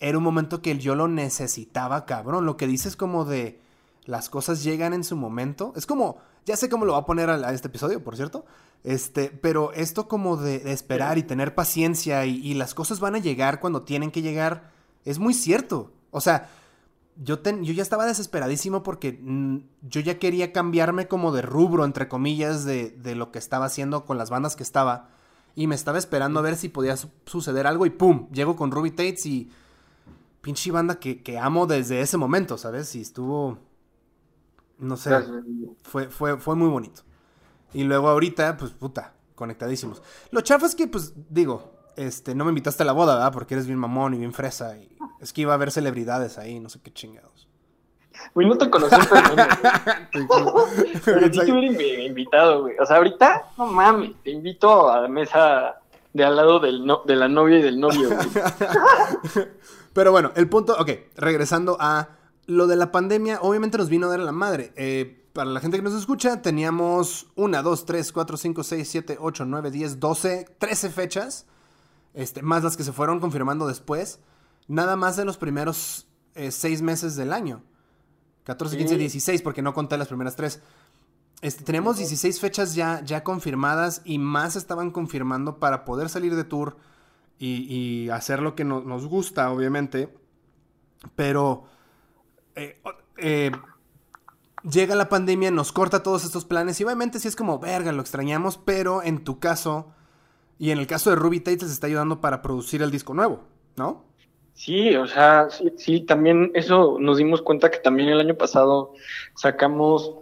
era 0.00 0.16
un 0.18 0.24
momento 0.24 0.62
que 0.62 0.76
yo 0.78 0.94
lo 0.94 1.08
necesitaba, 1.08 2.06
cabrón. 2.06 2.46
Lo 2.46 2.56
que 2.56 2.66
dices 2.66 2.96
como 2.96 3.24
de 3.24 3.60
las 4.04 4.28
cosas 4.28 4.62
llegan 4.64 4.92
en 4.92 5.04
su 5.04 5.16
momento. 5.16 5.72
Es 5.76 5.86
como, 5.86 6.18
ya 6.46 6.56
sé 6.56 6.68
cómo 6.68 6.84
lo 6.84 6.92
va 6.94 7.00
a 7.00 7.06
poner 7.06 7.30
a, 7.30 7.52
este 7.52 7.68
episodio, 7.68 8.02
por 8.02 8.16
cierto. 8.16 8.44
Este, 8.82 9.28
pero 9.30 9.72
esto 9.72 10.08
como 10.08 10.36
de, 10.36 10.72
esperar 10.72 11.18
y 11.18 11.22
tener 11.22 11.54
paciencia 11.54 12.24
y, 12.24 12.54
las 12.54 12.74
cosas 12.74 12.98
van 13.00 13.14
a 13.14 13.18
llegar 13.18 13.60
cuando 13.60 13.82
tienen 13.82 14.10
que 14.10 14.22
llegar, 14.22 14.70
es 15.04 15.18
muy 15.18 15.34
cierto. 15.34 15.92
O 16.10 16.20
sea, 16.20 16.48
yo, 17.22 17.40
ten- 17.40 17.62
yo 17.62 17.72
ya 17.74 17.82
estaba 17.82 18.06
desesperadísimo 18.06 18.82
porque 18.82 19.18
mm, 19.22 19.58
yo 19.82 20.00
ya 20.00 20.18
quería 20.18 20.52
cambiarme 20.52 21.08
como 21.08 21.32
de 21.32 21.42
rubro, 21.42 21.84
entre 21.84 22.08
comillas, 22.08 22.64
de, 22.64 22.90
de 22.90 23.14
lo 23.14 23.30
que 23.32 23.38
estaba 23.38 23.66
haciendo 23.66 24.06
con 24.06 24.16
las 24.16 24.30
bandas 24.30 24.56
que 24.56 24.62
estaba. 24.62 25.10
Y 25.54 25.66
me 25.66 25.74
estaba 25.74 25.98
esperando 25.98 26.40
a 26.40 26.42
ver 26.42 26.56
si 26.56 26.68
podía 26.70 26.96
su- 26.96 27.10
suceder 27.26 27.66
algo 27.66 27.84
y 27.84 27.90
¡pum! 27.90 28.28
Llego 28.32 28.56
con 28.56 28.70
Ruby 28.70 28.90
Tates 28.92 29.26
y 29.26 29.50
pinche 30.40 30.70
banda 30.72 30.98
que, 30.98 31.22
que 31.22 31.38
amo 31.38 31.66
desde 31.66 32.00
ese 32.00 32.16
momento, 32.16 32.56
¿sabes? 32.56 32.94
Y 32.94 33.02
estuvo... 33.02 33.58
No 34.80 34.96
sé, 34.96 35.10
Gracias. 35.10 35.36
fue, 35.82 36.08
fue, 36.08 36.38
fue 36.38 36.56
muy 36.56 36.68
bonito. 36.68 37.02
Y 37.72 37.84
luego 37.84 38.08
ahorita, 38.08 38.56
pues 38.56 38.72
puta, 38.72 39.12
conectadísimos. 39.34 40.02
Lo 40.30 40.40
chafa 40.40 40.66
es 40.66 40.74
que, 40.74 40.86
pues, 40.88 41.12
digo, 41.28 41.72
este, 41.96 42.34
no 42.34 42.44
me 42.44 42.50
invitaste 42.50 42.82
a 42.82 42.86
la 42.86 42.92
boda, 42.92 43.14
¿verdad? 43.14 43.32
Porque 43.32 43.54
eres 43.54 43.66
bien 43.66 43.78
mamón 43.78 44.14
y 44.14 44.18
bien 44.18 44.32
fresa. 44.32 44.76
Y 44.76 44.96
es 45.20 45.32
que 45.32 45.42
iba 45.42 45.52
a 45.52 45.54
haber 45.56 45.70
celebridades 45.70 46.38
ahí, 46.38 46.58
no 46.60 46.68
sé 46.68 46.80
qué 46.82 46.92
chingados. 46.92 47.46
Güey, 48.34 48.48
no 48.48 48.58
te 48.58 48.68
conocí. 48.68 48.96
Pero 51.04 51.26
sí 51.32 51.40
te 51.44 51.52
hubiera 51.52 51.72
invi- 51.72 52.06
invitado, 52.06 52.62
güey. 52.62 52.76
O 52.78 52.86
sea, 52.86 52.96
ahorita, 52.96 53.44
no 53.58 53.66
mames, 53.66 54.12
te 54.22 54.30
invito 54.30 54.90
a 54.90 55.02
la 55.02 55.08
mesa 55.08 55.76
de 56.12 56.24
al 56.24 56.36
lado 56.36 56.58
del 56.58 56.84
no- 56.84 57.02
de 57.06 57.16
la 57.16 57.28
novia 57.28 57.58
y 57.58 57.62
del 57.62 57.78
novio, 57.80 58.08
güey. 58.08 58.28
Pero 59.92 60.12
bueno, 60.12 60.32
el 60.36 60.48
punto, 60.48 60.76
ok, 60.78 60.90
regresando 61.16 61.76
a 61.80 62.08
lo 62.46 62.66
de 62.66 62.76
la 62.76 62.90
pandemia, 62.92 63.38
obviamente 63.42 63.78
nos 63.78 63.88
vino 63.88 64.06
a 64.06 64.10
dar 64.10 64.20
a 64.20 64.24
la 64.24 64.32
madre. 64.32 64.72
Eh, 64.76 65.24
para 65.32 65.48
la 65.50 65.60
gente 65.60 65.76
que 65.76 65.82
nos 65.82 65.94
escucha, 65.94 66.42
teníamos 66.42 67.28
1, 67.36 67.62
2, 67.62 67.84
3, 67.86 68.12
4, 68.12 68.36
5, 68.36 68.62
6, 68.64 68.88
7, 68.88 69.16
8, 69.20 69.44
9, 69.44 69.70
10, 69.70 70.00
12, 70.00 70.46
13 70.58 70.90
fechas, 70.90 71.46
este, 72.14 72.42
más 72.42 72.64
las 72.64 72.76
que 72.76 72.82
se 72.84 72.92
fueron 72.92 73.20
confirmando 73.20 73.66
después, 73.68 74.18
nada 74.66 74.96
más 74.96 75.16
de 75.16 75.24
los 75.24 75.36
primeros 75.36 76.06
6 76.34 76.82
meses 76.82 77.14
del 77.16 77.32
año. 77.32 77.62
14, 78.44 78.76
15, 78.76 78.94
Sí. 78.94 78.98
16, 78.98 79.42
porque 79.42 79.62
no 79.62 79.72
conté 79.74 79.96
las 79.98 80.08
primeras 80.08 80.34
3. 80.34 80.60
Este, 81.42 81.62
tenemos 81.64 81.98
16 81.98 82.40
fechas 82.40 82.74
ya, 82.74 83.00
ya 83.04 83.22
confirmadas 83.22 84.02
y 84.04 84.18
más 84.18 84.56
estaban 84.56 84.90
confirmando 84.90 85.58
para 85.58 85.84
poder 85.84 86.08
salir 86.08 86.34
de 86.34 86.44
tour 86.44 86.76
y, 87.38 87.62
y 87.72 88.10
hacer 88.10 88.40
lo 88.42 88.54
que 88.56 88.64
no- 88.64 88.80
nos 88.80 89.06
gusta, 89.06 89.50
obviamente. 89.52 90.12
Pero 91.16 91.64
eh, 92.60 92.80
eh, 93.18 93.50
llega 94.62 94.94
la 94.94 95.08
pandemia, 95.08 95.50
nos 95.50 95.72
corta 95.72 96.02
todos 96.02 96.24
estos 96.24 96.44
planes 96.44 96.80
y 96.80 96.84
obviamente 96.84 97.18
sí 97.18 97.28
es 97.28 97.36
como, 97.36 97.58
verga, 97.58 97.92
lo 97.92 98.00
extrañamos, 98.02 98.58
pero 98.58 99.02
en 99.02 99.24
tu 99.24 99.38
caso 99.38 99.92
y 100.58 100.70
en 100.70 100.78
el 100.78 100.86
caso 100.86 101.10
de 101.10 101.16
Ruby 101.16 101.40
Tate 101.40 101.62
les 101.62 101.70
está 101.72 101.86
ayudando 101.86 102.20
para 102.20 102.42
producir 102.42 102.82
el 102.82 102.90
disco 102.90 103.14
nuevo, 103.14 103.40
¿no? 103.76 104.04
Sí, 104.52 104.94
o 104.94 105.06
sea, 105.06 105.48
sí, 105.48 105.72
sí, 105.78 106.00
también 106.02 106.50
eso 106.54 106.98
nos 107.00 107.16
dimos 107.16 107.40
cuenta 107.40 107.70
que 107.70 107.78
también 107.78 108.10
el 108.10 108.20
año 108.20 108.34
pasado 108.34 108.92
sacamos 109.34 110.12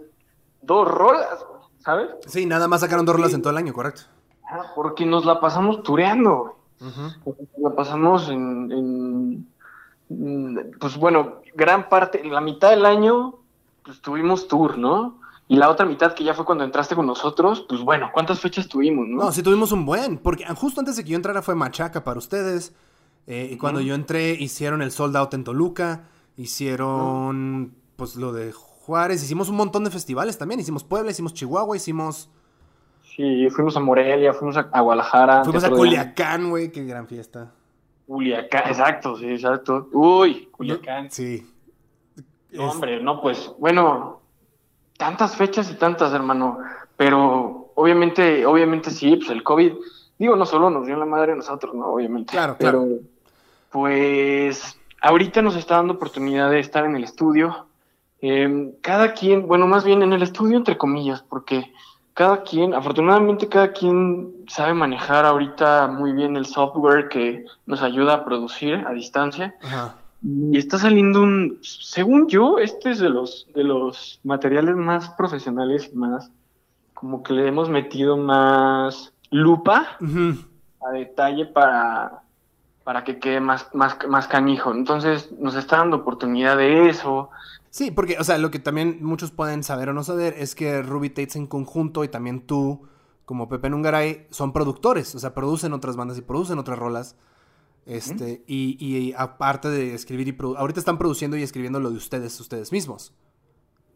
dos 0.61 0.87
rolas, 0.87 1.45
¿sabes? 1.79 2.07
Sí, 2.25 2.45
nada 2.45 2.69
más 2.69 2.79
sacaron 2.81 3.05
dos 3.05 3.15
rolas 3.17 3.33
en 3.33 3.41
todo 3.41 3.51
el 3.51 3.57
año, 3.57 3.73
correcto. 3.73 4.03
Ah, 4.49 4.71
Porque 4.75 5.05
nos 5.05 5.25
la 5.25 5.41
pasamos 5.41 5.83
tureando, 5.83 6.55
güey. 6.79 6.91
Ujú. 6.91 7.35
La 7.57 7.75
pasamos 7.75 8.29
en- 8.29 9.45
pues 10.79 10.97
bueno, 10.97 11.41
gran 11.55 11.87
parte, 11.87 12.23
la 12.23 12.41
mitad 12.41 12.71
del 12.71 12.85
año, 12.85 13.35
pues 13.83 14.01
tuvimos 14.01 14.47
tour, 14.47 14.77
¿no? 14.77 15.19
Y 15.47 15.55
la 15.55 15.69
otra 15.69 15.85
mitad, 15.85 16.13
que 16.13 16.23
ya 16.23 16.33
fue 16.33 16.45
cuando 16.45 16.63
entraste 16.63 16.95
con 16.95 17.07
nosotros, 17.07 17.65
pues 17.67 17.81
bueno, 17.81 18.09
¿cuántas 18.13 18.39
fechas 18.39 18.67
tuvimos, 18.67 19.07
no? 19.07 19.23
No, 19.23 19.31
sí 19.31 19.41
tuvimos 19.41 19.71
un 19.71 19.85
buen, 19.85 20.17
porque 20.17 20.45
justo 20.55 20.81
antes 20.81 20.95
de 20.95 21.03
que 21.03 21.11
yo 21.11 21.15
entrara 21.15 21.41
fue 21.41 21.55
Machaca 21.55 22.03
para 22.03 22.19
ustedes. 22.19 22.75
eh, 23.27 23.49
y 23.51 23.57
cuando 23.57 23.79
yo 23.81 23.95
entré, 23.95 24.31
hicieron 24.31 24.81
el 24.81 24.91
sold 24.91 25.15
out 25.15 25.33
en 25.33 25.43
Toluca, 25.43 26.03
hicieron 26.37 27.75
pues 27.95 28.15
lo 28.15 28.31
de 28.31 28.51
Juárez, 28.51 29.21
hicimos 29.21 29.49
un 29.49 29.57
montón 29.57 29.83
de 29.83 29.91
festivales 29.91 30.37
también. 30.37 30.59
Hicimos 30.59 30.83
Puebla, 30.83 31.11
hicimos 31.11 31.33
Chihuahua, 31.33 31.75
hicimos. 31.75 32.29
Sí, 33.03 33.47
fuimos 33.49 33.75
a 33.75 33.79
Morelia, 33.79 34.33
fuimos 34.33 34.57
a, 34.57 34.63
Guadalajara. 34.63 35.43
Fuimos 35.43 35.63
a 35.63 35.69
Culiacán, 35.69 36.49
güey, 36.49 36.71
qué 36.71 36.83
gran 36.85 37.07
fiesta. 37.07 37.51
Culiacán, 38.09 38.63
exacto, 38.67 39.17
sí, 39.17 39.29
exacto. 39.29 39.87
Uy, 39.93 40.49
Culiacán. 40.51 41.11
Sí. 41.11 41.47
Es- 42.51 42.59
hombre, 42.59 42.99
no, 43.03 43.21
pues, 43.21 43.53
bueno, 43.59 44.21
tantas 44.97 45.35
fechas 45.35 45.69
y 45.69 45.75
tantas, 45.75 46.11
hermano, 46.11 46.57
pero 46.97 47.71
obviamente, 47.75 48.47
obviamente 48.47 48.89
sí, 48.89 49.15
pues 49.17 49.29
el 49.29 49.43
COVID, 49.43 49.73
digo, 50.17 50.35
no 50.35 50.47
solo 50.47 50.71
nos 50.71 50.87
dio 50.87 50.97
la 50.97 51.05
madre 51.05 51.33
a 51.33 51.35
nosotros, 51.35 51.75
¿no? 51.75 51.85
Obviamente. 51.85 52.31
Claro, 52.31 52.55
pero, 52.57 52.81
claro. 52.83 53.01
pues, 53.71 54.75
ahorita 55.01 55.43
nos 55.43 55.55
está 55.55 55.75
dando 55.75 55.93
oportunidad 55.93 56.49
de 56.49 56.61
estar 56.61 56.85
en 56.85 56.95
el 56.95 57.03
estudio. 57.03 57.67
Eh, 58.23 58.73
cada 58.81 59.13
quien, 59.13 59.47
bueno, 59.47 59.67
más 59.67 59.85
bien 59.85 60.01
en 60.01 60.13
el 60.13 60.23
estudio, 60.23 60.57
entre 60.57 60.79
comillas, 60.79 61.21
porque 61.21 61.71
cada 62.19 62.43
quien, 62.43 62.73
afortunadamente 62.73 63.47
cada 63.47 63.71
quien 63.71 64.43
sabe 64.49 64.73
manejar 64.73 65.25
ahorita 65.25 65.87
muy 65.87 66.11
bien 66.11 66.35
el 66.35 66.45
software 66.45 67.07
que 67.07 67.45
nos 67.65 67.81
ayuda 67.81 68.15
a 68.15 68.25
producir 68.25 68.73
a 68.85 68.91
distancia. 68.91 69.55
Ajá. 69.63 69.95
Y 70.21 70.57
está 70.57 70.77
saliendo 70.77 71.21
un, 71.21 71.59
según 71.61 72.27
yo, 72.27 72.59
este 72.59 72.91
es 72.91 72.99
de 72.99 73.07
los, 73.07 73.47
de 73.55 73.63
los 73.63 74.19
materiales 74.25 74.75
más 74.75 75.11
profesionales 75.11 75.89
y 75.93 75.95
más, 75.95 76.29
como 76.93 77.23
que 77.23 77.31
le 77.31 77.47
hemos 77.47 77.69
metido 77.69 78.17
más 78.17 79.13
lupa 79.31 79.87
a 80.81 80.91
detalle 80.91 81.45
para, 81.45 82.23
para 82.83 83.05
que 83.05 83.17
quede 83.17 83.39
más, 83.39 83.73
más, 83.73 83.97
más 84.09 84.27
canijo. 84.27 84.73
Entonces 84.73 85.31
nos 85.39 85.55
está 85.55 85.77
dando 85.77 85.95
oportunidad 85.95 86.57
de 86.57 86.89
eso. 86.89 87.29
Sí, 87.69 87.91
porque, 87.91 88.17
o 88.19 88.23
sea, 88.23 88.37
lo 88.37 88.49
que 88.51 88.59
también 88.59 88.99
muchos 89.01 89.31
pueden 89.31 89.63
saber 89.63 89.89
o 89.89 89.93
no 89.93 90.03
saber 90.03 90.33
es 90.37 90.55
que 90.55 90.81
Ruby 90.81 91.09
Tates 91.09 91.35
en 91.35 91.47
conjunto 91.47 92.03
y 92.03 92.07
también 92.07 92.41
tú, 92.41 92.87
como 93.25 93.47
Pepe 93.47 93.69
Nungaray, 93.69 94.27
son 94.31 94.53
productores. 94.53 95.13
O 95.15 95.19
sea, 95.19 95.33
producen 95.35 95.73
otras 95.73 95.95
bandas 95.95 96.17
y 96.17 96.21
producen 96.21 96.57
otras 96.59 96.79
rolas. 96.79 97.15
Este, 97.85 98.43
y, 98.47 98.77
y 98.83 99.13
aparte 99.17 99.69
de 99.69 99.93
escribir 99.95 100.27
y 100.27 100.31
produ- 100.33 100.57
ahorita 100.57 100.79
están 100.79 100.97
produciendo 100.97 101.37
y 101.37 101.43
escribiendo 101.43 101.79
lo 101.79 101.89
de 101.91 101.97
ustedes, 101.97 102.39
ustedes 102.39 102.71
mismos. 102.71 103.13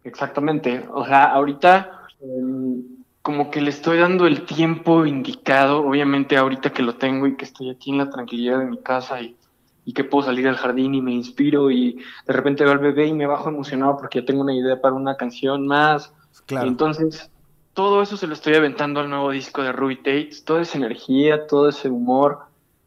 Exactamente. 0.04 0.86
O 0.94 1.06
sea, 1.06 1.26
ahorita 1.34 2.08
em, 2.22 2.84
como 3.22 3.50
que 3.52 3.62
le 3.62 3.70
estoy 3.70 4.00
dando 4.00 4.28
el 4.28 4.46
tiempo 4.46 5.06
indicado, 5.06 5.80
obviamente 5.86 6.38
ahorita 6.38 6.72
que 6.74 6.82
lo 6.84 6.96
tengo 6.98 7.28
y 7.28 7.36
que 7.38 7.46
estoy 7.46 7.70
aquí 7.70 7.92
en 7.92 8.00
la 8.00 8.10
tranquilidad 8.10 8.60
de 8.60 8.66
mi 8.66 8.82
casa 8.82 9.22
y, 9.22 9.38
y 9.86 9.94
que 9.94 10.04
puedo 10.04 10.26
salir 10.26 10.48
al 10.48 10.56
jardín 10.56 10.96
y 10.96 11.02
me 11.02 11.12
inspiro 11.12 11.72
y 11.72 12.00
de 12.26 12.34
repente 12.34 12.64
veo 12.64 12.74
al 12.74 12.80
bebé 12.80 13.08
y 13.08 13.14
me 13.14 13.28
bajo 13.28 13.50
emocionado 13.50 13.98
porque 13.98 14.22
ya 14.22 14.26
tengo 14.26 14.42
una 14.42 14.56
idea 14.56 14.80
para 14.80 14.96
una 14.96 15.18
canción 15.18 15.68
más. 15.68 16.14
Claro. 16.46 16.68
Entonces, 16.68 17.30
todo 17.74 18.02
eso 18.02 18.18
se 18.18 18.28
lo 18.28 18.34
estoy 18.34 18.56
aventando 18.56 19.00
al 19.00 19.10
nuevo 19.10 19.32
disco 19.32 19.62
de 19.62 19.72
Ruby 19.72 19.98
Tates, 19.98 20.46
toda 20.46 20.62
esa 20.62 20.78
energía, 20.78 21.48
todo 21.48 21.70
ese 21.70 21.90
humor 21.90 22.40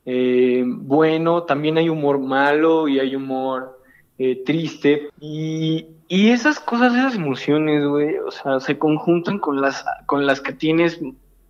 eh, 0.08 0.62
bueno, 0.64 1.42
también 1.42 1.78
hay 1.78 1.88
humor 1.88 2.20
malo 2.20 2.86
y 2.86 3.00
hay 3.00 3.16
humor 3.16 3.80
eh, 4.18 4.40
triste 4.46 5.10
y, 5.20 5.88
y 6.06 6.30
esas 6.30 6.60
cosas, 6.60 6.94
esas 6.94 7.16
emociones, 7.16 7.84
güey, 7.84 8.16
o 8.18 8.30
sea, 8.30 8.60
se 8.60 8.78
conjuntan 8.78 9.40
con 9.40 9.60
las, 9.60 9.84
con 10.06 10.24
las 10.24 10.40
que 10.40 10.52
tienes, 10.52 11.00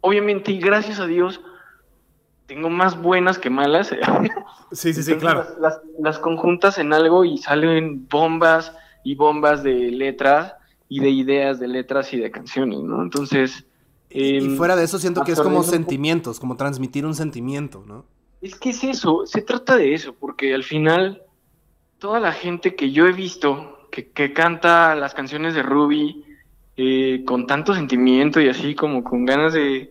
obviamente, 0.01 0.53
y 0.53 0.59
gracias 0.59 1.01
a 1.01 1.07
Dios, 1.07 1.43
tengo 2.47 2.71
más 2.71 3.01
buenas 3.01 3.39
que 3.39 3.51
malas. 3.51 3.89
Sí, 4.73 4.93
sí, 4.93 5.03
sí, 5.03 5.13
Entonces, 5.13 5.17
claro. 5.19 5.47
Las, 6.01 6.19
conjuntas 6.19 6.79
en 6.79 6.93
algo 6.93 7.25
y 7.25 7.39
salen 7.39 8.09
bombas 8.09 8.73
y 9.05 9.15
bombas 9.15 9.63
de 9.63 9.93
letras 9.93 10.55
y 10.89 11.01
de 11.01 11.11
ideas 11.11 11.61
de 11.61 11.69
letras 11.69 12.13
y 12.13 12.19
de 12.19 12.31
canciones, 12.31 12.81
¿no? 12.81 13.03
Entonces... 13.03 13.65
Y 14.11 14.39
em, 14.39 14.57
fuera 14.57 14.77
de 14.77 14.85
eso 14.85 14.99
siento 14.99 15.23
que 15.23 15.33
es 15.33 15.41
como 15.41 15.63
sentimientos, 15.63 16.41
como 16.41 16.57
transmitir 16.57 17.07
un 17.07 17.15
sentimiento, 17.15 17.85
¿no? 17.87 18.07
Es 18.41 18.55
que 18.57 18.71
es 18.71 18.83
eso, 18.85 19.27
se 19.27 19.43
trata 19.43 19.77
de 19.77 19.95
eso, 19.95 20.15
porque 20.15 20.55
al 20.55 20.65
final 20.65 21.23
toda 21.99 22.21
la 22.21 22.33
gente 22.33 22.75
que 22.75 22.93
yo 22.93 23.07
he 23.07 23.13
visto 23.13 23.89
que, 23.91 24.11
que 24.11 24.33
canta 24.33 24.95
las 24.95 25.15
canciones 25.15 25.55
de 25.55 25.63
Ruby 25.63 26.25
eh, 26.77 27.25
con 27.25 27.47
tanto 27.47 27.75
sentimiento 27.75 28.41
y 28.41 28.49
así 28.51 28.75
como 28.75 29.03
con 29.03 29.25
ganas 29.25 29.55
de, 29.55 29.91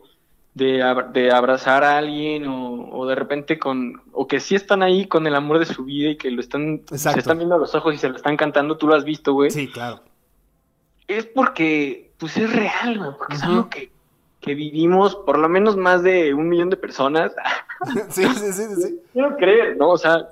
de, 0.55 0.81
ab- 0.83 1.11
de 1.11 1.31
abrazar 1.31 1.83
a 1.83 1.97
alguien 1.99 2.47
o, 2.47 2.89
o 2.91 3.05
de 3.05 3.13
repente 3.13 3.59
con, 3.59 4.01
o 4.11 4.25
que 4.27 4.39
sí 4.39 4.55
están 4.55 4.81
ahí 4.81 5.05
con 5.07 5.27
el 5.27 5.35
amor 5.35 5.59
de 5.59 5.65
su 5.65 5.83
vida 5.83 6.09
y 6.09 6.15
que 6.17 6.31
lo 6.31 6.41
están, 6.41 6.81
se 6.87 6.95
Exacto. 6.95 7.19
están 7.19 7.37
viendo 7.37 7.55
a 7.55 7.59
los 7.59 7.75
ojos 7.75 7.93
y 7.93 7.97
se 7.97 8.09
lo 8.09 8.15
están 8.15 8.35
cantando, 8.37 8.77
tú 8.77 8.87
lo 8.87 8.95
has 8.95 9.03
visto, 9.03 9.33
güey. 9.33 9.51
Sí, 9.51 9.67
claro. 9.67 9.99
Es 11.07 11.25
porque, 11.27 12.11
pues 12.17 12.35
es 12.37 12.51
real, 12.51 12.97
güey, 12.97 13.11
porque 13.17 13.35
es 13.35 13.43
algo 13.43 13.69
que, 13.69 13.91
que 14.41 14.55
vivimos 14.55 15.15
por 15.15 15.37
lo 15.37 15.47
menos 15.49 15.77
más 15.77 16.01
de 16.01 16.33
un 16.33 16.49
millón 16.49 16.69
de 16.71 16.77
personas. 16.77 17.31
Sí, 18.09 18.23
sí, 18.25 18.53
sí, 18.53 18.63
sí. 18.81 18.99
quiero 19.13 19.35
creer, 19.37 19.75
¿no? 19.77 19.89
O 19.89 19.97
sea, 19.97 20.29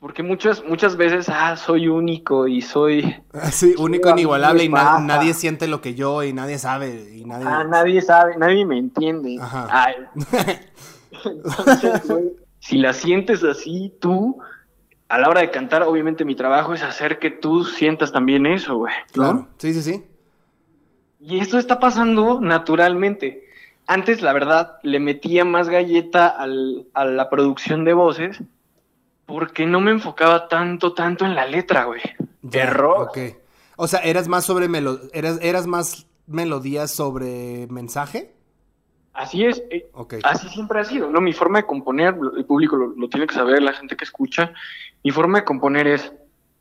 porque 0.00 0.22
muchas, 0.22 0.64
muchas 0.64 0.96
veces, 0.96 1.28
ah, 1.28 1.56
soy 1.56 1.86
único 1.88 2.48
y 2.48 2.62
soy, 2.62 3.22
Sí, 3.52 3.74
único, 3.78 4.08
mí 4.14 4.22
inigualable 4.22 4.64
y 4.64 4.68
na- 4.68 4.98
nadie 5.00 5.34
siente 5.34 5.68
lo 5.68 5.80
que 5.82 5.94
yo 5.94 6.22
y 6.24 6.32
nadie 6.32 6.58
sabe 6.58 7.10
y 7.14 7.24
nadie... 7.24 7.44
ah, 7.46 7.64
nadie 7.64 8.00
sabe, 8.00 8.36
nadie 8.38 8.64
me 8.64 8.78
entiende. 8.78 9.36
Ajá. 9.40 9.66
Ay. 9.70 9.94
Entonces, 11.24 12.08
güey, 12.08 12.32
si 12.60 12.78
la 12.78 12.92
sientes 12.92 13.44
así, 13.44 13.92
tú, 14.00 14.38
a 15.08 15.18
la 15.18 15.28
hora 15.28 15.40
de 15.40 15.50
cantar, 15.50 15.82
obviamente 15.82 16.24
mi 16.24 16.34
trabajo 16.34 16.72
es 16.74 16.82
hacer 16.82 17.18
que 17.18 17.30
tú 17.30 17.64
sientas 17.64 18.12
también 18.12 18.46
eso, 18.46 18.76
güey. 18.76 18.94
¿no? 19.08 19.12
Claro, 19.12 19.48
sí, 19.58 19.74
sí, 19.74 19.82
sí. 19.82 20.04
Y 21.20 21.38
esto 21.40 21.58
está 21.58 21.78
pasando 21.78 22.40
naturalmente. 22.40 23.44
Antes, 23.86 24.22
la 24.22 24.32
verdad, 24.32 24.78
le 24.82 25.00
metía 25.00 25.44
más 25.44 25.68
galleta 25.68 26.26
al- 26.28 26.86
a 26.94 27.04
la 27.04 27.28
producción 27.28 27.84
de 27.84 27.92
voces 27.92 28.40
porque 29.30 29.64
no 29.66 29.80
me 29.80 29.92
enfocaba 29.92 30.48
tanto, 30.48 30.92
tanto 30.92 31.24
en 31.24 31.34
la 31.34 31.46
letra, 31.46 31.84
güey. 31.84 32.00
De 32.42 32.66
rock. 32.66 33.10
ok. 33.10 33.18
O 33.76 33.86
sea, 33.88 34.00
eras 34.00 34.28
más 34.28 34.44
sobre 34.44 34.68
melo... 34.68 34.98
eras, 35.12 35.38
eras 35.40 35.66
más 35.66 36.06
melodías 36.26 36.90
sobre 36.90 37.66
mensaje. 37.70 38.34
Así 39.12 39.44
es, 39.44 39.62
eh, 39.70 39.88
Ok. 39.92 40.14
así 40.22 40.48
siempre 40.48 40.80
ha 40.80 40.84
sido, 40.84 41.10
¿no? 41.10 41.20
Mi 41.20 41.32
forma 41.32 41.58
de 41.58 41.66
componer, 41.66 42.14
el 42.36 42.44
público 42.44 42.76
lo, 42.76 42.88
lo 42.88 43.08
tiene 43.08 43.26
que 43.26 43.34
saber, 43.34 43.60
la 43.62 43.72
gente 43.72 43.96
que 43.96 44.04
escucha, 44.04 44.52
mi 45.02 45.10
forma 45.10 45.38
de 45.38 45.44
componer 45.44 45.86
es, 45.86 46.12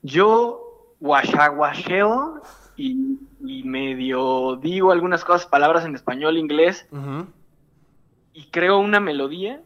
yo 0.02 0.96
guachaguacheo 1.00 2.42
y, 2.76 3.20
y 3.46 3.64
medio 3.64 4.56
digo 4.62 4.92
algunas 4.92 5.24
cosas, 5.24 5.46
palabras 5.46 5.86
en 5.86 5.94
español, 5.96 6.38
inglés, 6.38 6.88
y 8.34 8.46
creo 8.50 8.80
una 8.80 9.00
melodía, 9.00 9.62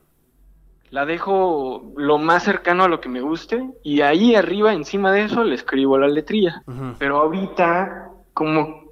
la 0.93 1.07
dejo 1.07 1.91
lo 1.97 2.19
más 2.19 2.43
cercano 2.43 2.83
a 2.83 2.87
lo 2.87 3.01
que 3.01 3.09
me 3.09 3.19
guste, 3.19 3.67
y 3.81 4.01
ahí 4.01 4.35
arriba, 4.35 4.73
encima 4.73 5.11
de 5.11 5.23
eso, 5.23 5.43
le 5.43 5.55
escribo 5.55 5.97
la 5.97 6.07
letrilla. 6.07 6.61
Pero 6.99 7.17
ahorita, 7.17 8.11
como, 8.35 8.91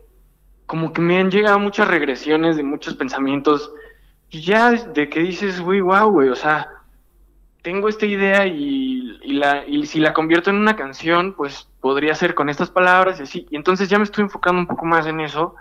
como 0.65 0.93
que 0.93 1.01
me 1.01 1.19
han 1.19 1.29
llegado 1.29 1.59
muchas 1.59 1.87
regresiones 1.87 2.57
de 2.57 2.63
muchos 2.63 2.95
pensamientos, 2.95 3.71
ya 4.31 4.71
de 4.71 5.09
que 5.09 5.19
dices, 5.19 5.61
güey, 5.61 5.79
wow, 5.81 6.09
güey, 6.09 6.29
o 6.29 6.35
sea, 6.35 6.69
tengo 7.61 7.87
esta 7.87 8.07
idea 8.07 8.47
y, 8.47 9.19
y 9.21 9.33
la, 9.33 9.67
y 9.67 9.85
si 9.85 9.99
la 9.99 10.11
convierto 10.11 10.49
en 10.49 10.55
una 10.55 10.75
canción, 10.75 11.33
pues 11.33 11.69
podría 11.81 12.15
ser 12.15 12.33
con 12.33 12.49
estas 12.49 12.71
palabras 12.71 13.19
y 13.19 13.23
así. 13.23 13.47
Y 13.51 13.57
entonces 13.57 13.89
ya 13.89 13.99
me 13.99 14.05
estoy 14.05 14.23
enfocando 14.23 14.59
un 14.59 14.65
poco 14.65 14.87
más 14.87 15.05
en 15.05 15.19
eso. 15.19 15.53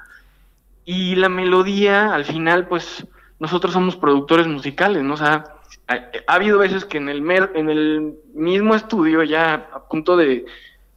Y 0.86 1.16
la 1.16 1.28
melodía, 1.28 2.14
al 2.14 2.24
final, 2.24 2.66
pues 2.66 3.06
nosotros 3.38 3.74
somos 3.74 3.94
productores 3.96 4.46
musicales, 4.46 5.02
¿no? 5.02 5.12
O 5.12 5.18
sea, 5.18 5.59
ha, 5.90 6.10
ha 6.26 6.34
habido 6.34 6.58
veces 6.58 6.84
que 6.84 6.98
en 6.98 7.08
el, 7.08 7.22
mer- 7.22 7.52
en 7.54 7.68
el 7.70 8.14
mismo 8.34 8.74
estudio, 8.74 9.22
ya 9.24 9.68
a 9.72 9.88
punto 9.88 10.16
de, 10.16 10.46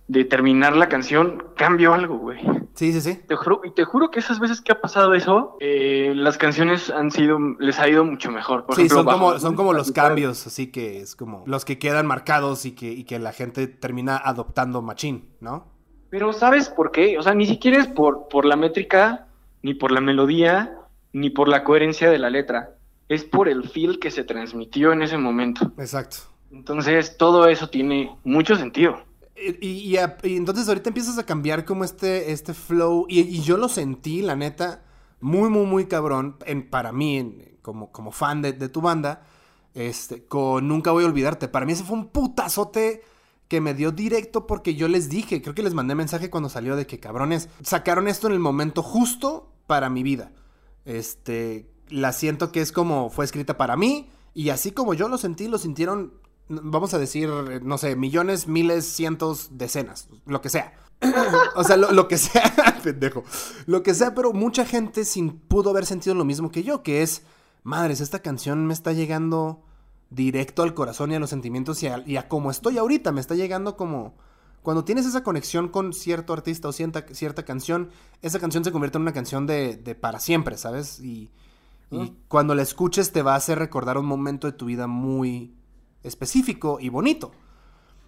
de 0.08 0.26
terminar 0.26 0.76
la 0.76 0.88
canción, 0.90 1.44
cambio 1.56 1.94
algo, 1.94 2.18
güey. 2.18 2.40
Sí, 2.76 2.92
sí, 2.92 3.02
sí. 3.02 3.20
Te 3.28 3.36
juro, 3.36 3.62
y 3.64 3.72
te 3.72 3.84
juro 3.86 4.10
que 4.10 4.20
esas 4.20 4.40
veces 4.40 4.60
que 4.62 4.72
ha 4.72 4.82
pasado 4.82 5.14
eso, 5.14 5.58
eh, 5.60 6.14
las 6.16 6.38
canciones 6.40 6.90
han 6.90 7.12
sido, 7.12 7.38
les 7.60 7.80
ha 7.80 7.88
ido 7.88 8.04
mucho 8.04 8.32
mejor. 8.32 8.66
Por 8.66 8.76
Sí, 8.76 8.82
ejemplo, 8.82 8.98
son 8.98 9.06
bajo- 9.06 9.20
como, 9.20 9.40
son 9.40 9.56
como 9.56 9.74
los 9.74 9.92
cambios, 9.92 10.48
así 10.48 10.72
que 10.72 11.00
es 11.02 11.16
como 11.16 11.44
los 11.46 11.66
que 11.66 11.78
quedan 11.78 12.08
marcados 12.08 12.66
y 12.66 12.72
que, 12.72 12.92
y 12.92 13.04
que 13.04 13.20
la 13.20 13.32
gente 13.32 13.68
termina 13.68 14.18
adoptando 14.18 14.82
machín, 14.82 15.30
¿no? 15.40 15.68
Pero 16.10 16.34
¿sabes 16.34 16.70
por 16.70 16.92
qué? 16.92 17.18
O 17.18 17.22
sea, 17.24 17.34
ni 17.36 17.46
siquiera 17.46 17.80
es 17.80 17.88
por, 17.88 18.28
por 18.28 18.46
la 18.46 18.56
métrica, 18.56 19.28
ni 19.62 19.74
por 19.76 19.92
la 19.92 20.02
melodía, 20.02 20.76
ni 21.12 21.30
por 21.30 21.48
la 21.48 21.64
coherencia 21.64 22.10
de 22.10 22.18
la 22.20 22.30
letra. 22.32 22.72
Es 23.10 23.24
por 23.24 23.48
el 23.50 23.70
feel 23.70 24.00
que 24.00 24.12
se 24.12 24.24
transmitió 24.24 24.92
en 24.94 25.02
ese 25.04 25.18
momento. 25.18 25.72
Exacto. 25.78 26.18
Entonces, 26.52 27.18
todo 27.18 27.48
eso 27.48 27.70
tiene 27.70 28.16
mucho 28.24 28.56
sentido. 28.56 29.04
Y, 29.36 29.68
y- 29.68 29.80
y 29.90 29.98
a- 29.98 30.18
y 30.24 30.38
entonces 30.38 30.68
ahorita 30.68 30.90
empiezas 30.90 31.18
a 31.18 31.26
cambiar 31.26 31.66
como 31.66 31.84
este, 31.84 32.32
este 32.32 32.54
flow. 32.54 33.06
Y, 33.10 33.22
y 33.22 33.42
yo 33.42 33.58
lo 33.58 33.68
sentí, 33.68 34.22
la 34.22 34.36
neta, 34.36 34.84
muy, 35.20 35.50
muy, 35.50 35.66
muy 35.66 35.86
cabrón. 35.88 36.38
En, 36.46 36.70
para 36.70 36.92
mí, 36.92 37.18
en- 37.18 37.58
como, 37.62 37.92
como 37.92 38.12
fan 38.12 38.42
de, 38.42 38.54
de 38.54 38.70
tu 38.70 38.82
banda, 38.82 39.26
este, 39.74 40.26
con 40.26 40.68
Nunca 40.68 40.92
Voy 40.92 41.04
a 41.04 41.08
Olvidarte. 41.08 41.48
Para 41.48 41.66
mí 41.66 41.72
ese 41.74 41.84
fue 41.84 41.98
un 41.98 42.08
putazote 42.10 43.02
que 43.48 43.60
me 43.62 43.74
dio 43.74 43.92
directo 43.92 44.48
porque 44.48 44.76
yo 44.76 44.88
les 44.88 45.10
dije, 45.10 45.42
creo 45.42 45.54
que 45.56 45.64
les 45.64 45.74
mandé 45.74 45.96
mensaje 45.96 46.30
cuando 46.30 46.50
salió 46.50 46.76
de 46.76 46.88
que 46.88 47.00
cabrones, 47.00 47.50
sacaron 47.62 48.08
esto 48.08 48.28
en 48.28 48.34
el 48.34 48.40
momento 48.40 48.82
justo 48.84 49.52
para 49.68 49.90
mi 49.90 50.04
vida. 50.04 50.32
Este, 50.86 51.70
la 51.90 52.14
siento 52.14 52.52
que 52.52 52.62
es 52.62 52.72
como 52.72 53.10
fue 53.10 53.26
escrita 53.26 53.58
para 53.58 53.76
mí 53.76 54.10
y 54.34 54.50
así 54.50 54.72
como 54.72 54.94
yo 54.94 55.08
lo 55.10 55.18
sentí, 55.18 55.48
lo 55.48 55.58
sintieron, 55.58 56.14
vamos 56.48 56.94
a 56.94 56.98
decir, 56.98 57.30
no 57.30 57.78
sé, 57.78 57.96
millones, 57.96 58.48
miles, 58.48 58.86
cientos, 58.86 59.50
decenas, 59.52 60.10
lo 60.26 60.42
que 60.42 60.50
sea. 60.50 60.74
o 61.56 61.64
sea, 61.64 61.78
lo, 61.78 61.92
lo 61.92 62.08
que 62.08 62.18
sea, 62.18 62.52
pendejo. 62.84 63.24
Lo 63.68 63.84
que 63.84 63.94
sea, 63.94 64.16
pero 64.16 64.34
mucha 64.34 64.66
gente 64.66 65.06
sin 65.06 65.38
pudo 65.38 65.70
haber 65.70 65.86
sentido 65.86 66.16
lo 66.16 66.26
mismo 66.26 66.52
que 66.52 66.64
yo, 66.64 66.82
que 66.82 67.04
es, 67.04 67.24
madres, 67.64 68.02
esta 68.02 68.20
canción 68.20 68.66
me 68.66 68.74
está 68.74 68.94
llegando 68.94 69.64
directo 70.10 70.64
al 70.64 70.74
corazón 70.74 71.12
y 71.12 71.16
a 71.16 71.20
los 71.20 71.30
sentimientos 71.30 71.82
y 71.84 71.88
a, 71.88 72.04
y 72.06 72.18
a 72.18 72.28
como 72.28 72.52
estoy 72.52 72.78
ahorita, 72.78 73.12
me 73.12 73.22
está 73.22 73.36
llegando 73.36 73.78
como... 73.78 74.16
Cuando 74.62 74.86
tienes 74.86 75.06
esa 75.06 75.24
conexión 75.24 75.68
con 75.68 75.92
cierto 75.92 76.32
artista 76.32 76.70
o 76.70 76.72
cierta, 76.72 77.06
cierta 77.12 77.44
canción, 77.44 77.90
esa 78.22 78.40
canción 78.40 78.64
se 78.64 78.72
convierte 78.72 78.98
en 78.98 79.02
una 79.02 79.12
canción 79.12 79.46
de, 79.46 79.76
de 79.76 79.94
para 79.94 80.22
siempre, 80.22 80.58
¿sabes? 80.58 81.02
Y, 81.02 81.32
y 81.94 82.12
Mm. 82.12 82.18
cuando 82.28 82.56
la 82.56 82.62
escuches 82.64 83.12
te 83.12 83.22
va 83.22 83.34
a 83.34 83.38
hacer 83.38 83.60
recordar 83.60 83.98
un 83.98 84.06
momento 84.06 84.48
de 84.48 84.54
tu 84.54 84.66
vida 84.66 84.88
muy 84.88 85.54
específico 86.04 86.80
y 86.82 86.90
bonito. 86.90 87.32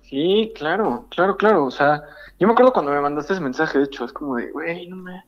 Sí, 0.02 0.52
claro, 0.56 1.08
claro, 1.10 1.38
claro. 1.38 1.66
O 1.66 1.72
sea, 1.72 2.04
yo 2.40 2.48
me 2.48 2.54
acuerdo 2.54 2.74
cuando 2.74 2.92
me 2.92 3.02
mandaste 3.02 3.34
ese 3.34 3.42
mensaje, 3.42 3.78
de 3.80 3.86
hecho, 3.86 4.06
es 4.06 4.14
como 4.14 4.36
de, 4.38 4.52
güey, 4.52 4.88
no 4.88 4.98
me... 4.98 5.24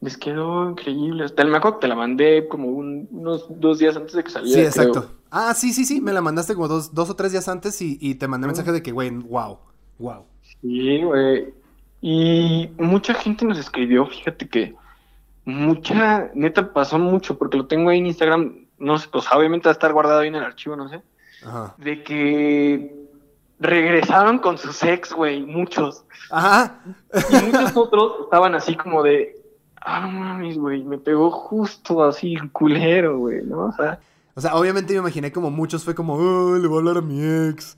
Les 0.00 0.16
quedó 0.16 0.70
increíble. 0.70 1.24
Hasta 1.24 1.44
me 1.44 1.56
acuerdo 1.58 1.78
que 1.78 1.82
te 1.82 1.88
la 1.88 1.94
mandé 1.94 2.48
como 2.48 2.68
un- 2.68 3.08
unos 3.12 3.46
dos 3.60 3.78
días 3.78 3.96
antes 3.96 4.14
de 4.14 4.24
que 4.24 4.30
saliera. 4.30 4.64
Sí, 4.64 4.70
creo. 4.72 5.02
exacto. 5.02 5.14
Ah, 5.30 5.54
sí, 5.54 5.72
sí, 5.74 5.84
sí, 5.84 6.00
me 6.00 6.12
la 6.12 6.22
mandaste 6.22 6.54
como 6.54 6.68
dos, 6.68 6.94
dos 6.94 7.10
o 7.10 7.16
tres 7.16 7.32
días 7.32 7.48
antes 7.48 7.80
y, 7.82 7.98
y 8.00 8.14
te 8.16 8.26
mandé 8.28 8.46
mensaje 8.46 8.72
de 8.72 8.82
que, 8.82 8.92
güey, 8.92 9.10
wow, 9.10 9.58
wow. 9.98 10.24
Sí, 10.62 11.02
güey. 11.02 11.54
Y 12.00 12.70
mucha 12.78 13.14
gente 13.14 13.44
nos 13.44 13.58
escribió, 13.58 14.06
fíjate 14.06 14.48
que 14.48 14.74
mucha, 15.44 16.30
neta 16.34 16.72
pasó 16.72 16.98
mucho, 16.98 17.36
porque 17.38 17.56
lo 17.58 17.66
tengo 17.66 17.90
ahí 17.90 17.98
en 17.98 18.06
Instagram, 18.06 18.66
no 18.78 18.98
sé, 18.98 19.08
pues 19.10 19.24
obviamente 19.32 19.68
va 19.68 19.70
a 19.70 19.72
estar 19.72 19.92
guardado 19.92 20.20
ahí 20.20 20.28
en 20.28 20.34
el 20.36 20.44
archivo, 20.44 20.76
no 20.76 20.88
sé, 20.88 21.02
Ajá. 21.44 21.74
de 21.78 22.02
que 22.02 23.00
regresaron 23.58 24.38
con 24.38 24.58
sus 24.58 24.82
ex, 24.82 25.12
güey, 25.12 25.42
muchos. 25.42 26.04
Ajá. 26.30 26.80
Y 27.30 27.44
muchos 27.46 27.76
otros 27.76 28.12
estaban 28.24 28.54
así 28.54 28.74
como 28.76 29.02
de, 29.02 29.36
ah, 29.80 30.00
no 30.00 30.10
mames, 30.12 30.56
güey, 30.58 30.82
me 30.82 30.98
pegó 30.98 31.30
justo 31.30 32.02
así, 32.04 32.36
culero, 32.52 33.18
güey, 33.18 33.42
¿no? 33.44 33.66
O 33.66 33.72
sea, 33.72 34.00
O 34.34 34.40
sea, 34.40 34.54
obviamente 34.54 34.92
me 34.94 35.00
imaginé 35.00 35.32
como 35.32 35.50
muchos 35.50 35.84
fue 35.84 35.94
como, 35.94 36.14
oh, 36.14 36.56
le 36.56 36.68
voy 36.68 36.76
a 36.76 36.80
hablar 36.80 36.96
a 36.98 37.00
mi 37.06 37.20
ex. 37.50 37.76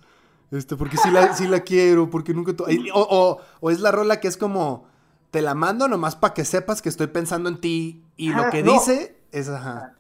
Este, 0.52 0.76
porque 0.76 0.98
sí 0.98 1.10
la, 1.10 1.32
sí 1.34 1.48
la 1.48 1.60
quiero, 1.60 2.10
porque 2.10 2.34
nunca... 2.34 2.52
to-". 2.54 2.70
Y- 2.70 2.90
O, 2.90 3.00
o, 3.00 3.40
o 3.60 3.70
es 3.70 3.80
la 3.80 3.90
rola 3.90 4.20
que 4.20 4.28
es 4.28 4.36
como, 4.36 4.86
te 5.33 5.43
la 5.43 5.55
mando 5.57 5.89
nomás 5.89 6.14
para 6.14 6.35
que 6.35 6.45
sepas 6.45 6.80
que 6.80 6.89
estoy 6.89 7.09
pensando 7.09 7.49
en 7.49 7.61
ti. 7.61 8.05
Y 8.16 8.33
lo 8.33 8.49
que 8.51 8.62
no. 8.62 8.74
dice 8.74 9.16
es, 9.33 9.49
ajá. 9.49 9.97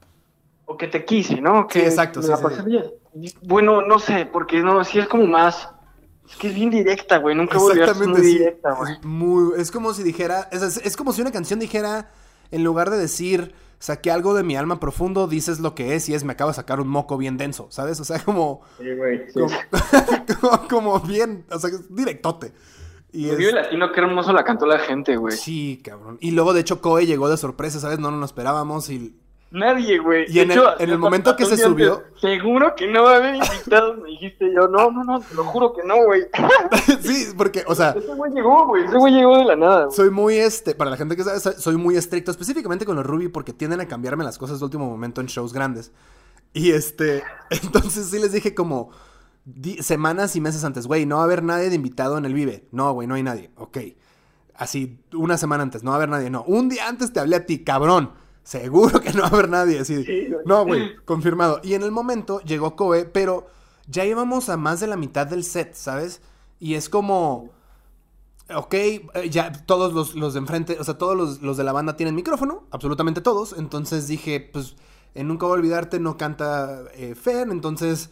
o 0.66 0.76
que 0.76 0.86
te 0.86 1.04
quise, 1.04 1.40
¿no? 1.40 1.66
Que 1.66 1.80
Sí, 1.80 1.86
exacto, 1.86 2.22
sí, 2.22 2.28
la 2.28 2.36
sí, 2.36 2.42
pasé 2.44 2.62
sí. 2.62 2.66
bien. 2.68 2.84
Bueno, 3.42 3.82
no 3.82 3.98
sé, 3.98 4.26
porque 4.26 4.60
no, 4.62 4.84
sí 4.84 4.98
es 5.00 5.08
como 5.08 5.26
más, 5.26 5.68
es 6.28 6.36
que 6.36 6.48
es 6.48 6.54
bien 6.54 6.70
directa, 6.70 7.18
güey, 7.18 7.34
nunca 7.34 7.58
voy 7.58 7.80
a 7.80 7.92
muy 7.94 8.20
directa, 8.20 8.72
güey. 8.74 8.92
Es, 8.94 9.04
muy- 9.04 9.52
es 9.60 9.70
como 9.70 9.92
si 9.92 10.02
dijera, 10.02 10.48
es, 10.52 10.62
es- 10.62 10.76
es 10.78 10.96
como 10.96 11.12
si 11.12 11.20
una 11.22 11.32
canción 11.32 11.58
dijera, 11.58 12.10
en 12.50 12.62
lugar 12.64 12.90
de 12.90 12.98
decir, 12.98 13.54
saqué 13.78 14.10
algo 14.10 14.32
de 14.34 14.42
mi 14.44 14.54
alma 14.56 14.78
profundo, 14.80 15.26
dices 15.28 15.60
lo 15.60 15.74
que 15.74 15.94
es 15.94 16.08
y 16.08 16.14
es, 16.14 16.24
me 16.24 16.34
acabo 16.34 16.50
de 16.50 16.54
sacar 16.54 16.80
un 16.80 16.88
moco 16.88 17.16
bien 17.18 17.36
denso, 17.38 17.66
¿sabes? 17.70 17.98
O 18.00 18.04
sea, 18.04 18.22
como, 18.24 18.60
Sí, 18.78 18.94
güey, 18.94 19.26
sí. 19.30 19.40
como, 19.40 19.48
como, 20.40 20.68
como 20.68 21.00
bien, 21.00 21.44
o 21.50 21.58
sea, 21.58 21.70
es 21.70 21.94
directote. 21.94 22.52
Y 23.12 23.26
El 23.26 23.32
es- 23.32 23.38
Vive 23.38 23.52
Latino, 23.52 23.92
qué 23.92 24.00
hermoso 24.00 24.32
la 24.32 24.42
cantó 24.44 24.64
la 24.66 24.78
gente, 24.78 25.16
güey. 25.16 25.36
Sí, 25.36 25.80
cabrón. 25.84 26.16
Y 26.20 26.30
luego, 26.30 26.52
de 26.54 26.60
hecho, 26.62 26.80
Koei 26.80 27.06
llegó 27.06 27.28
de 27.28 27.36
sorpresa, 27.36 27.78
¿sabes? 27.78 27.98
No 27.98 28.10
nos 28.10 28.20
lo 28.20 28.26
esperábamos 28.26 28.88
y... 28.90 29.14
Nadie, 29.50 29.98
güey. 29.98 30.24
Y 30.30 30.36
De 30.36 30.42
en 30.42 30.50
el- 30.52 30.62
en 30.78 30.88
el 30.90 30.98
momento 30.98 31.36
que 31.36 31.44
se 31.44 31.58
subió- 31.58 32.02
Seguro 32.18 32.74
que 32.74 32.86
no 32.86 33.02
va 33.02 33.12
a 33.12 33.16
haber 33.16 33.34
invitados, 33.34 33.98
me 33.98 34.08
dijiste 34.08 34.50
yo. 34.54 34.66
No, 34.66 34.90
no, 34.90 35.04
no, 35.04 35.20
te 35.20 35.34
lo 35.34 35.44
juro 35.44 35.74
que 35.74 35.82
no, 35.84 35.94
güey. 36.06 36.22
sí, 37.02 37.26
porque, 37.36 37.62
o 37.66 37.74
sea, 37.74 37.90
Ese 37.90 38.14
güey 38.14 38.32
llegó, 38.32 38.66
güey. 38.68 38.84
Ese 38.86 38.96
güey 38.96 39.12
llegó 39.12 39.36
de 39.36 39.44
la 39.44 39.56
nada, 39.56 39.84
güey. 39.84 39.94
soy 39.96 40.10
muy, 40.10 40.36
este, 40.36 40.74
para 40.74 40.90
la 40.90 40.96
gente 40.96 41.16
que 41.16 41.24
sabe, 41.24 41.38
soy- 41.38 41.76
muy 41.76 41.98
estricto, 41.98 42.30
específicamente 42.30 42.86
con 42.86 42.96
los 42.96 43.04
Ruby, 43.04 43.28
porque 43.28 43.52
tienden 43.52 43.82
a 43.82 43.86
cambiarme 43.88 44.24
las 44.24 44.38
cosas 44.38 44.58
de 44.58 44.64
último 44.64 44.86
momento 44.88 45.20
en 45.20 45.26
shows 45.26 45.52
grandes. 45.52 45.92
Y 46.54 46.70
este, 46.70 47.22
entonces 47.50 48.06
sí 48.06 48.18
les 48.18 48.32
dije 48.32 48.54
como 48.54 48.90
semanas 49.80 50.36
y 50.36 50.40
meses 50.40 50.64
antes, 50.64 50.86
güey, 50.86 51.06
no 51.06 51.16
va 51.16 51.22
a 51.22 51.24
haber 51.24 51.42
nadie 51.42 51.68
de 51.68 51.76
invitado 51.76 52.18
en 52.18 52.24
el 52.24 52.34
Vive. 52.34 52.68
No, 52.70 52.92
güey, 52.92 53.08
no 53.08 53.14
hay 53.14 53.22
nadie. 53.22 53.50
Ok. 53.56 53.78
Así, 54.54 55.00
una 55.14 55.38
semana 55.38 55.62
antes, 55.62 55.82
no 55.82 55.90
va 55.90 55.96
a 55.96 55.98
haber 55.98 56.08
nadie. 56.10 56.30
No, 56.30 56.44
un 56.44 56.68
día 56.68 56.88
antes 56.88 57.12
te 57.12 57.20
hablé 57.20 57.36
a 57.36 57.46
ti, 57.46 57.64
cabrón. 57.64 58.12
Seguro 58.44 59.00
que 59.00 59.12
no 59.12 59.22
va 59.22 59.28
a 59.28 59.30
haber 59.30 59.48
nadie. 59.48 59.78
Así, 59.80 60.04
Sí, 60.04 60.26
güey. 60.28 60.42
no, 60.44 60.64
güey, 60.64 60.96
confirmado. 61.04 61.60
Y 61.62 61.74
en 61.74 61.82
el 61.82 61.90
momento 61.90 62.40
llegó 62.40 62.76
Kobe, 62.76 63.04
pero 63.04 63.46
ya 63.86 64.04
íbamos 64.04 64.48
a 64.48 64.56
más 64.56 64.80
de 64.80 64.86
la 64.86 64.96
mitad 64.96 65.26
del 65.26 65.44
set, 65.44 65.74
¿sabes? 65.74 66.20
Y 66.60 66.74
es 66.74 66.88
como, 66.88 67.50
ok, 68.54 68.74
eh, 68.74 69.02
ya 69.30 69.50
todos 69.52 69.92
los, 69.92 70.14
los 70.14 70.34
de 70.34 70.40
enfrente, 70.40 70.76
o 70.78 70.84
sea, 70.84 70.98
todos 70.98 71.16
los, 71.16 71.42
los 71.42 71.56
de 71.56 71.64
la 71.64 71.72
banda 71.72 71.96
tienen 71.96 72.14
micrófono, 72.14 72.64
absolutamente 72.70 73.20
todos. 73.20 73.54
Entonces 73.56 74.06
dije, 74.06 74.48
pues, 74.52 74.76
en 75.14 75.28
Nunca 75.28 75.46
voy 75.46 75.56
a 75.56 75.58
olvidarte 75.58 75.98
no 76.00 76.16
canta 76.16 76.82
eh, 76.94 77.14
Fer, 77.14 77.48
entonces, 77.50 78.10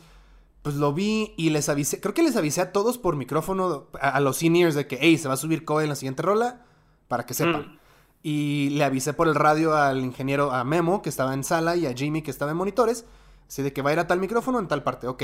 pues 0.62 0.74
lo 0.76 0.92
vi 0.92 1.34
y 1.36 1.50
les 1.50 1.68
avisé, 1.68 2.00
creo 2.00 2.14
que 2.14 2.22
les 2.22 2.36
avisé 2.36 2.60
a 2.60 2.72
todos 2.72 2.98
por 2.98 3.16
micrófono, 3.16 3.86
a, 4.00 4.10
a 4.10 4.20
los 4.20 4.36
seniors, 4.38 4.74
de 4.74 4.86
que, 4.86 4.98
hey, 5.00 5.16
se 5.18 5.28
va 5.28 5.34
a 5.34 5.38
subir 5.38 5.64
Kobe 5.64 5.84
en 5.84 5.88
la 5.90 5.96
siguiente 5.96 6.22
rola, 6.22 6.64
para 7.08 7.24
que 7.26 7.34
sepan. 7.34 7.62
Mm. 7.62 7.78
Y 8.22 8.68
le 8.70 8.84
avisé 8.84 9.14
por 9.14 9.28
el 9.28 9.34
radio 9.34 9.74
al 9.74 10.00
ingeniero, 10.00 10.52
a 10.52 10.62
Memo, 10.64 11.00
que 11.00 11.08
estaba 11.08 11.32
en 11.32 11.42
sala, 11.44 11.76
y 11.76 11.86
a 11.86 11.94
Jimmy, 11.94 12.20
que 12.22 12.30
estaba 12.30 12.50
en 12.50 12.58
monitores. 12.58 13.04
Así 13.48 13.62
de 13.62 13.72
que 13.72 13.82
va 13.82 13.90
a 13.90 13.92
ir 13.94 13.98
a 13.98 14.06
tal 14.06 14.20
micrófono 14.20 14.58
en 14.58 14.68
tal 14.68 14.82
parte, 14.82 15.06
ok. 15.08 15.22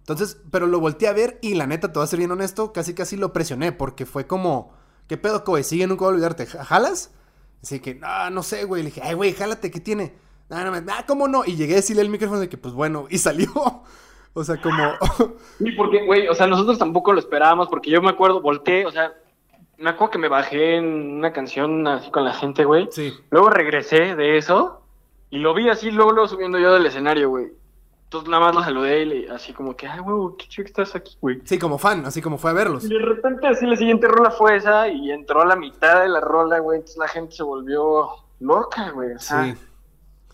Entonces, 0.00 0.36
pero 0.50 0.66
lo 0.66 0.78
volteé 0.80 1.08
a 1.08 1.12
ver 1.14 1.38
y 1.40 1.54
la 1.54 1.66
neta, 1.66 1.90
te 1.90 1.98
voy 1.98 2.04
a 2.04 2.06
ser 2.06 2.18
bien 2.18 2.30
honesto, 2.30 2.72
casi 2.74 2.92
casi 2.92 3.16
lo 3.16 3.32
presioné 3.32 3.72
porque 3.72 4.04
fue 4.04 4.26
como, 4.26 4.72
¿qué 5.08 5.16
pedo, 5.16 5.42
Kobe? 5.44 5.64
Sigue, 5.64 5.86
nunca 5.86 6.04
voy 6.04 6.12
a 6.12 6.14
olvidarte. 6.16 6.44
¿Ja- 6.46 6.62
¿Jalas? 6.64 7.10
Así 7.62 7.80
que, 7.80 7.94
no, 7.94 8.28
no 8.30 8.42
sé, 8.42 8.64
güey. 8.64 8.82
Le 8.82 8.90
dije, 8.90 9.00
ay, 9.02 9.14
güey, 9.14 9.32
jálate, 9.32 9.70
¿qué 9.70 9.80
tiene? 9.80 10.14
No, 10.50 10.62
no, 10.70 10.92
ah, 10.92 11.04
¿cómo 11.08 11.26
no? 11.26 11.46
Y 11.46 11.56
llegué 11.56 11.72
a 11.72 11.76
decirle 11.76 12.02
el 12.02 12.10
micrófono 12.10 12.38
de 12.40 12.50
que, 12.50 12.58
pues 12.58 12.74
bueno, 12.74 13.06
y 13.08 13.16
salió. 13.26 13.50
O 14.34 14.42
sea, 14.44 14.60
como, 14.60 14.76
Sí, 15.58 15.72
porque, 15.72 16.04
güey, 16.04 16.28
o 16.28 16.34
sea, 16.34 16.46
nosotros 16.46 16.78
tampoco 16.78 17.12
lo 17.12 17.20
esperábamos, 17.20 17.68
porque 17.68 17.90
yo 17.90 18.02
me 18.02 18.10
acuerdo, 18.10 18.40
volteé, 18.40 18.84
o 18.84 18.90
sea, 18.90 19.12
me 19.78 19.90
acuerdo 19.90 20.10
que 20.12 20.18
me 20.18 20.28
bajé 20.28 20.76
en 20.76 21.16
una 21.18 21.32
canción 21.32 21.86
así 21.86 22.10
con 22.10 22.24
la 22.24 22.32
gente, 22.34 22.64
güey. 22.64 22.88
sí. 22.90 23.12
Luego 23.30 23.50
regresé 23.50 24.14
de 24.16 24.36
eso 24.36 24.82
y 25.30 25.38
lo 25.38 25.54
vi 25.54 25.68
así, 25.68 25.90
luego, 25.90 26.12
luego 26.12 26.28
subiendo 26.28 26.58
yo 26.58 26.74
del 26.74 26.86
escenario, 26.86 27.28
güey. 27.30 27.52
Entonces 28.04 28.28
nada 28.30 28.44
más 28.46 28.54
lo 28.54 28.62
saludé 28.62 29.02
y 29.02 29.04
le, 29.06 29.30
así 29.30 29.52
como 29.52 29.74
que, 29.76 29.88
ay, 29.88 29.98
güey, 30.00 30.36
qué 30.38 30.46
chido 30.46 30.64
que 30.64 30.68
estás 30.70 30.94
aquí, 30.94 31.16
güey. 31.20 31.40
Sí, 31.44 31.58
como 31.58 31.78
fan, 31.78 32.04
así 32.06 32.22
como 32.22 32.38
fue 32.38 32.50
a 32.50 32.54
verlos. 32.54 32.84
Y 32.84 32.88
de 32.88 33.00
repente 33.00 33.46
así 33.48 33.66
la 33.66 33.76
siguiente 33.76 34.06
rola 34.06 34.30
fue 34.30 34.56
esa 34.56 34.88
y 34.88 35.10
entró 35.10 35.42
a 35.42 35.46
la 35.46 35.56
mitad 35.56 36.02
de 36.02 36.08
la 36.08 36.20
rola, 36.20 36.60
güey. 36.60 36.76
Entonces 36.78 36.98
la 36.98 37.08
gente 37.08 37.34
se 37.34 37.42
volvió 37.42 38.08
loca, 38.38 38.90
güey. 38.90 39.12
O 39.14 39.18
sea, 39.18 39.44
Sí. 39.46 39.54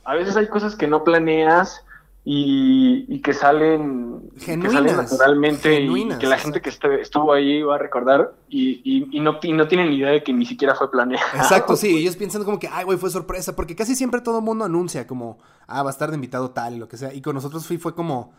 a 0.04 0.14
veces 0.14 0.36
hay 0.36 0.48
cosas 0.48 0.76
que 0.76 0.86
no 0.88 1.04
planeas 1.04 1.86
y, 2.22 3.06
y 3.08 3.20
que 3.22 3.32
salen 3.32 4.30
que 4.38 4.44
Genuinas, 4.44 4.74
salen 4.74 4.96
naturalmente 4.96 5.76
genuinas, 5.76 6.18
y 6.18 6.20
que 6.20 6.26
la 6.26 6.38
gente 6.38 6.60
que 6.60 6.68
estuvo 7.00 7.32
ahí 7.32 7.62
va 7.62 7.76
a 7.76 7.78
recordar 7.78 8.34
y, 8.48 9.06
no, 9.20 9.38
y 9.42 9.52
no 9.52 9.68
tienen 9.68 9.90
ni 9.90 9.96
idea 9.96 10.10
de 10.10 10.22
que 10.22 10.32
ni 10.32 10.44
siquiera 10.44 10.74
fue 10.74 10.90
planeado. 10.90 11.26
Exacto, 11.34 11.76
sí, 11.76 11.96
ellos 11.96 12.16
piensan 12.16 12.44
como 12.44 12.58
que, 12.58 12.68
ay, 12.68 12.84
güey, 12.84 12.98
fue 12.98 13.10
sorpresa, 13.10 13.56
porque 13.56 13.74
casi 13.74 13.96
siempre 13.96 14.20
todo 14.20 14.42
mundo 14.42 14.64
anuncia 14.64 15.06
como, 15.06 15.38
ah, 15.66 15.82
va 15.82 15.90
a 15.90 15.92
estar 15.92 16.10
de 16.10 16.16
invitado 16.16 16.50
tal 16.50 16.74
y 16.74 16.78
lo 16.78 16.88
que 16.88 16.98
sea, 16.98 17.14
y 17.14 17.22
con 17.22 17.34
nosotros 17.34 17.66
fui, 17.66 17.78
fue 17.78 17.94
como, 17.94 18.32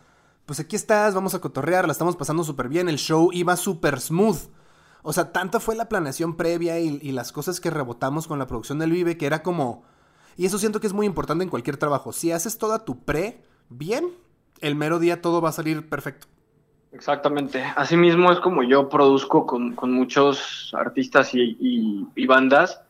pues 0.46 0.60
aquí 0.60 0.76
estás, 0.76 1.14
vamos 1.14 1.34
a 1.34 1.40
cotorrear, 1.40 1.86
la 1.86 1.92
estamos 1.92 2.16
pasando 2.16 2.44
súper 2.44 2.68
bien, 2.68 2.88
el 2.88 2.98
show 2.98 3.30
iba 3.32 3.56
súper 3.56 4.00
smooth. 4.00 4.38
O 5.04 5.12
sea, 5.12 5.32
tanta 5.32 5.58
fue 5.58 5.74
la 5.74 5.88
planeación 5.88 6.36
previa 6.36 6.78
y 6.78 7.10
las 7.10 7.32
cosas 7.32 7.58
que 7.58 7.70
rebotamos 7.70 8.28
con 8.28 8.38
la 8.38 8.46
producción 8.46 8.78
del 8.78 8.92
Vive 8.92 9.16
que 9.16 9.26
era 9.26 9.42
como, 9.42 9.82
y 10.36 10.46
eso 10.46 10.58
siento 10.58 10.78
que 10.78 10.86
es 10.86 10.92
muy 10.92 11.06
importante 11.06 11.42
en 11.42 11.50
cualquier 11.50 11.76
trabajo, 11.76 12.12
si 12.12 12.30
haces 12.30 12.56
toda 12.56 12.84
tu 12.84 13.00
pre 13.00 13.42
bien, 13.78 14.10
el 14.60 14.74
mero 14.74 14.98
día 14.98 15.20
todo 15.22 15.40
va 15.40 15.48
a 15.50 15.52
salir 15.52 15.88
perfecto. 15.88 16.26
Exactamente. 16.92 17.64
Así 17.76 17.96
mismo 17.96 18.30
es 18.32 18.38
como 18.40 18.62
yo 18.62 18.88
produzco 18.88 19.46
con, 19.46 19.74
con 19.74 19.92
muchos 19.92 20.72
artistas 20.76 21.34
y, 21.34 21.56
y- 21.58 22.06
y 22.14 22.26
bandas. 22.26 22.80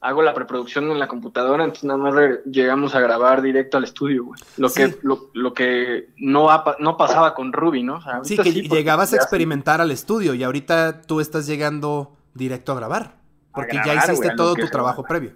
Hago 0.00 0.20
la 0.22 0.34
preproducción 0.34 0.90
en 0.90 0.98
la 0.98 1.06
computadora, 1.06 1.62
entonces 1.62 1.84
nada 1.84 1.96
más 1.98 2.14
llegamos 2.44 2.96
a 2.96 3.00
grabar 3.00 3.40
directo 3.40 3.76
al 3.76 3.84
estudio, 3.84 4.24
güey. 4.24 4.40
Lo, 4.56 4.68
Sí. 4.68 4.80
que, 4.82 4.98
lo, 5.02 5.30
lo 5.32 5.54
que 5.54 6.08
no, 6.16 6.50
ha 6.50 6.74
no 6.80 6.96
pasaba 6.96 7.34
con 7.34 7.52
Ruby, 7.52 7.84
¿no? 7.84 7.98
O 7.98 8.02
sea, 8.02 8.18
Sí, 8.24 8.36
que 8.36 8.50
llegabas 8.52 9.12
a 9.12 9.16
experimentar 9.16 9.80
al 9.80 9.92
estudio 9.92 10.34
y 10.34 10.42
ahorita 10.42 11.02
tú 11.02 11.20
estás 11.20 11.46
llegando 11.46 12.16
directo 12.34 12.72
a 12.72 12.74
grabar. 12.74 13.14
Porque 13.54 13.76
ya 13.76 13.84
grabar, 13.92 14.10
hiciste 14.10 14.34
todo 14.34 14.56
tu 14.56 14.66
trabajo 14.66 15.04
previo. 15.04 15.34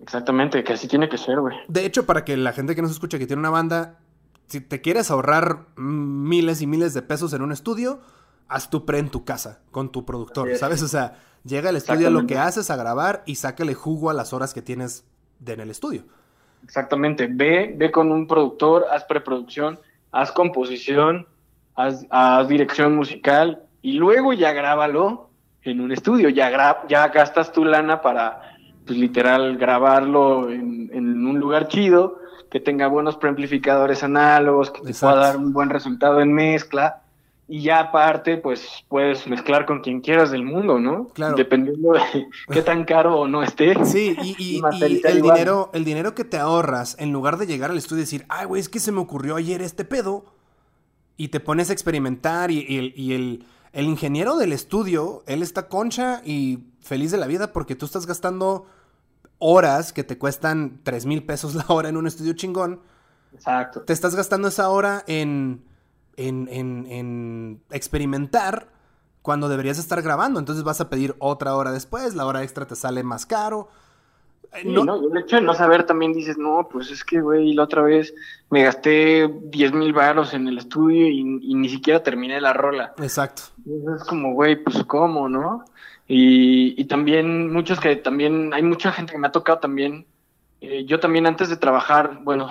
Exactamente, 0.00 0.62
que 0.64 0.72
así 0.72 0.88
tiene 0.88 1.08
que 1.08 1.18
ser, 1.18 1.38
güey. 1.40 1.56
De 1.68 1.84
hecho, 1.84 2.04
para 2.06 2.24
que 2.24 2.36
la 2.36 2.52
gente 2.52 2.74
que 2.74 2.82
nos 2.82 2.90
escucha 2.90 3.18
que 3.18 3.26
tiene 3.26 3.40
una 3.40 3.50
banda, 3.50 3.98
si 4.48 4.60
te 4.60 4.80
quieres 4.80 5.10
ahorrar 5.10 5.66
miles 5.76 6.60
y 6.62 6.66
miles 6.66 6.94
de 6.94 7.02
pesos 7.02 7.32
en 7.32 7.42
un 7.42 7.52
estudio, 7.52 8.00
haz 8.48 8.70
tu 8.70 8.84
pre 8.84 8.98
en 8.98 9.10
tu 9.10 9.24
casa 9.24 9.60
con 9.70 9.92
tu 9.92 10.04
productor. 10.04 10.56
¿sabes? 10.56 10.82
O 10.82 10.88
sea, 10.88 11.18
llega 11.44 11.68
al 11.68 11.76
estudio 11.76 12.08
a 12.08 12.10
lo 12.10 12.26
que 12.26 12.38
haces 12.38 12.70
a 12.70 12.76
grabar 12.76 13.22
y 13.26 13.36
sácale 13.36 13.74
jugo 13.74 14.10
a 14.10 14.14
las 14.14 14.32
horas 14.32 14.54
que 14.54 14.62
tienes 14.62 15.04
de 15.38 15.52
en 15.52 15.60
el 15.60 15.70
estudio. 15.70 16.04
Exactamente. 16.64 17.28
Ve, 17.30 17.74
ve 17.76 17.90
con 17.92 18.10
un 18.10 18.26
productor, 18.26 18.86
haz 18.90 19.04
preproducción, 19.04 19.78
haz 20.10 20.32
composición, 20.32 21.26
haz, 21.76 22.04
haz 22.10 22.48
dirección 22.48 22.96
musical 22.96 23.62
y 23.82 23.92
luego 23.92 24.32
ya 24.32 24.52
grábalo 24.52 25.30
en 25.62 25.80
un 25.80 25.92
estudio. 25.92 26.28
Ya, 26.30 26.50
gra- 26.50 26.86
ya 26.88 27.08
gastas 27.08 27.52
tu 27.52 27.64
lana 27.64 28.00
para, 28.00 28.56
pues 28.86 28.98
literal, 28.98 29.56
grabarlo 29.58 30.50
en, 30.50 30.90
en 30.92 31.26
un 31.26 31.38
lugar 31.38 31.68
chido, 31.68 32.18
que 32.50 32.60
tenga 32.60 32.86
buenos 32.88 33.16
preamplificadores 33.16 34.02
análogos, 34.02 34.70
que 34.70 34.80
te 34.80 34.90
Exacto. 34.90 35.14
pueda 35.16 35.26
dar 35.28 35.36
un 35.36 35.52
buen 35.52 35.70
resultado 35.70 36.20
en 36.20 36.32
mezcla. 36.32 37.02
Y 37.50 37.62
ya 37.62 37.80
aparte, 37.80 38.36
pues 38.36 38.68
puedes 38.88 39.26
mezclar 39.26 39.64
con 39.64 39.80
quien 39.80 40.02
quieras 40.02 40.30
del 40.30 40.44
mundo, 40.44 40.78
¿no? 40.78 41.06
Claro. 41.08 41.34
Dependiendo 41.34 41.92
de 41.92 42.00
qué 42.52 42.60
tan 42.62 42.84
caro 42.84 43.18
o 43.20 43.26
no 43.28 43.42
esté. 43.42 43.84
Sí, 43.86 44.14
y, 44.22 44.60
el 44.82 45.18
igual. 45.18 45.22
dinero, 45.22 45.70
el 45.72 45.84
dinero 45.84 46.14
que 46.14 46.24
te 46.24 46.36
ahorras, 46.38 46.96
en 46.98 47.10
lugar 47.12 47.38
de 47.38 47.46
llegar 47.46 47.70
al 47.70 47.78
estudio 47.78 48.00
y 48.00 48.04
decir, 48.04 48.26
ay, 48.28 48.44
güey, 48.46 48.60
es 48.60 48.68
que 48.68 48.80
se 48.80 48.92
me 48.92 49.00
ocurrió 49.00 49.36
ayer 49.36 49.62
este 49.62 49.84
pedo, 49.86 50.26
y 51.16 51.28
te 51.28 51.40
pones 51.40 51.70
a 51.70 51.72
experimentar, 51.72 52.50
y, 52.50 52.64
y 52.68 52.78
el, 52.78 52.92
y 52.96 53.12
el- 53.14 53.44
el 53.72 53.84
ingeniero 53.84 54.36
del 54.36 54.52
estudio, 54.52 55.22
él 55.26 55.42
está 55.42 55.68
concha 55.68 56.22
y 56.24 56.60
feliz 56.80 57.10
de 57.10 57.18
la 57.18 57.26
vida 57.26 57.52
porque 57.52 57.74
tú 57.76 57.84
estás 57.84 58.06
gastando 58.06 58.64
horas 59.38 59.92
que 59.92 60.04
te 60.04 60.18
cuestan 60.18 60.80
3 60.82 61.06
mil 61.06 61.24
pesos 61.24 61.54
la 61.54 61.64
hora 61.68 61.88
en 61.88 61.96
un 61.96 62.06
estudio 62.06 62.32
chingón, 62.32 62.80
Exacto. 63.32 63.82
te 63.82 63.92
estás 63.92 64.14
gastando 64.14 64.48
esa 64.48 64.68
hora 64.70 65.04
en, 65.06 65.64
en, 66.16 66.48
en, 66.50 66.86
en 66.90 67.62
experimentar 67.70 68.68
cuando 69.22 69.48
deberías 69.48 69.78
estar 69.78 70.00
grabando. 70.02 70.38
Entonces 70.40 70.64
vas 70.64 70.80
a 70.80 70.88
pedir 70.88 71.14
otra 71.18 71.54
hora 71.54 71.72
después, 71.72 72.14
la 72.14 72.26
hora 72.26 72.42
extra 72.42 72.66
te 72.66 72.76
sale 72.76 73.02
más 73.02 73.26
caro. 73.26 73.68
Eh, 74.54 74.62
no. 74.64 74.84
no, 74.84 74.96
el 74.96 75.22
hecho 75.22 75.36
de 75.36 75.42
no 75.42 75.54
saber 75.54 75.84
también 75.84 76.12
dices, 76.12 76.38
no, 76.38 76.68
pues 76.70 76.90
es 76.90 77.04
que, 77.04 77.20
güey, 77.20 77.52
la 77.54 77.64
otra 77.64 77.82
vez 77.82 78.14
me 78.50 78.62
gasté 78.62 79.28
10 79.28 79.72
mil 79.72 79.92
baros 79.92 80.34
en 80.34 80.48
el 80.48 80.58
estudio 80.58 81.08
y, 81.08 81.22
ni 81.22 81.68
siquiera 81.68 82.02
terminé 82.02 82.40
la 82.40 82.52
rola. 82.52 82.94
Exacto. 82.98 83.42
es 83.96 84.04
como, 84.04 84.32
güey, 84.32 84.56
pues 84.56 84.84
cómo, 84.84 85.28
¿no? 85.28 85.64
Y, 86.06 86.80
y 86.80 86.84
también 86.86 87.52
muchos 87.52 87.78
que 87.80 87.96
también, 87.96 88.54
hay 88.54 88.62
mucha 88.62 88.92
gente 88.92 89.12
que 89.12 89.18
me 89.18 89.28
ha 89.28 89.32
tocado 89.32 89.58
también, 89.58 90.06
eh, 90.60 90.84
yo 90.84 90.98
también 90.98 91.26
antes 91.26 91.48
de 91.50 91.56
trabajar, 91.56 92.20
bueno, 92.22 92.50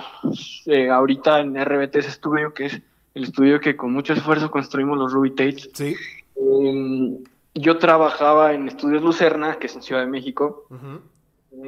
eh, 0.66 0.88
ahorita 0.88 1.40
en 1.40 1.62
RBT 1.62 1.96
estudio, 1.96 2.54
que 2.54 2.66
es 2.66 2.80
el 3.14 3.24
estudio 3.24 3.60
que 3.60 3.76
con 3.76 3.92
mucho 3.92 4.12
esfuerzo 4.12 4.50
construimos 4.50 4.96
los 4.96 5.12
Ruby 5.12 5.32
Tates. 5.32 5.70
Sí. 5.74 5.94
Em, 6.36 7.18
yo 7.54 7.78
trabajaba 7.78 8.54
en 8.54 8.68
Estudios 8.68 9.02
Lucerna, 9.02 9.56
que 9.56 9.66
es 9.66 9.74
en 9.74 9.82
Ciudad 9.82 10.02
de 10.02 10.06
México, 10.06 10.66
eh, 10.70 11.00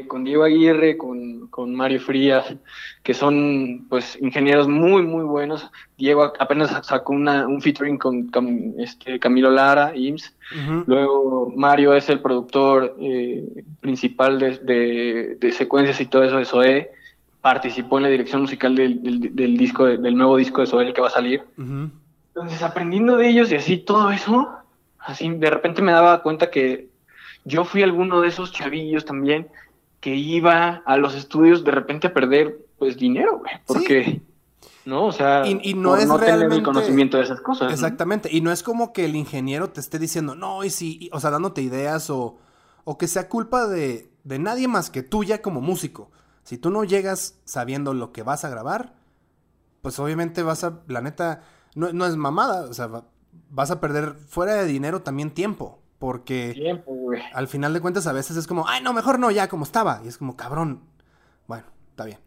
con 0.07 0.25
Diego 0.25 0.45
Aguirre, 0.45 0.97
con, 0.97 1.49
con, 1.49 1.75
Mario 1.75 2.01
Frías, 2.01 2.55
que 3.03 3.15
son 3.15 3.87
pues 3.89 4.19
ingenieros 4.21 4.69
muy, 4.69 5.03
muy 5.03 5.25
buenos. 5.25 5.71
Diego 5.97 6.33
apenas 6.39 6.87
sacó 6.87 7.13
una, 7.13 7.47
un 7.47 7.61
featuring 7.61 7.99
con, 7.99 8.75
este, 8.79 9.19
Camilo 9.19 9.51
Lara, 9.51 9.95
IMSS. 9.95 10.35
Luego 10.87 11.53
Mario 11.57 11.95
es 11.95 12.09
el 12.09 12.21
productor 12.21 12.97
eh, 13.01 13.65
principal 13.81 14.39
de, 14.39 15.37
de, 15.39 15.53
secuencias 15.53 16.01
y 16.01 16.07
todo 16.07 16.25
eso 16.25 16.39
de 16.39 16.45
SOE. 16.45 16.91
Participó 17.41 17.99
en 17.99 18.05
la 18.05 18.11
dirección 18.11 18.43
musical 18.43 18.75
del, 18.75 19.01
del, 19.35 19.57
disco, 19.57 19.87
del 19.87 20.17
nuevo 20.17 20.37
disco 20.37 20.61
de 20.61 20.67
SOE 20.67 20.93
que 20.93 21.01
va 21.01 21.09
a 21.09 21.11
salir. 21.11 21.43
Entonces, 21.57 22.63
aprendiendo 22.63 23.17
de 23.17 23.29
ellos 23.29 23.51
y 23.51 23.57
así 23.57 23.79
todo 23.79 24.11
eso, 24.11 24.49
así 24.99 25.29
de 25.29 25.51
repente 25.51 25.83
me 25.83 25.93
daba 25.93 26.23
cuenta 26.23 26.51
que 26.51 26.89
yo 27.45 27.65
fui 27.65 27.83
alguno 27.83 28.21
de 28.21 28.29
esos 28.29 28.53
chavillos 28.53 29.05
también 29.05 29.49
que 30.01 30.17
iba 30.17 30.83
a 30.85 30.97
los 30.97 31.15
estudios 31.15 31.65
de 31.65 31.71
repente 31.71 32.09
a 32.09 32.15
perder 32.15 32.67
pues 32.79 32.97
dinero, 32.97 33.39
güey, 33.39 33.53
porque 33.67 34.23
¿no? 34.85 35.07
O 35.07 35.13
sea, 35.13 35.47
y, 35.47 35.75
no 35.75 35.97
es 35.97 36.09
realmente... 36.09 36.57
el 36.57 36.63
conocimiento 36.63 37.19
de 37.19 37.25
esas 37.25 37.41
cosas. 37.41 37.73
Exactamente, 37.73 38.29
y 38.33 38.41
no 38.41 38.51
es 38.51 38.63
como 38.63 38.93
que 38.93 39.05
el 39.05 39.17
ingeniero 39.17 39.71
te 39.71 39.81
esté 39.81 39.99
diciendo, 39.99 40.35
no, 40.35 40.65
y 40.65 40.71
si, 40.71 41.11
o 41.13 41.21
sea, 41.21 41.31
dándote 41.31 41.63
ideas 41.63 42.11
o, 42.11 42.39
o 42.85 42.99
que 42.99 43.07
sea 43.07 43.29
culpa 43.29 43.67
de, 43.67 44.11
de 44.25 44.39
nadie 44.39 44.69
más 44.69 44.91
que 44.91 45.03
tuya 45.03 45.43
como 45.43 45.61
músico. 45.61 46.11
Si 46.43 46.59
tú 46.59 46.71
no 46.71 46.85
llegas 46.85 47.39
sabiendo 47.45 47.95
lo 47.95 48.13
que 48.13 48.23
vas 48.23 48.45
a 48.45 48.49
grabar, 48.49 48.95
pues 49.83 49.99
obviamente 49.99 50.43
vas 50.43 50.65
a, 50.65 50.81
la 50.89 51.01
neta, 51.01 51.43
no, 51.75 51.93
no 51.93 52.07
es 52.07 52.17
mamada, 52.17 52.63
o 52.63 52.75
sea, 52.75 52.89
vas 53.51 53.71
a 53.71 53.81
perder 53.81 54.15
fuera 54.15 54.55
de 54.55 54.67
dinero 54.67 55.03
también 55.03 55.31
tiempo. 55.31 55.83
Porque 56.01 56.83
al 57.35 57.47
final 57.47 57.75
de 57.75 57.81
cuentas 57.83 58.07
a 58.07 58.15
veces 58.15 58.39
es 58.39 58.47
como, 58.47 58.67
ay, 58.67 58.83
no, 58.83 58.95
mejor 58.95 59.19
no, 59.19 59.31
ya 59.31 59.49
como 59.49 59.65
estaba. 59.65 60.01
Y 60.03 60.09
es 60.09 60.17
como, 60.17 60.35
cabrón. 60.35 60.81
Bueno, 61.47 61.65
está 61.91 62.07
bien. 62.07 62.19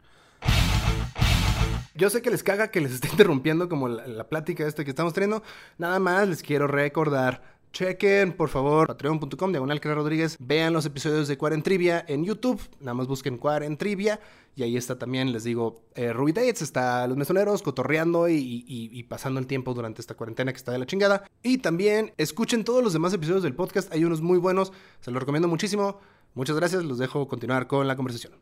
Yo 1.96 2.12
sé 2.12 2.22
que 2.22 2.30
les 2.30 2.44
caga 2.44 2.68
que 2.70 2.82
les 2.82 2.92
esté 2.92 3.08
interrumpiendo 3.12 3.70
como 3.70 3.88
la, 3.88 4.06
la 4.06 4.30
plática 4.30 4.68
esta 4.68 4.84
que 4.84 4.92
estamos 4.92 5.14
teniendo. 5.14 5.42
Nada 5.80 5.98
más 5.98 6.28
les 6.28 6.44
quiero 6.44 6.68
recordar 6.68 7.42
Chequen, 7.74 8.34
por 8.34 8.50
favor, 8.50 8.86
patreon.com, 8.86 9.52
diagonal 9.52 9.82
Rodríguez. 9.82 10.38
Vean 10.40 10.74
los 10.74 10.86
episodios 10.86 11.28
de 11.28 11.40
Cuarentrivia 11.40 12.06
en 12.08 12.24
YouTube. 12.24 12.62
Nada 12.80 12.94
más 12.94 13.08
busquen 13.08 13.40
Cuarentrivia. 13.40 14.20
Y 14.56 14.62
ahí 14.62 14.78
está 14.78 15.00
también, 15.00 15.32
les 15.32 15.44
digo, 15.44 15.82
eh, 15.96 16.14
Ruby 16.14 16.34
Dates. 16.34 16.62
Está 16.62 17.08
Los 17.08 17.18
Mesoneros 17.18 17.64
cotorreando 17.64 18.30
y, 18.30 19.04
pasando 19.10 19.40
el 19.40 19.48
tiempo 19.48 19.74
durante 19.74 20.02
esta 20.02 20.14
cuarentena 20.14 20.52
que 20.54 20.58
está 20.58 20.72
de 20.72 20.78
la 20.78 20.86
chingada. 20.86 21.24
Y 21.42 21.58
también 21.58 22.14
escuchen 22.18 22.64
todos 22.64 22.84
los 22.84 22.94
demás 22.94 23.12
episodios 23.12 23.42
del 23.42 23.56
podcast. 23.56 23.92
Hay 23.92 24.06
unos 24.06 24.22
muy 24.22 24.38
buenos. 24.38 24.72
Se 25.02 25.10
los 25.10 25.20
recomiendo 25.20 25.48
muchísimo. 25.48 26.00
Muchas 26.36 26.56
gracias. 26.56 26.84
Los 26.84 27.00
dejo 27.00 27.28
continuar 27.28 27.66
con 27.66 27.88
la 27.88 27.96
conversación. 27.96 28.34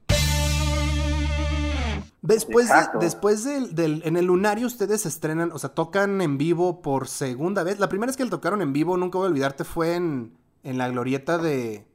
Después, 2.24 2.70
después 3.00 3.44
del, 3.44 4.04
en 4.06 4.16
el 4.16 4.26
lunario 4.26 4.68
ustedes 4.68 5.08
estrenan, 5.08 5.52
o 5.52 5.58
sea, 5.58 5.72
tocan 5.72 6.22
en 6.22 6.38
vivo 6.38 6.84
por 6.84 7.08
segunda 7.08 7.64
vez. 7.64 7.80
La 7.80 7.90
primera 7.90 8.10
vez 8.10 8.18
que 8.18 8.24
le 8.24 8.30
tocaron 8.30 8.62
en 8.62 8.74
vivo, 8.74 8.96
nunca 8.96 9.18
voy 9.18 9.26
a 9.26 9.32
olvidarte, 9.32 9.64
fue 9.64 9.96
en, 9.96 10.38
en 10.64 10.78
la 10.78 10.88
glorieta 10.90 11.40
de... 11.40 11.88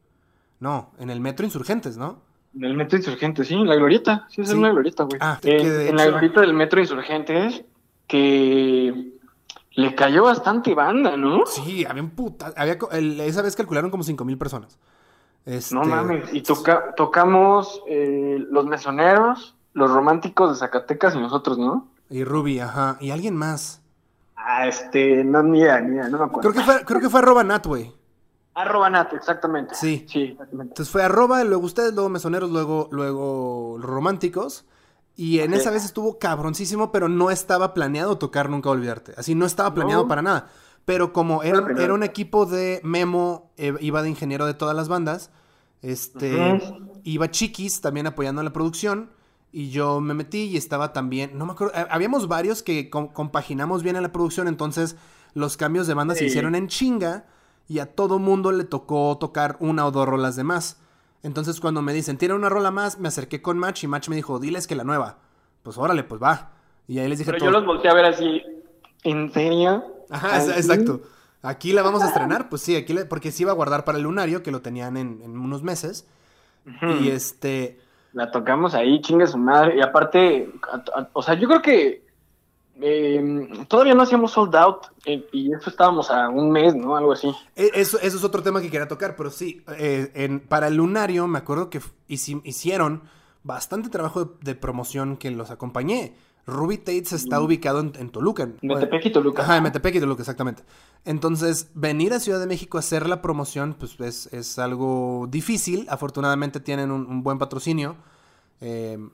No, 0.58 0.90
en 0.98 1.10
el 1.10 1.20
Metro 1.20 1.44
Insurgentes, 1.44 1.96
¿no? 1.96 2.22
En 2.56 2.64
el 2.64 2.74
Metro 2.74 2.98
Insurgentes, 2.98 3.46
sí, 3.46 3.54
en 3.54 3.68
la 3.68 3.76
glorieta. 3.76 4.26
Sí, 4.28 4.40
es 4.40 4.50
en 4.50 4.62
la 4.62 4.70
glorieta, 4.70 5.04
güey. 5.04 5.18
Ah, 5.20 5.38
en 5.42 5.94
la 5.94 6.06
glorieta 6.06 6.40
del 6.40 6.54
Metro 6.54 6.80
Insurgentes, 6.80 7.64
que 8.08 9.12
le 9.72 9.94
cayó 9.94 10.24
bastante 10.24 10.74
banda, 10.74 11.16
¿no? 11.16 11.46
Sí, 11.46 11.84
había 11.84 12.02
un 12.02 12.10
puta... 12.10 12.52
Había, 12.56 12.78
esa 13.24 13.42
vez 13.42 13.54
calcularon 13.54 13.90
como 13.92 14.02
cinco 14.02 14.24
mil 14.24 14.38
personas. 14.38 14.78
Este... 15.44 15.72
No 15.74 15.84
mames, 15.84 16.34
y 16.34 16.42
toca, 16.42 16.94
tocamos 16.96 17.82
eh, 17.88 18.44
Los 18.50 18.66
Mesoneros 18.66 19.55
los 19.76 19.90
románticos 19.90 20.50
de 20.50 20.56
Zacatecas 20.56 21.14
y 21.14 21.18
nosotros, 21.18 21.58
¿no? 21.58 21.88
Y 22.08 22.24
Ruby, 22.24 22.60
ajá. 22.60 22.96
Y 22.98 23.10
alguien 23.10 23.36
más. 23.36 23.82
Ah, 24.34 24.66
este, 24.66 25.22
no, 25.22 25.42
ni 25.42 25.60
idea, 25.60 25.80
ni 25.80 25.96
idea, 25.96 26.08
no 26.08 26.18
me 26.18 26.24
acuerdo. 26.24 26.50
Creo 26.50 26.52
que 26.54 26.60
fue, 26.62 26.84
creo 26.86 27.00
que 27.00 27.10
fue 27.10 27.20
arroba 27.20 27.44
Nat, 27.44 27.66
güey. 27.66 27.92
Arroba 28.54 28.88
Nat, 28.88 29.12
exactamente. 29.12 29.74
Sí. 29.74 30.06
Sí, 30.08 30.22
exactamente. 30.22 30.70
Entonces 30.72 30.90
fue 30.90 31.02
arroba, 31.02 31.44
luego 31.44 31.66
ustedes, 31.66 31.92
luego 31.92 32.08
mesoneros, 32.08 32.50
luego, 32.50 32.88
luego 32.90 33.76
románticos. 33.78 34.64
Y 35.14 35.40
en 35.40 35.52
esa 35.52 35.70
vez 35.70 35.84
estuvo 35.84 36.18
cabroncísimo, 36.18 36.90
pero 36.90 37.10
no 37.10 37.30
estaba 37.30 37.74
planeado 37.74 38.16
tocar 38.16 38.48
Nunca 38.48 38.70
Olvidarte. 38.70 39.12
Así 39.18 39.34
no 39.34 39.44
estaba 39.44 39.74
planeado 39.74 40.08
para 40.08 40.22
nada. 40.22 40.48
Pero 40.86 41.12
como 41.12 41.42
era, 41.42 41.62
era 41.78 41.92
un 41.92 42.02
equipo 42.02 42.46
de 42.46 42.80
Memo, 42.82 43.50
eh, 43.58 43.74
iba 43.80 44.02
de 44.02 44.08
ingeniero 44.08 44.46
de 44.46 44.54
todas 44.54 44.74
las 44.74 44.88
bandas, 44.88 45.30
este, 45.82 46.62
iba 47.04 47.30
Chiquis 47.30 47.82
también 47.82 48.06
apoyando 48.06 48.40
en 48.40 48.46
la 48.46 48.52
producción. 48.52 49.10
Y 49.52 49.70
yo 49.70 50.00
me 50.00 50.14
metí 50.14 50.44
y 50.44 50.56
estaba 50.56 50.92
también, 50.92 51.38
no 51.38 51.46
me 51.46 51.52
acuerdo, 51.52 51.74
eh, 51.74 51.86
habíamos 51.90 52.28
varios 52.28 52.62
que 52.62 52.90
compaginamos 52.90 53.82
bien 53.82 53.96
en 53.96 54.02
la 54.02 54.12
producción, 54.12 54.48
entonces 54.48 54.96
los 55.34 55.56
cambios 55.56 55.86
de 55.86 55.94
banda 55.94 56.14
se 56.14 56.26
hicieron 56.26 56.54
en 56.54 56.68
chinga 56.68 57.26
y 57.68 57.78
a 57.78 57.86
todo 57.86 58.18
mundo 58.18 58.52
le 58.52 58.64
tocó 58.64 59.16
tocar 59.18 59.56
una 59.60 59.86
o 59.86 59.90
dos 59.90 60.06
rolas 60.06 60.36
de 60.36 60.44
más. 60.44 60.80
Entonces 61.22 61.60
cuando 61.60 61.82
me 61.82 61.92
dicen, 61.92 62.18
tiene 62.18 62.34
una 62.34 62.48
rola 62.48 62.70
más, 62.70 62.98
me 62.98 63.08
acerqué 63.08 63.42
con 63.42 63.58
Match 63.58 63.84
y 63.84 63.86
Match 63.86 64.08
me 64.08 64.16
dijo, 64.16 64.38
diles 64.38 64.66
que 64.66 64.76
la 64.76 64.84
nueva. 64.84 65.18
Pues 65.62 65.78
órale, 65.78 66.04
pues 66.04 66.22
va. 66.22 66.52
Y 66.86 66.98
ahí 66.98 67.08
les 67.08 67.18
dije... 67.18 67.32
Pero 67.32 67.46
yo 67.46 67.50
los 67.50 67.66
volteé 67.66 67.90
a 67.90 67.94
ver 67.94 68.04
así, 68.04 68.42
¿en 69.02 69.32
serio? 69.32 69.84
Ajá, 70.10 70.44
exacto. 70.44 71.02
Aquí 71.42 71.72
la 71.72 71.82
vamos 71.82 72.02
a 72.02 72.08
estrenar, 72.08 72.48
pues 72.48 72.62
sí, 72.62 72.76
aquí 72.76 72.94
porque 73.08 73.32
sí 73.32 73.42
iba 73.42 73.52
a 73.52 73.54
guardar 73.54 73.84
para 73.84 73.98
el 73.98 74.04
lunario, 74.04 74.42
que 74.42 74.50
lo 74.50 74.62
tenían 74.62 74.96
en, 74.96 75.22
unos 75.22 75.62
meses. 75.62 76.06
Y 77.00 77.10
este 77.10 77.78
la 78.16 78.30
tocamos 78.30 78.74
ahí, 78.74 79.02
chingue 79.02 79.26
su 79.26 79.36
madre. 79.36 79.76
Y 79.76 79.82
aparte, 79.82 80.48
o 81.12 81.22
sea, 81.22 81.34
yo 81.34 81.46
creo 81.46 81.60
que 81.60 82.02
eh, 82.80 83.46
todavía 83.68 83.94
no 83.94 84.02
hacíamos 84.02 84.32
sold 84.32 84.56
out 84.56 84.86
eh, 85.04 85.26
y 85.32 85.52
eso 85.52 85.68
estábamos 85.68 86.10
a 86.10 86.30
un 86.30 86.50
mes, 86.50 86.74
¿no? 86.74 86.96
Algo 86.96 87.12
así. 87.12 87.30
E, 87.54 87.70
eso, 87.74 87.98
eso 88.00 88.16
es 88.16 88.24
otro 88.24 88.42
tema 88.42 88.62
que 88.62 88.70
quería 88.70 88.88
tocar, 88.88 89.16
pero 89.16 89.30
sí, 89.30 89.62
eh, 89.78 90.10
en, 90.14 90.40
para 90.40 90.68
el 90.68 90.76
lunario 90.76 91.26
me 91.26 91.36
acuerdo 91.36 91.68
que 91.68 91.80
hicieron 92.08 93.02
bastante 93.42 93.90
trabajo 93.90 94.36
de, 94.40 94.54
promoción 94.54 95.18
que 95.18 95.30
los 95.30 95.50
acompañé. 95.50 96.14
Ruby 96.46 96.78
Tates 96.78 97.12
está 97.12 97.38
ubicado 97.40 97.80
en, 97.80 98.10
Toluca. 98.10 98.44
En 98.44 98.56
Metepec 98.62 99.04
y 99.04 99.10
Toluca. 99.10 99.42
Ajá, 99.42 99.58
en 99.58 99.64
Metepec 99.64 99.96
y 99.96 100.00
Toluca, 100.00 100.22
exactamente. 100.22 100.62
Entonces, 101.06 101.70
venir 101.74 102.12
a 102.12 102.20
Ciudad 102.20 102.40
de 102.40 102.46
México 102.46 102.78
a 102.78 102.80
hacer 102.80 103.08
la 103.08 103.22
promoción, 103.22 103.76
pues 103.78 103.98
es, 104.00 104.26
es 104.32 104.58
algo 104.58 105.28
difícil. 105.30 105.86
Afortunadamente 105.88 106.58
tienen 106.58 106.90
un, 106.90 107.22
buen 107.22 107.38
patrocinio. 107.38 107.96
Em, 108.60 109.10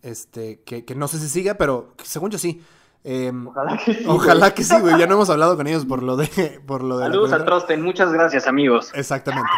este, 0.00 0.60
que, 0.62 0.84
que, 0.84 0.94
no 0.94 1.08
sé 1.08 1.18
si 1.18 1.28
siga, 1.28 1.54
pero 1.54 1.92
según 2.04 2.30
yo 2.30 2.38
sí. 2.38 2.62
Em, 3.02 3.48
ojalá 3.48 3.78
que 3.84 3.94
sí. 3.94 4.04
Ojalá 4.06 4.54
que 4.54 4.62
sí, 4.62 4.74
güey. 4.80 4.96
Ya 4.96 5.08
no 5.08 5.14
hemos 5.14 5.28
hablado 5.28 5.56
con 5.56 5.66
ellos 5.66 5.84
por 5.86 6.04
lo 6.04 6.16
de. 6.16 6.60
Por 6.66 6.84
lo 6.84 6.98
de 6.98 7.06
Saludos 7.06 7.32
a 7.32 7.44
Trosten, 7.44 7.82
muchas 7.82 8.12
gracias, 8.12 8.46
amigos. 8.46 8.92
Exactamente. 8.94 9.50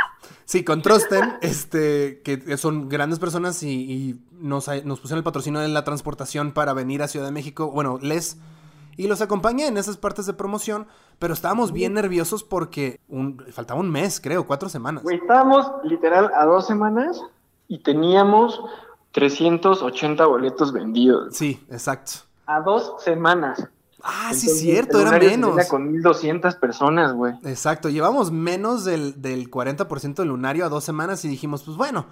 Sí, 0.47 0.65
con 0.65 0.81
Trosten, 0.81 1.35
este, 1.43 2.23
que 2.23 2.57
son 2.57 2.89
grandes 2.89 3.19
personas 3.19 3.63
y, 3.63 4.19
nos, 4.33 4.69
nos, 4.85 5.01
pusieron 5.01 5.19
el 5.19 5.25
patrocinio 5.25 5.61
de 5.61 5.69
la 5.69 5.85
transportación 5.85 6.53
para 6.53 6.73
venir 6.73 7.03
a 7.03 7.09
Ciudad 7.09 7.27
de 7.27 7.33
México. 7.33 7.71
Bueno, 7.71 7.99
les. 8.01 8.39
Y 9.01 9.07
los 9.07 9.23
acompañé 9.23 9.67
en 9.67 9.79
esas 9.79 9.97
partes 9.97 10.27
de 10.27 10.35
promoción, 10.35 10.87
pero 11.19 11.33
estábamos 11.33 11.73
bien 11.73 11.95
nerviosos 11.95 12.45
porque 12.45 13.01
un, 13.09 13.43
faltaba 13.51 13.81
un 13.81 13.91
mes, 13.91 14.21
creo, 14.21 14.47
cuatro 14.47 14.69
semanas. 14.69 15.03
Güey, 15.03 15.17
estábamos 15.17 15.73
literal 15.85 16.31
a 16.35 16.45
dos 16.45 16.67
semanas 16.67 17.19
y 17.67 17.79
teníamos 17.79 18.61
380 19.13 20.27
boletos 20.27 20.75
vendidos. 20.75 21.35
Sí, 21.35 21.65
exacto. 21.71 22.13
A 22.45 22.61
dos 22.61 22.97
semanas. 23.03 23.67
Ah, 24.03 24.33
sí, 24.35 24.49
cierto, 24.49 25.01
era 25.01 25.19
menos. 25.19 25.67
Con 25.69 25.91
1200 25.93 26.57
personas, 26.57 27.15
güey. 27.15 27.33
Exacto, 27.45 27.89
llevamos 27.89 28.31
menos 28.31 28.85
del, 28.85 29.23
del 29.23 29.51
40% 29.51 30.17
del 30.17 30.29
lunario 30.29 30.67
a 30.67 30.69
dos 30.69 30.85
semanas 30.85 31.25
y 31.25 31.29
dijimos, 31.29 31.63
pues 31.63 31.79
bueno, 31.79 32.05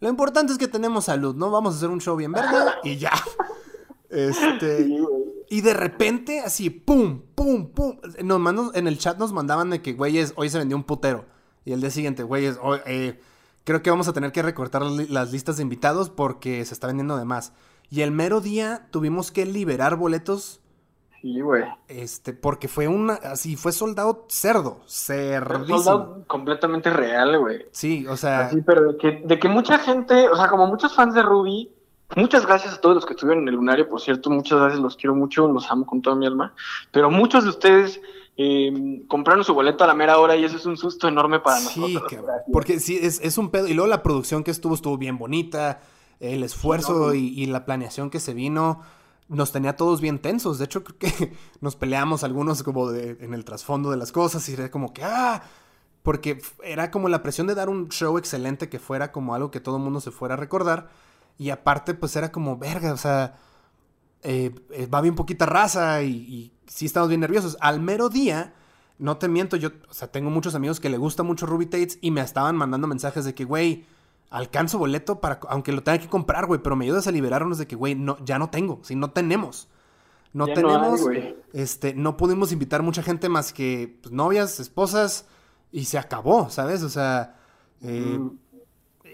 lo 0.00 0.10
importante 0.10 0.52
es 0.52 0.58
que 0.58 0.68
tenemos 0.68 1.06
salud, 1.06 1.34
¿no? 1.34 1.50
Vamos 1.50 1.72
a 1.72 1.76
hacer 1.78 1.88
un 1.88 2.02
show 2.02 2.16
bien 2.16 2.32
verde 2.32 2.66
y 2.82 2.98
ya. 2.98 3.12
Este. 4.10 4.86
Y 5.48 5.60
de 5.60 5.74
repente, 5.74 6.40
así, 6.40 6.70
pum, 6.70 7.22
pum, 7.34 7.70
pum. 7.70 7.98
Nos 8.22 8.76
en 8.76 8.86
el 8.86 8.98
chat 8.98 9.18
nos 9.18 9.32
mandaban 9.32 9.70
de 9.70 9.82
que, 9.82 9.92
güeyes, 9.92 10.32
hoy 10.36 10.48
se 10.48 10.58
vendió 10.58 10.76
un 10.76 10.84
putero. 10.84 11.26
Y 11.64 11.72
el 11.72 11.80
día 11.80 11.90
siguiente, 11.90 12.22
güeyes, 12.22 12.58
hoy, 12.62 12.78
eh, 12.86 13.20
creo 13.64 13.82
que 13.82 13.90
vamos 13.90 14.08
a 14.08 14.12
tener 14.12 14.32
que 14.32 14.42
recortar 14.42 14.82
las 14.82 15.32
listas 15.32 15.56
de 15.56 15.62
invitados 15.62 16.10
porque 16.10 16.64
se 16.64 16.74
está 16.74 16.86
vendiendo 16.86 17.16
de 17.16 17.24
más. 17.24 17.52
Y 17.90 18.02
el 18.02 18.10
mero 18.10 18.40
día 18.40 18.88
tuvimos 18.90 19.30
que 19.30 19.46
liberar 19.46 19.96
boletos. 19.96 20.60
Sí, 21.20 21.40
güey. 21.40 21.64
Este, 21.88 22.34
porque 22.34 22.68
fue 22.68 22.86
una, 22.86 23.14
así, 23.14 23.56
fue 23.56 23.72
soldado 23.72 24.26
cerdo, 24.28 24.80
cerdísimo. 24.86 25.78
Soldado 25.78 26.24
completamente 26.26 26.90
real, 26.90 27.38
güey. 27.38 27.66
Sí, 27.72 28.06
o 28.06 28.16
sea. 28.16 28.50
Sí, 28.50 28.60
pero 28.64 28.92
de 28.92 28.98
que, 28.98 29.22
de 29.24 29.38
que 29.38 29.48
mucha 29.48 29.78
gente, 29.78 30.28
o 30.28 30.36
sea, 30.36 30.48
como 30.48 30.66
muchos 30.66 30.94
fans 30.94 31.14
de 31.14 31.22
Ruby, 31.22 31.73
muchas 32.16 32.46
gracias 32.46 32.74
a 32.74 32.80
todos 32.80 32.94
los 32.94 33.06
que 33.06 33.14
estuvieron 33.14 33.42
en 33.42 33.48
el 33.48 33.54
lunario, 33.54 33.88
por 33.88 34.00
cierto, 34.00 34.30
muchas 34.30 34.58
gracias, 34.58 34.80
los 34.80 34.96
quiero 34.96 35.14
mucho, 35.14 35.48
los 35.48 35.70
amo 35.70 35.86
con 35.86 36.02
toda 36.02 36.16
mi 36.16 36.26
alma. 36.26 36.54
Pero 36.90 37.10
muchos 37.10 37.44
de 37.44 37.50
ustedes 37.50 38.00
eh, 38.36 39.02
compraron 39.08 39.44
su 39.44 39.54
boleto 39.54 39.84
a 39.84 39.86
la 39.86 39.94
mera 39.94 40.18
hora 40.18 40.36
y 40.36 40.44
eso 40.44 40.56
es 40.56 40.66
un 40.66 40.76
susto 40.76 41.06
enorme 41.08 41.40
para 41.40 41.58
sí, 41.58 41.80
nosotros. 41.80 42.20
porque 42.52 42.80
sí, 42.80 42.98
es, 43.00 43.20
es, 43.22 43.38
un 43.38 43.50
pedo. 43.50 43.68
Y 43.68 43.74
luego 43.74 43.88
la 43.88 44.02
producción 44.02 44.42
que 44.42 44.50
estuvo 44.50 44.74
estuvo 44.74 44.98
bien 44.98 45.18
bonita, 45.18 45.80
el 46.20 46.42
esfuerzo 46.42 47.14
y, 47.14 47.28
y, 47.28 47.46
la 47.46 47.64
planeación 47.64 48.10
que 48.10 48.20
se 48.20 48.34
vino 48.34 48.80
nos 49.28 49.52
tenía 49.52 49.76
todos 49.76 50.00
bien 50.00 50.18
tensos. 50.18 50.58
De 50.58 50.64
hecho, 50.64 50.84
creo 50.84 50.98
que 50.98 51.36
nos 51.60 51.76
peleamos 51.76 52.24
algunos 52.24 52.62
como 52.62 52.90
de, 52.90 53.16
en 53.20 53.34
el 53.34 53.44
trasfondo 53.44 53.90
de 53.90 53.96
las 53.96 54.12
cosas 54.12 54.48
y 54.48 54.54
era 54.54 54.70
como 54.70 54.92
que, 54.92 55.04
ah, 55.04 55.42
porque 56.02 56.40
era 56.62 56.90
como 56.90 57.08
la 57.08 57.22
presión 57.22 57.46
de 57.46 57.54
dar 57.54 57.68
un 57.68 57.88
show 57.88 58.18
excelente 58.18 58.68
que 58.68 58.78
fuera 58.78 59.12
como 59.12 59.34
algo 59.34 59.50
que 59.50 59.60
todo 59.60 59.76
el 59.76 59.82
mundo 59.82 60.00
se 60.00 60.10
fuera 60.10 60.34
a 60.34 60.38
recordar. 60.38 60.90
Y 61.36 61.50
aparte, 61.50 61.94
pues 61.94 62.14
era 62.16 62.30
como, 62.30 62.56
verga, 62.56 62.92
o 62.92 62.96
sea, 62.96 63.36
eh, 64.22 64.54
eh, 64.70 64.86
va 64.86 65.00
bien 65.00 65.14
poquita 65.14 65.46
raza 65.46 66.02
y, 66.02 66.10
y, 66.10 66.52
sí 66.66 66.86
estamos 66.86 67.08
bien 67.08 67.20
nerviosos. 67.20 67.56
Al 67.60 67.80
mero 67.80 68.08
día, 68.08 68.54
no 68.98 69.16
te 69.16 69.28
miento, 69.28 69.56
yo, 69.56 69.70
o 69.88 69.94
sea, 69.94 70.08
tengo 70.08 70.30
muchos 70.30 70.54
amigos 70.54 70.80
que 70.80 70.88
le 70.88 70.96
gusta 70.96 71.22
mucho 71.22 71.46
Ruby 71.46 71.66
Tates 71.66 71.98
y 72.00 72.10
me 72.10 72.20
estaban 72.20 72.56
mandando 72.56 72.86
mensajes 72.86 73.24
de 73.24 73.34
que, 73.34 73.44
güey, 73.44 73.84
alcanzo 74.30 74.78
boleto 74.78 75.20
para, 75.20 75.40
aunque 75.48 75.72
lo 75.72 75.82
tenga 75.82 75.98
que 75.98 76.08
comprar, 76.08 76.46
güey, 76.46 76.60
pero 76.62 76.76
me 76.76 76.84
ayudas 76.84 77.06
a 77.06 77.12
liberarnos 77.12 77.58
de 77.58 77.66
que, 77.66 77.76
güey, 77.76 77.94
no, 77.94 78.16
ya 78.24 78.38
no 78.38 78.50
tengo, 78.50 78.80
si 78.82 78.94
no 78.94 79.10
tenemos. 79.10 79.68
No 80.32 80.48
ya 80.48 80.54
tenemos, 80.54 81.00
no, 81.00 81.10
hay, 81.10 81.36
este, 81.52 81.94
no 81.94 82.16
pudimos 82.16 82.50
invitar 82.50 82.82
mucha 82.82 83.04
gente 83.04 83.28
más 83.28 83.52
que 83.52 83.98
pues, 84.02 84.12
novias, 84.12 84.58
esposas, 84.58 85.26
y 85.70 85.84
se 85.84 85.98
acabó, 85.98 86.50
¿sabes? 86.50 86.82
O 86.82 86.88
sea, 86.88 87.36
eh, 87.80 88.18
mm. 88.18 88.38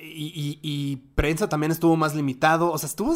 Y, 0.03 0.33
y, 0.35 0.59
y, 0.63 0.97
prensa 1.15 1.49
también 1.49 1.73
estuvo 1.73 1.97
más 1.97 2.15
limitado, 2.15 2.73
o 2.73 2.79
sea, 2.79 2.89
estuvo 2.89 3.15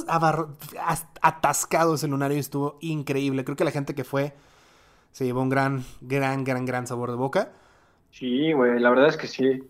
atascado 1.20 1.94
ese 1.94 2.08
lunario 2.08 2.36
y 2.36 2.40
estuvo 2.40 2.78
increíble. 2.80 3.44
Creo 3.44 3.56
que 3.56 3.64
la 3.64 3.70
gente 3.70 3.94
que 3.94 4.04
fue 4.04 4.34
se 5.12 5.24
llevó 5.24 5.42
un 5.42 5.48
gran, 5.48 5.84
gran, 6.00 6.44
gran, 6.44 6.64
gran 6.66 6.86
sabor 6.86 7.10
de 7.10 7.16
boca. 7.16 7.52
Sí, 8.10 8.52
güey, 8.52 8.78
la 8.78 8.90
verdad 8.90 9.08
es 9.08 9.16
que 9.16 9.26
sí. 9.26 9.62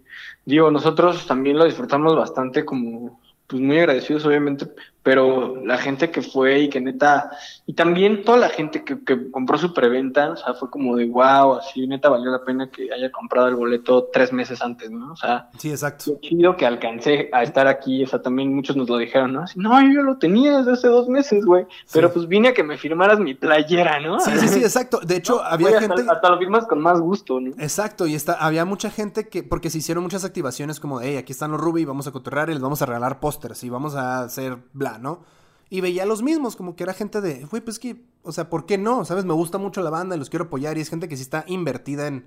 Digo, 0.44 0.70
nosotros 0.70 1.26
también 1.26 1.58
lo 1.58 1.64
disfrutamos 1.64 2.16
bastante 2.16 2.64
como, 2.64 3.20
pues 3.46 3.62
muy 3.62 3.78
agradecidos 3.78 4.24
obviamente, 4.26 4.66
pero 5.04 5.62
la 5.62 5.76
gente 5.76 6.10
que 6.10 6.22
fue 6.22 6.60
y 6.60 6.68
que 6.70 6.80
neta, 6.80 7.30
y 7.66 7.74
también 7.74 8.24
toda 8.24 8.38
la 8.38 8.48
gente 8.48 8.84
que, 8.84 9.04
que, 9.04 9.30
compró 9.30 9.58
su 9.58 9.74
preventa, 9.74 10.30
o 10.30 10.36
sea, 10.36 10.54
fue 10.54 10.70
como 10.70 10.96
de 10.96 11.04
wow, 11.04 11.58
así 11.58 11.86
neta 11.86 12.08
valió 12.08 12.30
la 12.30 12.42
pena 12.42 12.70
que 12.70 12.90
haya 12.90 13.12
comprado 13.12 13.48
el 13.48 13.54
boleto 13.54 14.08
tres 14.10 14.32
meses 14.32 14.62
antes, 14.62 14.90
¿no? 14.90 15.12
O 15.12 15.16
sea, 15.16 15.50
sí, 15.58 15.70
exacto. 15.70 16.18
Qué 16.22 16.28
chido 16.28 16.56
que 16.56 16.64
alcancé 16.64 17.28
a 17.32 17.42
estar 17.42 17.66
aquí, 17.66 18.02
o 18.02 18.06
sea, 18.06 18.22
también 18.22 18.54
muchos 18.54 18.76
nos 18.76 18.88
lo 18.88 18.96
dijeron, 18.96 19.34
¿no? 19.34 19.42
Así, 19.42 19.60
no, 19.60 19.78
yo 19.92 20.02
lo 20.02 20.16
tenía 20.16 20.56
desde 20.56 20.72
hace 20.72 20.88
dos 20.88 21.06
meses, 21.06 21.44
güey, 21.44 21.66
pero 21.92 22.10
pues 22.10 22.26
vine 22.26 22.48
a 22.48 22.54
que 22.54 22.62
me 22.62 22.78
firmaras 22.78 23.20
mi 23.20 23.34
playera, 23.34 24.00
¿no? 24.00 24.18
Sí, 24.20 24.30
sí, 24.38 24.48
sí, 24.48 24.60
exacto. 24.60 25.00
De 25.00 25.16
hecho, 25.16 25.34
no, 25.34 25.42
había 25.44 25.80
gente... 25.80 26.00
Hasta, 26.00 26.12
hasta, 26.12 26.30
lo 26.30 26.38
firmas 26.38 26.66
con 26.66 26.80
más 26.80 26.98
gusto, 26.98 27.40
¿no? 27.40 27.50
Exacto, 27.58 28.06
y 28.06 28.14
está, 28.14 28.32
había 28.32 28.64
mucha 28.64 28.88
gente 28.88 29.28
que, 29.28 29.42
porque 29.42 29.68
se 29.68 29.76
hicieron 29.76 30.02
muchas 30.02 30.24
activaciones 30.24 30.80
como, 30.80 31.02
hey, 31.02 31.18
aquí 31.18 31.32
están 31.32 31.50
los 31.50 31.60
Ruby, 31.60 31.84
vamos 31.84 32.06
a 32.06 32.10
cotorrear 32.10 32.48
y 32.48 32.54
les 32.54 32.62
vamos 32.62 32.80
a 32.80 32.86
regalar 32.86 33.20
pósters 33.20 33.62
y 33.64 33.68
vamos 33.68 33.94
a 33.96 34.22
hacer 34.22 34.56
bla, 34.72 34.93
¿no? 34.98 35.24
Y 35.70 35.80
veía 35.80 36.06
los 36.06 36.22
mismos, 36.22 36.56
como 36.56 36.76
que 36.76 36.84
era 36.84 36.94
gente 36.94 37.20
de, 37.20 37.44
güey, 37.46 37.62
pues 37.62 37.78
que, 37.78 37.96
o 38.22 38.32
sea, 38.32 38.48
¿por 38.48 38.66
qué 38.66 38.78
no? 38.78 39.04
¿Sabes? 39.04 39.24
Me 39.24 39.32
gusta 39.32 39.58
mucho 39.58 39.82
la 39.82 39.90
banda 39.90 40.14
y 40.14 40.18
los 40.18 40.30
quiero 40.30 40.46
apoyar 40.46 40.78
y 40.78 40.80
es 40.80 40.90
gente 40.90 41.08
que 41.08 41.16
sí 41.16 41.22
está 41.22 41.44
invertida 41.48 42.06
en, 42.06 42.26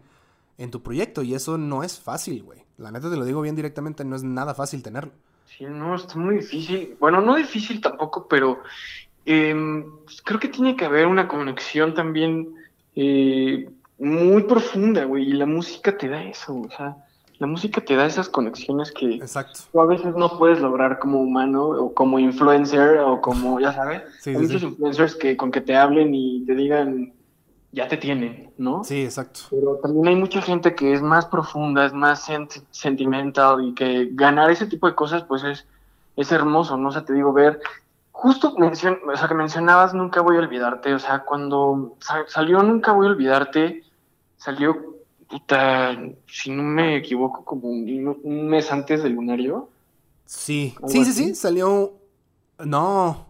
en 0.57 0.72
tu 0.72 0.82
proyecto 0.82 1.22
y 1.22 1.34
eso 1.34 1.57
no 1.57 1.84
es 1.84 1.99
fácil, 1.99 2.43
güey. 2.43 2.63
La 2.78 2.91
neta 2.91 3.09
te 3.09 3.15
lo 3.15 3.26
digo 3.26 3.41
bien 3.41 3.55
directamente, 3.55 4.03
no 4.03 4.15
es 4.15 4.24
nada 4.24 4.53
fácil 4.53 4.84
tenerlo. 4.84 5.11
Sí, 5.45 5.65
no, 5.65 5.95
está 5.95 6.18
muy 6.18 6.38
difícil. 6.38 6.95
Bueno, 6.99 7.22
no 7.22 7.36
difícil 7.36 7.80
tampoco, 7.80 8.28
pero 8.28 8.61
eh, 9.26 9.86
creo 10.24 10.39
que 10.39 10.49
tiene 10.49 10.76
que 10.76 10.86
haber 10.86 11.07
una 11.07 11.28
conexión 11.28 11.93
también 11.93 12.53
eh, 12.95 13.70
muy 13.99 14.43
profunda, 14.43 15.05
güey, 15.05 15.30
y 15.30 15.34
la 15.34 15.45
música 15.45 15.97
te 15.97 16.09
da 16.09 16.24
eso, 16.24 16.55
o 16.59 16.70
sea 16.70 16.97
la 17.39 17.47
música 17.47 17.81
te 17.81 17.95
da 17.95 18.05
esas 18.05 18.29
conexiones 18.29 18.91
que 18.91 19.15
Exacto. 19.15 19.59
tú 19.71 19.81
a 19.81 19.85
veces 19.85 20.15
no 20.15 20.38
puedes 20.38 20.59
lograr 20.59 20.97
como 20.99 21.19
humano 21.21 21.65
o 21.65 21.93
como 21.93 22.17
influencer 22.19 22.97
o 22.99 23.21
como, 23.21 23.59
ya 23.59 23.73
sabes, 23.73 24.01
Sí, 24.21 24.31
hay 24.31 24.35
sí, 24.38 24.41
muchos 24.43 24.61
sí. 24.61 24.67
influencers 24.67 25.15
que 25.15 25.38
con 25.38 25.51
que 25.51 25.61
te 25.61 25.75
hablen 25.75 26.13
y 26.15 26.43
te 26.45 26.55
digan, 26.55 27.13
ya 27.71 27.88
te 27.88 27.97
tienen, 27.97 28.51
¿no? 28.57 28.83
Sí, 28.83 29.03
exacto. 29.03 29.41
Pero 29.51 29.75
también 29.83 30.07
hay 30.07 30.15
mucha 30.15 30.41
gente 30.41 30.73
que 30.73 30.93
es 30.93 31.01
más 31.01 31.25
profunda, 31.27 31.85
es 31.85 31.93
más 31.93 32.27
sent- 32.27 32.63
sentimental 32.71 33.63
y 33.63 33.73
que 33.75 34.09
ganar 34.13 34.49
ese 34.49 34.65
tipo 34.65 34.88
de 34.88 34.95
cosas 34.95 35.23
pues 35.23 35.43
es, 35.43 35.67
es 36.15 36.31
hermoso, 36.31 36.75
¿no? 36.77 36.89
O 36.89 36.91
sea, 36.91 37.05
te 37.05 37.13
digo, 37.13 37.33
ver, 37.33 37.59
justo 38.11 38.55
mencion, 38.57 38.97
o 39.13 39.15
sea, 39.15 39.27
que 39.27 39.35
mencionabas 39.35 39.93
Nunca 39.93 40.21
voy 40.21 40.38
a 40.38 40.39
olvidarte, 40.39 40.91
o 40.95 40.97
sea, 40.99 41.19
cuando 41.19 41.95
sa- 41.99 42.25
salió 42.27 42.63
Nunca 42.63 42.93
voy 42.93 43.05
a 43.05 43.09
olvidarte, 43.11 43.83
salió, 44.38 44.97
puta, 45.30 45.97
si 46.28 46.51
no 46.51 46.63
me 46.63 46.95
equivoco, 46.97 47.43
como 47.43 47.69
un, 47.69 48.17
un 48.23 48.47
mes 48.47 48.71
antes 48.71 49.03
del 49.03 49.13
lunario, 49.13 49.69
Sí, 50.25 50.73
¿Algo 50.78 50.89
sí, 50.89 51.05
sí, 51.05 51.11
así? 51.11 51.23
sí, 51.30 51.36
salió... 51.36 51.93
No, 52.59 53.25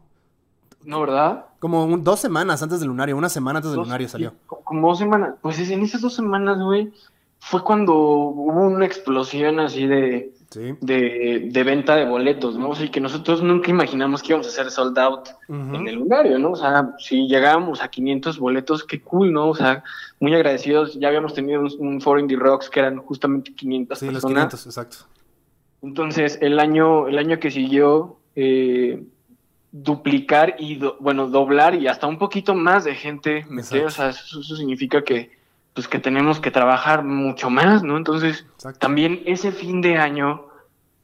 ¿no, 0.83 1.01
verdad? 1.01 1.45
como 1.59 1.85
un- 1.85 2.03
dos 2.03 2.19
semanas 2.19 2.63
antes 2.63 2.79
del 2.79 2.87
lunario, 2.89 3.17
una 3.17 3.29
semana 3.29 3.57
antes 3.57 3.71
del 3.71 3.77
Dos- 3.77 3.87
lunario 3.87 4.07
salió. 4.09 4.33
como 4.63 4.89
dos 4.89 4.97
semanas, 4.99 5.35
pues 5.41 5.59
en 5.69 5.81
esas 5.83 6.01
dos 6.01 6.15
semanas, 6.15 6.59
güey, 6.59 6.91
fue 7.39 7.63
cuando 7.63 7.93
hubo 7.95 8.61
una 8.67 8.85
explosión 8.85 9.59
así 9.59 9.85
de... 9.85 10.33
Sí. 10.49 10.75
de, 10.79 11.49
de 11.51 11.63
venta 11.63 11.95
de 11.97 12.05
boletos, 12.05 12.57
¿no? 12.57 12.69
O 12.69 12.75
sea, 12.75 12.85
y 12.85 12.89
que 12.89 13.01
nosotros 13.01 13.43
nunca 13.43 13.69
imaginamos 13.69 14.21
que 14.23 14.29
íbamos 14.29 14.47
a 14.47 14.49
hacer 14.49 14.71
sold 14.71 14.97
out 14.97 15.27
en 15.49 15.87
el 15.87 15.95
lunario, 15.95 16.39
¿no? 16.39 16.51
O 16.51 16.55
sea, 16.55 16.93
si 16.99 17.27
llegábamos 17.27 17.81
a 17.81 17.89
500 17.89 18.39
boletos, 18.39 18.83
qué 18.85 19.01
cool, 19.01 19.33
¿no? 19.33 19.49
O 19.49 19.55
sea, 19.55 19.83
muy 20.21 20.33
agradecidos. 20.33 20.97
Ya 20.99 21.09
habíamos 21.09 21.33
tenido 21.33 21.59
un, 21.61 21.69
un 21.79 22.01
foro 22.01 22.19
Indie 22.19 22.37
Rocks 22.37 22.69
que 22.69 22.79
eran 22.79 22.97
justamente 22.99 23.53
500 23.53 23.99
Sí, 23.99 24.05
los 24.05 24.13
personas. 24.15 24.35
500, 24.53 24.65
exacto. 24.67 24.97
Entonces, 25.83 26.39
el 26.41 26.59
año, 26.59 27.07
el 27.07 27.17
año 27.17 27.39
que 27.39 27.51
siguió, 27.51 28.17
eh, 28.35 29.03
duplicar 29.71 30.55
y, 30.59 30.75
do- 30.75 30.97
bueno, 30.99 31.27
doblar 31.29 31.75
y 31.75 31.87
hasta 31.87 32.07
un 32.07 32.17
poquito 32.17 32.55
más 32.55 32.83
de 32.85 32.95
gente 32.95 33.45
meter, 33.49 33.85
o 33.85 33.89
sea, 33.91 34.09
eso, 34.09 34.39
eso 34.39 34.55
significa 34.55 35.03
que, 35.03 35.36
pues, 35.77 35.87
que 35.87 35.99
tenemos 35.99 36.39
que 36.39 36.49
trabajar 36.49 37.03
mucho 37.03 37.51
más, 37.51 37.83
¿no? 37.83 37.97
Entonces, 37.97 38.47
Exacto. 38.55 38.79
también 38.79 39.21
ese 39.27 39.51
fin 39.51 39.79
de 39.79 39.97
año, 39.97 40.47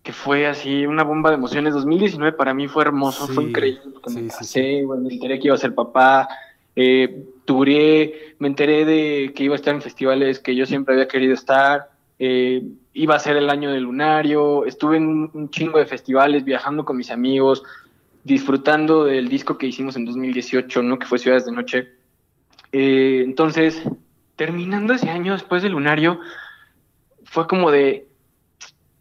que 0.01 0.13
fue 0.13 0.47
así 0.47 0.88
una 0.88 1.03
bomba 1.03 1.30
de 1.30 1.36
emociones, 1.36 1.76
2019 1.76 2.36
para 2.36 2.55
mí 2.55 2.67
fue 2.67 2.82
hermoso, 2.82 3.28
Sí, 3.28 3.34
fue 3.34 3.43
increíble, 3.43 3.82
sí, 4.07 4.15
me 4.15 4.32
sí, 4.32 4.36
casé, 4.36 4.84
bueno, 4.84 5.03
me 5.03 5.13
enteré 5.13 5.38
que 5.39 5.49
iba 5.49 5.53
a 5.53 5.59
ser 5.59 5.76
papá, 5.76 6.28
eh, 6.76 7.24
duré, 7.45 8.36
me 8.39 8.47
enteré 8.47 8.84
de 8.84 9.32
que 9.36 9.43
iba 9.43 9.53
a 9.53 9.57
estar 9.57 9.76
en 9.76 9.84
festivales 9.84 10.39
que 10.39 10.55
yo 10.55 10.65
siempre 10.65 10.95
había 10.95 11.07
querido 11.07 11.36
estar, 11.36 11.91
eh, 12.17 12.63
iba 12.93 13.13
a 13.13 13.19
ser 13.19 13.38
el 13.38 13.51
año 13.51 13.69
del 13.69 13.84
lunario, 13.84 14.65
estuve 14.65 14.97
en 14.97 15.05
un, 15.05 15.30
un 15.36 15.51
chingo 15.51 15.78
de 15.78 15.86
festivales, 15.86 16.43
viajando 16.43 16.84
con 16.84 16.97
mis 16.97 17.11
amigos, 17.11 17.61
disfrutando 18.24 19.03
del 19.03 19.30
disco 19.30 19.55
que 19.59 19.67
hicimos 19.67 19.97
en 19.97 20.05
2018, 20.05 20.82
¿no? 20.82 20.97
Que 20.97 21.05
fue 21.05 21.19
Ciudades 21.19 21.45
de 21.45 21.51
Noche. 21.51 21.89
Eh, 22.71 23.21
entonces, 23.24 23.84
terminando 24.36 24.93
ese 24.93 25.09
año 25.09 25.34
después 25.34 25.63
del 25.63 25.73
lunario, 25.73 26.19
fue 27.25 27.47
como 27.47 27.71
de, 27.71 28.07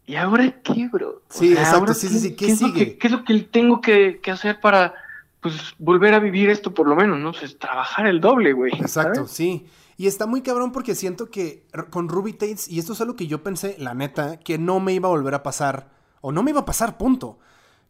¿y 0.05 0.15
ahora 0.15 0.61
qué, 0.61 0.87
bro? 0.91 1.09
O 1.09 1.21
Sí, 1.29 1.51
exacto, 1.53 1.77
¿ahora 1.79 1.93
sí, 1.93 2.07
sí, 2.09 2.19
sí, 2.19 2.35
¿qué 2.35 2.47
es 2.51 2.61
lo 2.61 2.67
sigue? 2.67 2.85
que- 2.91 2.97
¿Qué 2.97 3.07
es 3.07 3.13
lo 3.13 3.23
que 3.23 3.39
tengo 3.41 3.81
que, 3.81 4.19
que 4.21 4.31
hacer 4.31 4.59
para, 4.59 4.93
pues, 5.41 5.55
volver 5.77 6.13
a 6.13 6.19
vivir 6.19 6.49
esto 6.49 6.73
por 6.73 6.87
lo 6.87 6.95
menos, 6.95 7.19
¿no? 7.19 7.31
Pues, 7.31 7.57
trabajar 7.57 8.07
el 8.07 8.19
doble, 8.21 8.53
güey. 8.53 8.71
Exacto, 8.73 9.15
¿sabes? 9.15 9.31
sí. 9.31 9.65
Y 9.95 10.07
está 10.07 10.25
muy 10.25 10.41
cabrón 10.41 10.71
porque 10.71 10.95
siento 10.95 11.29
que 11.29 11.67
con 11.91 12.09
Ruby 12.09 12.33
Tates, 12.33 12.67
y 12.67 12.79
esto 12.79 12.93
es 12.93 13.01
algo 13.01 13.15
que 13.15 13.27
yo 13.27 13.43
pensé, 13.43 13.75
la 13.77 13.93
neta, 13.93 14.37
que 14.39 14.57
no 14.57 14.79
me 14.79 14.93
iba 14.93 15.07
a 15.07 15.11
volver 15.11 15.35
a 15.35 15.43
pasar, 15.43 15.89
o 16.21 16.31
no 16.31 16.41
me 16.41 16.49
iba 16.49 16.61
a 16.61 16.65
pasar, 16.65 16.97
punto. 16.97 17.37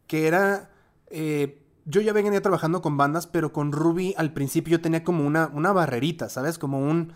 Que 0.06 0.26
era, 0.26 0.70
eh, 1.08 1.62
yo 1.86 2.02
ya 2.02 2.12
venía 2.12 2.42
trabajando 2.42 2.82
con 2.82 2.98
bandas, 2.98 3.26
pero 3.26 3.54
con 3.54 3.72
Ruby 3.72 4.14
al 4.18 4.34
principio 4.34 4.72
yo 4.72 4.82
tenía 4.82 5.02
como 5.02 5.26
una, 5.26 5.48
una 5.54 5.72
barrerita, 5.72 6.28
¿sabes? 6.28 6.58
Como 6.58 6.78
un, 6.78 7.14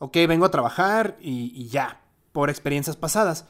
ok, 0.00 0.16
vengo 0.28 0.44
a 0.44 0.50
trabajar 0.50 1.16
y, 1.20 1.52
y 1.54 1.68
ya, 1.68 2.00
por 2.32 2.50
experiencias 2.50 2.96
pasadas. 2.96 3.46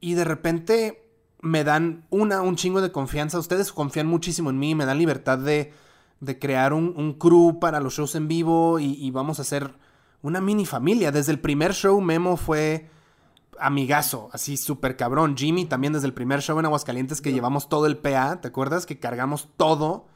Y 0.00 0.14
de 0.14 0.24
repente 0.24 1.08
me 1.40 1.64
dan 1.64 2.04
una, 2.10 2.42
un 2.42 2.56
chingo 2.56 2.80
de 2.82 2.92
confianza. 2.92 3.38
Ustedes 3.38 3.72
confían 3.72 4.06
muchísimo 4.06 4.50
en 4.50 4.58
mí, 4.58 4.74
me 4.74 4.84
dan 4.84 4.98
libertad 4.98 5.38
de, 5.38 5.72
de 6.20 6.38
crear 6.38 6.72
un, 6.72 6.92
un 6.96 7.14
crew 7.14 7.58
para 7.60 7.80
los 7.80 7.94
shows 7.94 8.14
en 8.14 8.28
vivo 8.28 8.78
y, 8.78 8.92
y 8.94 9.10
vamos 9.10 9.38
a 9.38 9.42
hacer 9.42 9.72
una 10.22 10.40
mini 10.40 10.66
familia. 10.66 11.10
Desde 11.10 11.32
el 11.32 11.40
primer 11.40 11.72
show, 11.72 12.00
Memo 12.00 12.36
fue 12.36 12.88
amigazo, 13.58 14.28
así 14.32 14.56
súper 14.56 14.96
cabrón. 14.96 15.36
Jimmy 15.36 15.64
también 15.66 15.92
desde 15.92 16.06
el 16.06 16.14
primer 16.14 16.40
show 16.42 16.58
en 16.58 16.66
Aguascalientes 16.66 17.20
que 17.20 17.32
llevamos 17.32 17.68
todo 17.68 17.86
el 17.86 17.96
PA, 17.96 18.40
¿te 18.40 18.48
acuerdas? 18.48 18.86
Que 18.86 18.98
cargamos 18.98 19.48
todo. 19.56 20.06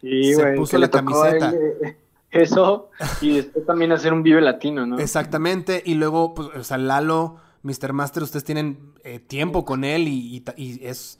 Sí, 0.00 0.34
Se 0.34 0.52
puso 0.52 0.76
la 0.78 0.90
camiseta. 0.90 1.52
eh, 1.52 1.96
eso 2.34 2.90
y 3.20 3.36
después 3.36 3.64
también 3.66 3.92
hacer 3.92 4.12
un 4.12 4.22
Vive 4.22 4.40
Latino, 4.40 4.86
¿no? 4.86 4.98
Exactamente, 4.98 5.82
y 5.84 5.94
luego, 5.94 6.34
pues, 6.34 6.48
o 6.54 6.64
sea, 6.64 6.78
Lalo, 6.78 7.36
Mr. 7.62 7.92
Master, 7.92 8.22
ustedes 8.22 8.44
tienen 8.44 8.92
eh, 9.04 9.18
tiempo 9.20 9.64
con 9.64 9.84
él 9.84 10.08
y, 10.08 10.36
y 10.36 10.40
ta- 10.40 10.54
y 10.56 10.84
es... 10.84 11.18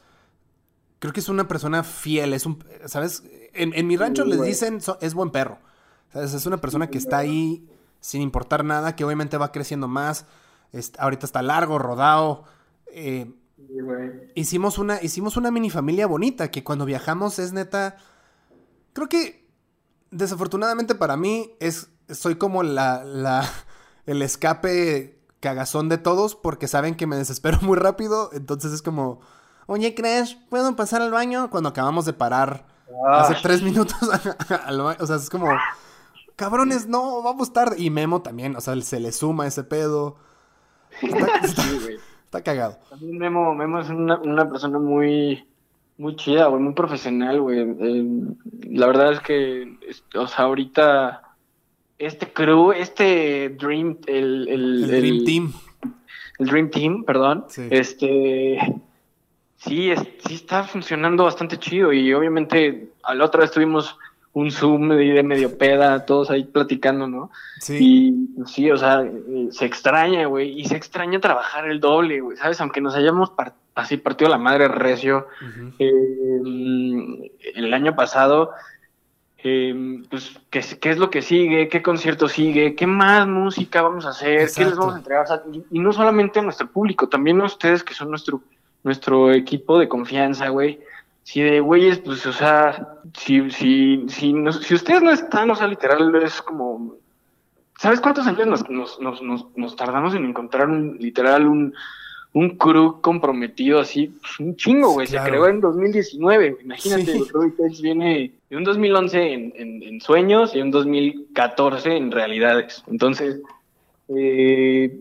Creo 0.99 1.13
que 1.13 1.21
es 1.21 1.29
una 1.29 1.47
persona 1.49 1.83
fiel, 1.85 2.33
es 2.33 2.47
un... 2.47 2.65
¿Sabes? 2.87 3.23
En, 3.53 3.73
en 3.75 3.87
mi 3.87 3.97
rancho 3.97 4.25
Sí, 4.25 4.31
les 4.31 4.43
dicen, 4.43 4.81
so- 4.81 4.99
es 5.01 5.15
buen 5.15 5.31
perro. 5.31 5.59
¿Sabes? 6.13 6.33
Es 6.35 6.47
una 6.47 6.59
persona 6.61 6.89
que 6.89 6.99
está 6.99 7.19
ahí 7.19 7.69
sin 8.01 8.21
importar 8.23 8.65
nada, 8.65 8.97
que 8.97 9.05
obviamente 9.05 9.37
va 9.37 9.53
creciendo 9.53 9.89
más. 9.89 10.27
ahorita 10.99 11.27
está 11.27 11.43
largo, 11.43 11.79
rodado. 11.79 12.45
eh, 12.89 13.31
Sí, 13.57 13.79
hicimos 14.35 14.79
una, 14.79 15.01
hicimos 15.03 15.37
una 15.37 15.51
mini 15.51 15.71
familia 15.71 16.07
bonita 16.07 16.51
que 16.51 16.63
cuando 16.65 16.85
viajamos 16.85 17.39
es 17.39 17.53
neta. 17.53 17.97
Creo 18.93 19.09
que 19.09 19.44
desafortunadamente 20.15 20.95
para 20.95 21.17
mí 21.17 21.55
es. 21.61 21.91
Soy 22.11 22.37
como 22.37 22.63
la. 22.63 23.05
la 23.05 23.49
el 24.07 24.23
escape 24.23 25.19
cagazón 25.41 25.89
de 25.89 25.99
todos. 25.99 26.35
Porque 26.35 26.69
saben 26.69 26.95
que 26.95 27.07
me 27.07 27.17
desespero 27.17 27.59
muy 27.63 27.77
rápido. 27.79 28.31
Entonces 28.33 28.73
es 28.73 28.83
como. 28.83 29.21
Oye, 29.67 29.95
Crash, 29.95 30.37
¿puedo 30.51 30.77
pasar 30.77 31.01
al 31.03 31.11
baño? 31.11 31.49
Cuando 31.51 31.71
acabamos 31.71 32.05
de 32.05 32.13
parar 32.13 32.67
hace 33.17 33.35
Ah, 33.35 33.39
tres 33.43 33.63
minutos 33.63 33.97
al 34.67 34.81
baño. 34.83 34.99
O 35.01 35.07
sea, 35.07 35.17
es 35.17 35.31
como. 35.31 35.49
Cabrones, 36.37 36.87
no, 36.89 37.23
vamos 37.23 37.53
tarde. 37.53 37.77
Y 37.79 37.91
Memo 37.91 38.21
también, 38.21 38.57
o 38.57 38.61
sea, 38.61 38.81
se 38.83 38.99
le 39.01 39.13
suma 39.13 39.47
ese 39.47 39.63
pedo. 39.65 40.17
Está, 41.01 41.27
está- 41.43 41.63
sí, 41.63 41.79
güey. 41.81 41.97
está 42.25 42.43
cagado. 42.43 42.79
También 42.91 43.19
Memo, 43.19 43.55
Memo 43.55 43.79
es 43.81 43.89
una, 43.89 44.19
una 44.19 44.49
persona 44.49 44.79
muy, 44.81 45.47
muy 45.99 46.17
chida, 46.17 46.47
güey, 46.47 46.61
muy 46.63 46.75
profesional, 46.75 47.41
güey. 47.41 47.61
Eh, 47.61 48.05
la 48.71 48.87
verdad 48.87 49.13
es 49.13 49.21
que, 49.21 49.77
o 50.17 50.27
sea, 50.27 50.45
ahorita 50.47 51.23
este 51.99 52.33
crew, 52.33 52.73
este 52.73 53.51
Dream, 53.51 53.99
el, 54.07 54.49
el, 54.49 54.85
El 54.85 55.01
Dream 55.01 55.25
Team. 55.25 55.53
el 56.41 56.47
Dream 56.47 56.71
Team, 56.71 57.05
perdón, 57.05 57.45
Sí. 57.49 57.63
este, 57.71 58.59
sí, 59.57 59.91
es- 59.91 60.03
sí 60.27 60.35
está 60.35 60.65
funcionando 60.65 61.25
bastante 61.25 61.59
chido 61.59 61.93
y 61.93 62.13
obviamente 62.13 62.91
a 63.05 63.15
la 63.15 63.25
otra 63.25 63.43
vez 63.43 63.53
tuvimos 63.53 63.97
un 64.33 64.51
Zoom 64.51 64.89
de, 64.89 64.97
de 64.97 65.23
medio 65.23 65.57
peda, 65.57 66.05
todos 66.07 66.29
ahí 66.29 66.43
platicando, 66.43 67.07
¿no? 67.07 67.31
Sí. 67.61 67.79
Y 68.37 68.45
sí, 68.47 68.69
o 68.69 68.77
sea, 68.77 69.03
eh, 69.03 69.47
se 69.51 69.65
extraña, 69.65 70.27
güey, 70.27 70.59
y 70.61 70.65
se 70.65 70.77
extraña 70.77 71.21
trabajar 71.21 71.69
el 71.69 71.79
doble, 71.79 72.21
güey, 72.21 72.37
¿sabes? 72.37 72.61
Aunque 72.61 72.81
nos 72.81 72.97
hayamos 72.97 73.31
par- 73.31 73.55
así 73.75 73.97
partido 73.97 74.31
la 74.31 74.39
madre 74.39 74.69
recio 74.69 75.27
eh, 75.79 77.31
el 77.55 77.75
año 77.75 77.95
pasado, 77.97 78.53
eh, 79.39 80.03
pues, 80.09 80.39
¿qué, 80.51 80.61
es- 80.61 80.75
¿qué 80.77 80.91
es 80.91 80.99
lo 80.99 81.11
que 81.11 81.21
sigue? 81.23 81.69
¿Qué 81.69 81.83
concierto 81.83 82.29
sigue? 82.29 82.75
¿Qué 82.75 82.87
más 82.87 83.27
música 83.27 83.83
vamos 83.83 84.07
a 84.07 84.11
hacer? 84.11 84.41
¿Qué 84.57 84.65
les 84.65 84.77
vamos 84.79 84.95
a 84.95 84.99
entregar? 84.99 85.25
O 85.25 85.27
sea, 85.27 85.43
y, 85.53 85.65
y 85.77 85.79
no 85.81 85.93
solamente 85.93 86.39
a 86.39 86.43
nuestro 86.43 86.67
público, 86.69 87.09
también 87.09 87.41
a 87.41 87.45
ustedes 87.45 87.85
que 87.85 87.95
son 87.95 88.11
nuestro, 88.11 88.41
nuestro 88.83 89.33
equipo 89.33 89.79
de 89.79 89.89
confianza, 89.89 90.49
güey. 90.49 90.81
Si 91.25 91.41
de 91.41 91.61
güeyes, 91.61 91.99
pues, 92.01 92.25
o 92.27 92.33
sea, 92.33 92.97
si, 93.17 93.51
si, 93.51 94.05
si, 94.09 94.33
no- 94.33 94.53
si 94.53 94.75
ustedes 94.75 95.03
no 95.03 95.11
están, 95.11 95.51
o 95.51 95.55
sea, 95.57 95.67
literal, 95.67 96.15
es 96.23 96.41
como. 96.43 96.97
¿Sabes 97.79 98.01
cuántos 98.01 98.27
años 98.27 98.47
nos, 98.47 98.69
nos, 99.01 99.47
nos 99.57 99.77
tardamos 99.77 100.15
en 100.15 100.25
encontrar 100.27 100.69
un, 100.69 100.97
literal, 101.01 101.47
un, 101.49 101.75
un 102.35 102.51
crew 102.59 103.01
comprometido 103.01 103.81
así? 103.81 104.09
Pues 104.21 104.39
un 104.41 104.55
chingo, 104.57 104.93
güey. 104.93 105.07
Claro. 105.07 105.25
Se 105.25 105.31
creó 105.31 105.49
en 105.49 105.61
2019. 105.61 106.51
güey. 106.51 106.65
Imagínate, 106.65 107.07
Sí. 107.07 107.25
Ruby 107.33 107.51
Page 107.53 107.81
viene 107.83 108.33
de 108.51 108.57
un 108.57 108.65
2011 108.65 109.33
en, 109.33 109.53
en, 109.57 109.83
en 109.83 110.01
sueños 110.01 110.55
y 110.55 110.61
un 110.61 110.71
2014 110.71 111.97
en 111.97 112.11
realidades. 112.11 112.83
Entonces, 112.89 113.41
eh, 114.09 114.97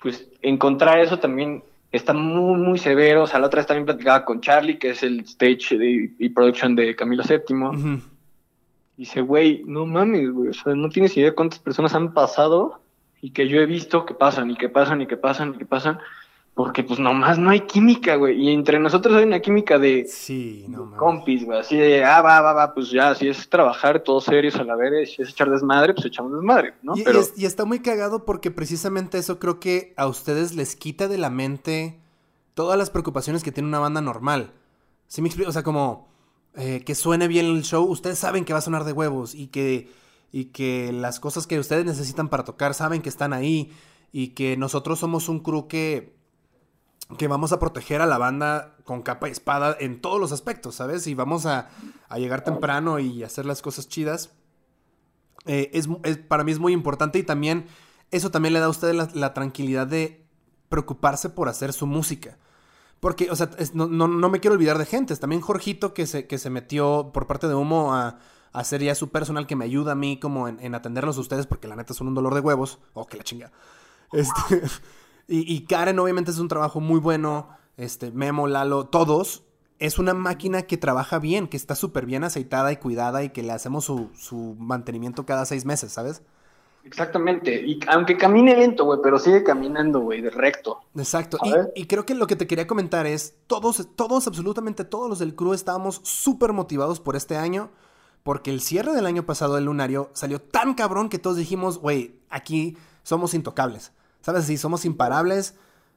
pues 0.00 0.28
encontrar 0.42 1.00
eso 1.00 1.18
también 1.18 1.62
está 1.90 2.12
muy, 2.12 2.58
muy 2.60 2.78
severo. 2.78 3.22
O 3.24 3.26
sea, 3.26 3.40
la 3.40 3.46
otra 3.46 3.58
vez 3.60 3.66
también 3.66 3.86
platicaba 3.86 4.24
con 4.24 4.40
Charlie, 4.40 4.78
que 4.78 4.90
es 4.90 5.02
el 5.02 5.20
stage 5.20 5.76
de- 5.76 6.10
y 6.18 6.28
production 6.28 6.76
de 6.76 6.94
Camilo 6.94 7.22
VII. 7.24 7.56
Ujú. 7.56 8.00
Dice, 8.96 9.20
güey, 9.22 9.62
no 9.66 9.86
mames, 9.86 10.30
güey. 10.30 10.48
O 10.50 10.52
sea, 10.54 10.74
no 10.74 10.88
tienes 10.88 11.16
idea 11.16 11.34
cuántas 11.34 11.58
personas 11.60 11.94
han 11.94 12.12
pasado 12.12 12.80
y 13.22 13.30
que 13.30 13.48
yo 13.48 13.60
he 13.60 13.66
visto 13.66 14.04
que 14.04 14.14
pasan 14.14 14.50
y 14.50 14.56
que 14.56 14.68
pasan 14.68 15.00
y 15.02 15.06
que 15.06 15.16
pasan 15.16 15.54
y 15.54 15.58
que 15.58 15.64
pasan. 15.66 15.98
Porque 16.58 16.82
pues 16.82 16.98
nomás 16.98 17.38
no 17.38 17.50
hay 17.50 17.60
química, 17.60 18.16
güey. 18.16 18.36
Y 18.36 18.52
entre 18.52 18.80
nosotros 18.80 19.14
hay 19.16 19.22
una 19.22 19.38
química 19.38 19.78
de 19.78 20.06
Sí, 20.08 20.64
no 20.66 20.86
mames. 20.86 20.98
compis, 20.98 21.44
güey. 21.44 21.60
Así 21.60 21.76
de, 21.76 22.04
ah, 22.04 22.20
va, 22.20 22.40
va, 22.40 22.52
va, 22.52 22.74
pues 22.74 22.90
ya, 22.90 23.14
si 23.14 23.28
es 23.28 23.48
trabajar 23.48 24.00
todos 24.02 24.24
serios 24.24 24.56
a 24.56 24.64
la 24.64 24.74
vez, 24.74 25.12
si 25.14 25.22
es 25.22 25.28
echar 25.28 25.48
desmadre, 25.50 25.94
pues 25.94 26.06
echamos 26.06 26.32
desmadre, 26.32 26.74
¿no? 26.82 26.96
Y, 26.96 27.02
y 27.02 27.04
Pero 27.04 27.20
es- 27.20 27.32
y 27.36 27.46
está 27.46 27.64
muy 27.64 27.78
cagado 27.78 28.24
porque 28.24 28.50
precisamente 28.50 29.18
eso 29.18 29.38
creo 29.38 29.60
que 29.60 29.94
a 29.96 30.08
ustedes 30.08 30.56
les 30.56 30.74
quita 30.74 31.06
de 31.06 31.18
la 31.18 31.30
mente 31.30 32.00
todas 32.54 32.76
las 32.76 32.90
preocupaciones 32.90 33.44
que 33.44 33.52
tiene 33.52 33.68
una 33.68 33.78
banda 33.78 34.00
normal. 34.00 34.50
¿Sí 35.06 35.22
me 35.22 35.28
explico? 35.28 35.50
O 35.50 35.52
sea, 35.52 35.62
como 35.62 36.08
eh, 36.56 36.82
que 36.84 36.96
suene 36.96 37.28
bien 37.28 37.46
el 37.46 37.62
show, 37.62 37.84
ustedes 37.84 38.18
saben 38.18 38.44
que 38.44 38.52
va 38.52 38.58
a 38.58 38.62
sonar 38.62 38.82
de 38.82 38.92
huevos 38.92 39.36
y 39.36 39.46
que, 39.46 39.92
y 40.32 40.46
que 40.46 40.90
las 40.92 41.20
cosas 41.20 41.46
que 41.46 41.60
ustedes 41.60 41.84
necesitan 41.84 42.28
para 42.28 42.42
tocar 42.42 42.74
saben 42.74 43.00
que 43.00 43.08
están 43.10 43.32
ahí 43.32 43.70
y 44.10 44.30
que 44.30 44.56
nosotros 44.56 44.98
somos 44.98 45.28
un 45.28 45.38
crew 45.38 45.68
que, 45.68 46.17
que 47.16 47.28
vamos 47.28 47.52
a 47.52 47.58
proteger 47.58 48.02
a 48.02 48.06
la 48.06 48.18
banda 48.18 48.76
con 48.84 49.02
capa 49.02 49.28
y 49.28 49.32
espada 49.32 49.76
en 49.80 50.00
todos 50.00 50.20
los 50.20 50.32
aspectos, 50.32 50.74
¿sabes? 50.74 51.06
Y 51.06 51.14
vamos 51.14 51.46
a, 51.46 51.68
a 52.08 52.18
llegar 52.18 52.44
temprano 52.44 52.98
y 52.98 53.22
hacer 53.22 53.46
las 53.46 53.62
cosas 53.62 53.88
chidas. 53.88 54.32
Eh, 55.46 55.70
es, 55.72 55.88
para 56.28 56.44
mí 56.44 56.52
es 56.52 56.58
muy 56.58 56.74
importante 56.74 57.18
y 57.18 57.22
también 57.22 57.66
eso 58.10 58.30
también 58.30 58.52
le 58.52 58.60
da 58.60 58.66
a 58.66 58.70
ustedes 58.70 59.14
la, 59.14 59.32
tranquilidad 59.34 59.86
de 59.86 60.26
preocuparse 60.68 61.30
por 61.30 61.48
hacer 61.48 61.72
su 61.72 61.86
música. 61.86 62.36
Porque, 63.00 63.30
o 63.30 63.36
sea, 63.36 63.48
no, 63.72 63.86
no- 63.86 64.08
no 64.08 64.28
me 64.28 64.40
quiero 64.40 64.54
olvidar 64.54 64.76
de 64.76 64.84
gentes. 64.84 65.20
También 65.20 65.40
Jorgito 65.40 65.94
que 65.94 66.06
se, 66.06 66.26
que 66.26 66.36
se 66.36 66.50
metió 66.50 67.10
por 67.14 67.26
parte 67.26 67.48
de 67.48 67.54
Humo 67.54 67.94
a, 67.94 68.18
ser 68.64 68.82
ya 68.82 68.94
su 68.96 69.10
personal 69.10 69.46
que 69.46 69.54
me 69.54 69.64
ayuda 69.64 69.92
a 69.92 69.94
mí 69.94 70.18
como 70.18 70.48
en, 70.48 70.58
en 70.60 70.74
atenderlos 70.74 71.16
a 71.16 71.20
ustedes 71.20 71.46
porque 71.46 71.68
la 71.68 71.76
neta 71.76 71.94
son 71.94 72.08
un 72.08 72.14
dolor 72.14 72.34
de 72.34 72.40
huevos. 72.40 72.80
Oh, 72.92 73.06
que 73.06 73.16
la 73.16 73.22
chinga. 73.24 73.52
Este, 74.12 74.62
y, 75.28 75.54
y 75.54 75.64
Karen 75.66 75.98
obviamente 75.98 76.30
es 76.30 76.38
un 76.38 76.48
trabajo 76.48 76.80
muy 76.80 76.98
bueno. 76.98 77.50
Este, 77.76 78.10
Memo, 78.10 78.48
Lalo, 78.48 78.86
todos. 78.86 79.44
Es 79.78 80.00
una 80.00 80.12
máquina 80.12 80.62
que 80.62 80.76
trabaja 80.76 81.20
bien, 81.20 81.46
que 81.46 81.56
está 81.56 81.76
súper 81.76 82.04
bien 82.04 82.24
aceitada 82.24 82.72
y 82.72 82.78
cuidada 82.78 83.22
y 83.22 83.30
que 83.30 83.44
le 83.44 83.52
hacemos 83.52 83.84
su, 83.84 84.10
su 84.16 84.56
mantenimiento 84.58 85.24
cada 85.24 85.44
seis 85.44 85.64
meses, 85.64 85.92
¿sabes? 85.92 86.22
exactamente. 86.88 87.62
Y 87.64 87.80
aunque 87.88 88.16
camine 88.16 88.56
lento, 88.56 88.84
güey, 88.84 88.98
pero 89.02 89.18
sigue 89.18 89.44
caminando, 89.44 90.00
güey, 90.00 90.20
de 90.20 90.30
recto. 90.30 90.80
Exacto. 90.96 91.38
Y 91.74 91.86
creo 91.86 92.04
que 92.04 92.14
lo 92.14 92.26
que 92.26 92.36
te 92.36 92.46
quería 92.46 92.66
comentar 92.66 93.06
es, 93.06 93.36
todos, 93.46 93.88
todos, 93.94 94.26
absolutamente 94.26 94.84
todos 94.84 95.08
los 95.08 95.18
del 95.18 95.34
crew 95.34 95.52
estábamos 95.52 96.00
súper 96.02 96.52
motivados 96.52 96.98
por 97.00 97.14
este 97.14 97.36
año, 97.36 97.70
porque 98.22 98.50
el 98.50 98.60
cierre 98.60 98.92
del 98.94 99.06
año 99.06 99.24
pasado 99.24 99.54
del 99.54 99.66
lunario 99.66 100.10
salió 100.14 100.40
tan 100.40 100.74
cabrón 100.74 101.08
que 101.08 101.18
todos 101.18 101.36
dijimos, 101.36 101.78
güey, 101.78 102.16
aquí 102.30 102.76
somos 103.02 103.34
intocables. 103.34 103.92
¿Sabes? 104.20 104.44
Si 104.46 104.56
somos 104.58 104.84
imparables, 104.84 105.54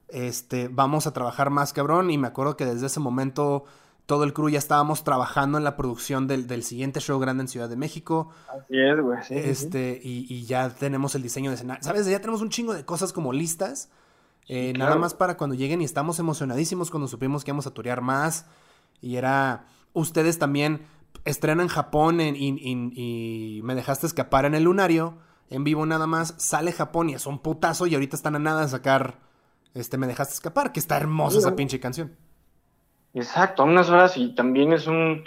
este, 0.07 0.67
vamos 0.67 1.07
a 1.07 1.13
trabajar 1.13 1.49
más 1.49 1.73
cabrón. 1.73 2.09
Y 2.11 2.17
me 2.17 2.27
acuerdo 2.27 2.57
que 2.57 2.65
desde 2.65 2.87
ese 2.87 2.99
momento 2.99 3.65
todo 4.05 4.23
el 4.23 4.33
crew 4.33 4.49
ya 4.49 4.59
estábamos 4.59 5.03
trabajando 5.03 5.57
en 5.57 5.63
la 5.63 5.77
producción 5.77 6.27
del, 6.27 6.45
del 6.47 6.63
siguiente 6.63 6.99
show 6.99 7.19
grande 7.19 7.41
en 7.43 7.47
Ciudad 7.47 7.69
de 7.69 7.77
México. 7.77 8.29
Así 8.49 8.77
es, 8.79 8.99
güey. 9.01 9.17
sí, 9.23 9.35
sí, 9.35 9.41
sí. 9.41 9.49
Este, 9.49 10.01
y, 10.03 10.25
y 10.33 10.45
ya 10.45 10.69
tenemos 10.69 11.15
el 11.15 11.21
diseño 11.23 11.49
de 11.51 11.55
escenario. 11.55 11.83
¿Sabes? 11.83 12.05
Ya 12.07 12.19
tenemos 12.19 12.41
un 12.41 12.49
chingo 12.49 12.73
de 12.73 12.83
cosas 12.85 13.13
como 13.13 13.31
listas. 13.31 13.89
Eh, 14.47 14.73
Nada 14.75 14.95
más 14.97 15.13
para 15.13 15.37
cuando 15.37 15.55
lleguen 15.55 15.81
y 15.81 15.85
estamos 15.85 16.19
emocionadísimos 16.19 16.89
cuando 16.91 17.07
supimos 17.07 17.43
que 17.43 17.51
íbamos 17.51 17.67
a 17.67 17.71
turear 17.73 18.01
más. 18.01 18.45
Y 19.01 19.15
era. 19.15 19.65
Ustedes 19.93 20.39
también 20.39 20.81
estrenan 21.25 21.67
Japón 21.67 22.19
en- 22.21 22.35
y, 22.35 22.49
y- 22.59 23.57
y 23.57 23.61
me 23.61 23.75
dejaste 23.75 24.07
escapar 24.07 24.45
en 24.45 24.55
el 24.55 24.63
lunario. 24.63 25.15
En 25.51 25.63
vivo 25.63 25.85
nada 25.85 26.07
más. 26.07 26.33
Sale 26.37 26.71
Japón 26.71 27.11
y 27.11 27.13
es 27.13 27.27
un 27.27 27.37
putazo. 27.37 27.85
Y 27.85 27.93
ahorita 27.93 28.15
están 28.15 28.35
a 28.35 28.39
nada 28.39 28.61
de 28.61 28.69
sacar. 28.69 29.19
Este, 29.75 29.97
me 29.97 30.07
dejaste 30.07 30.33
escapar. 30.33 30.71
Que 30.71 30.79
está 30.79 30.97
hermosa 30.97 31.33
Sí, 31.33 31.39
esa 31.39 31.55
pinche 31.55 31.79
canción. 31.79 32.15
Exacto, 33.13 33.61
a 33.61 33.65
unas 33.65 33.89
horas 33.89 34.15
y 34.17 34.33
también 34.33 34.73
es 34.73 34.87
un 34.87 35.25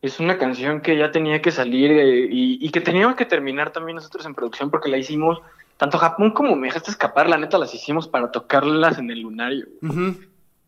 es 0.00 0.18
una 0.20 0.38
canción 0.38 0.80
que 0.80 0.96
ya 0.96 1.12
tenía 1.12 1.42
que 1.42 1.50
salir 1.50 1.90
eh, 1.90 2.26
y, 2.30 2.66
y 2.66 2.70
que 2.70 2.80
teníamos 2.80 3.14
que 3.14 3.26
terminar 3.26 3.70
también 3.70 3.96
nosotros 3.96 4.24
en 4.24 4.34
producción 4.34 4.70
porque 4.70 4.88
la 4.88 4.96
hicimos 4.96 5.42
tanto 5.80 5.96
Japón 5.96 6.32
como 6.32 6.56
Me 6.56 6.66
dejaste 6.66 6.90
escapar, 6.90 7.26
la 7.26 7.38
neta 7.38 7.56
las 7.56 7.74
hicimos 7.74 8.06
para 8.06 8.30
tocarlas 8.30 8.98
en 8.98 9.10
el 9.10 9.20
lunario. 9.20 9.66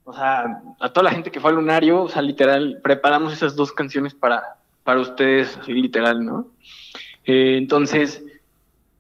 O 0.05 0.15
sea, 0.15 0.63
a 0.81 0.89
toda 0.89 1.05
la 1.05 1.11
gente 1.11 1.31
que 1.31 1.39
fue 1.39 1.51
al 1.51 1.57
lunario, 1.57 2.03
o 2.03 2.09
sea, 2.09 2.23
literal, 2.23 2.81
preparamos 2.83 3.35
esas 3.35 3.55
dos 3.55 3.73
canciones 3.73 4.15
para, 4.15 4.57
para 4.85 5.01
ustedes, 5.01 5.59
así 5.59 5.75
literal, 5.75 6.25
¿no? 6.25 6.47
Eh, 7.27 7.57
entonces, 7.59 8.25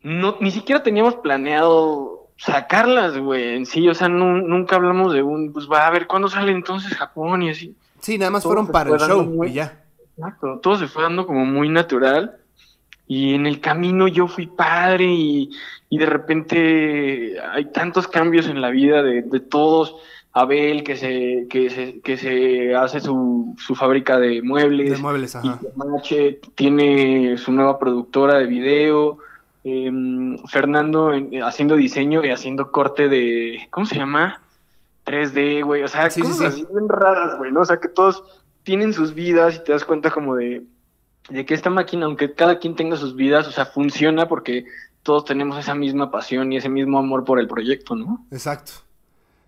no, 0.02 0.36
ni 0.40 0.50
siquiera 0.50 0.82
teníamos 0.82 1.16
planeado 1.16 2.28
sacarlas, 2.36 3.16
güey, 3.18 3.56
en 3.56 3.66
sí, 3.66 3.88
o 3.88 3.94
sea, 3.94 4.08
nunca 4.08 4.76
hablamos 4.76 5.12
de 5.12 5.22
un, 5.22 5.52
pues 5.52 5.68
va 5.70 5.86
a 5.86 5.90
ver 5.90 6.06
cuándo 6.06 6.28
sale 6.28 6.50
entonces 6.50 6.94
Japón 6.94 7.42
y 7.42 7.50
así. 7.50 7.76
Sí, 8.00 8.18
nada 8.18 8.32
más 8.32 8.42
fueron 8.42 8.66
para 8.66 8.90
el 8.90 8.98
show 8.98 9.44
y 9.44 9.52
ya. 9.52 9.80
Exacto, 10.16 10.58
todo 10.60 10.76
se 10.76 10.88
fue 10.88 11.04
dando 11.04 11.26
como 11.26 11.44
muy 11.44 11.68
natural 11.68 12.36
y 13.06 13.34
en 13.34 13.46
el 13.46 13.60
camino 13.60 14.08
yo 14.08 14.26
fui 14.26 14.46
padre 14.46 15.06
y, 15.06 15.50
de 15.90 16.06
repente 16.06 17.38
hay 17.40 17.66
tantos 17.66 18.08
cambios 18.08 18.46
en 18.46 18.60
la 18.60 18.70
vida 18.70 19.02
de, 19.02 19.22
todos. 19.40 19.96
Abel 20.34 20.82
que 20.82 20.96
se, 20.96 21.46
que 21.50 21.68
se, 21.68 22.00
que 22.00 22.16
se 22.16 22.74
hace 22.74 23.00
su, 23.00 23.54
su 23.58 23.74
fábrica 23.74 24.18
de 24.18 24.40
muebles. 24.40 24.92
De 24.92 24.96
muebles, 24.96 25.36
ajá. 25.36 25.60
Y 26.10 26.38
tiene 26.54 27.36
su 27.36 27.52
nueva 27.52 27.78
productora 27.78 28.38
de 28.38 28.46
video. 28.46 29.18
Em, 29.64 30.38
Fernando 30.48 31.12
haciendo 31.44 31.76
diseño 31.76 32.24
y 32.24 32.30
haciendo 32.30 32.72
corte 32.72 33.08
de, 33.08 33.68
¿cómo 33.70 33.86
se 33.86 33.96
llama? 33.96 34.42
3D, 35.04 35.64
güey, 35.64 35.82
o 35.82 35.88
sea, 35.88 36.08
cosas 36.08 36.56
bien 36.56 36.88
raras, 36.88 37.38
güey, 37.38 37.52
¿no? 37.52 37.60
O 37.60 37.64
sea, 37.64 37.78
que 37.78 37.88
todos 37.88 38.24
tienen 38.64 38.92
sus 38.92 39.14
vidas 39.14 39.56
y 39.56 39.64
te 39.64 39.72
das 39.72 39.84
cuenta 39.84 40.10
como 40.10 40.34
de, 40.34 40.64
de 41.28 41.46
que 41.46 41.54
esta 41.54 41.70
máquina, 41.70 42.06
aunque 42.06 42.34
cada 42.34 42.58
quien 42.58 42.74
tenga 42.74 42.96
sus 42.96 43.14
vidas, 43.14 43.46
o 43.46 43.52
sea, 43.52 43.66
funciona 43.66 44.26
porque 44.26 44.66
todos 45.02 45.24
tenemos 45.24 45.58
esa 45.58 45.74
misma 45.74 46.10
pasión 46.10 46.52
y 46.52 46.56
ese 46.56 46.68
mismo 46.68 46.98
amor 46.98 47.24
por 47.24 47.38
el 47.38 47.46
proyecto, 47.46 47.94
¿no? 47.94 48.26
Exacto. 48.30 48.72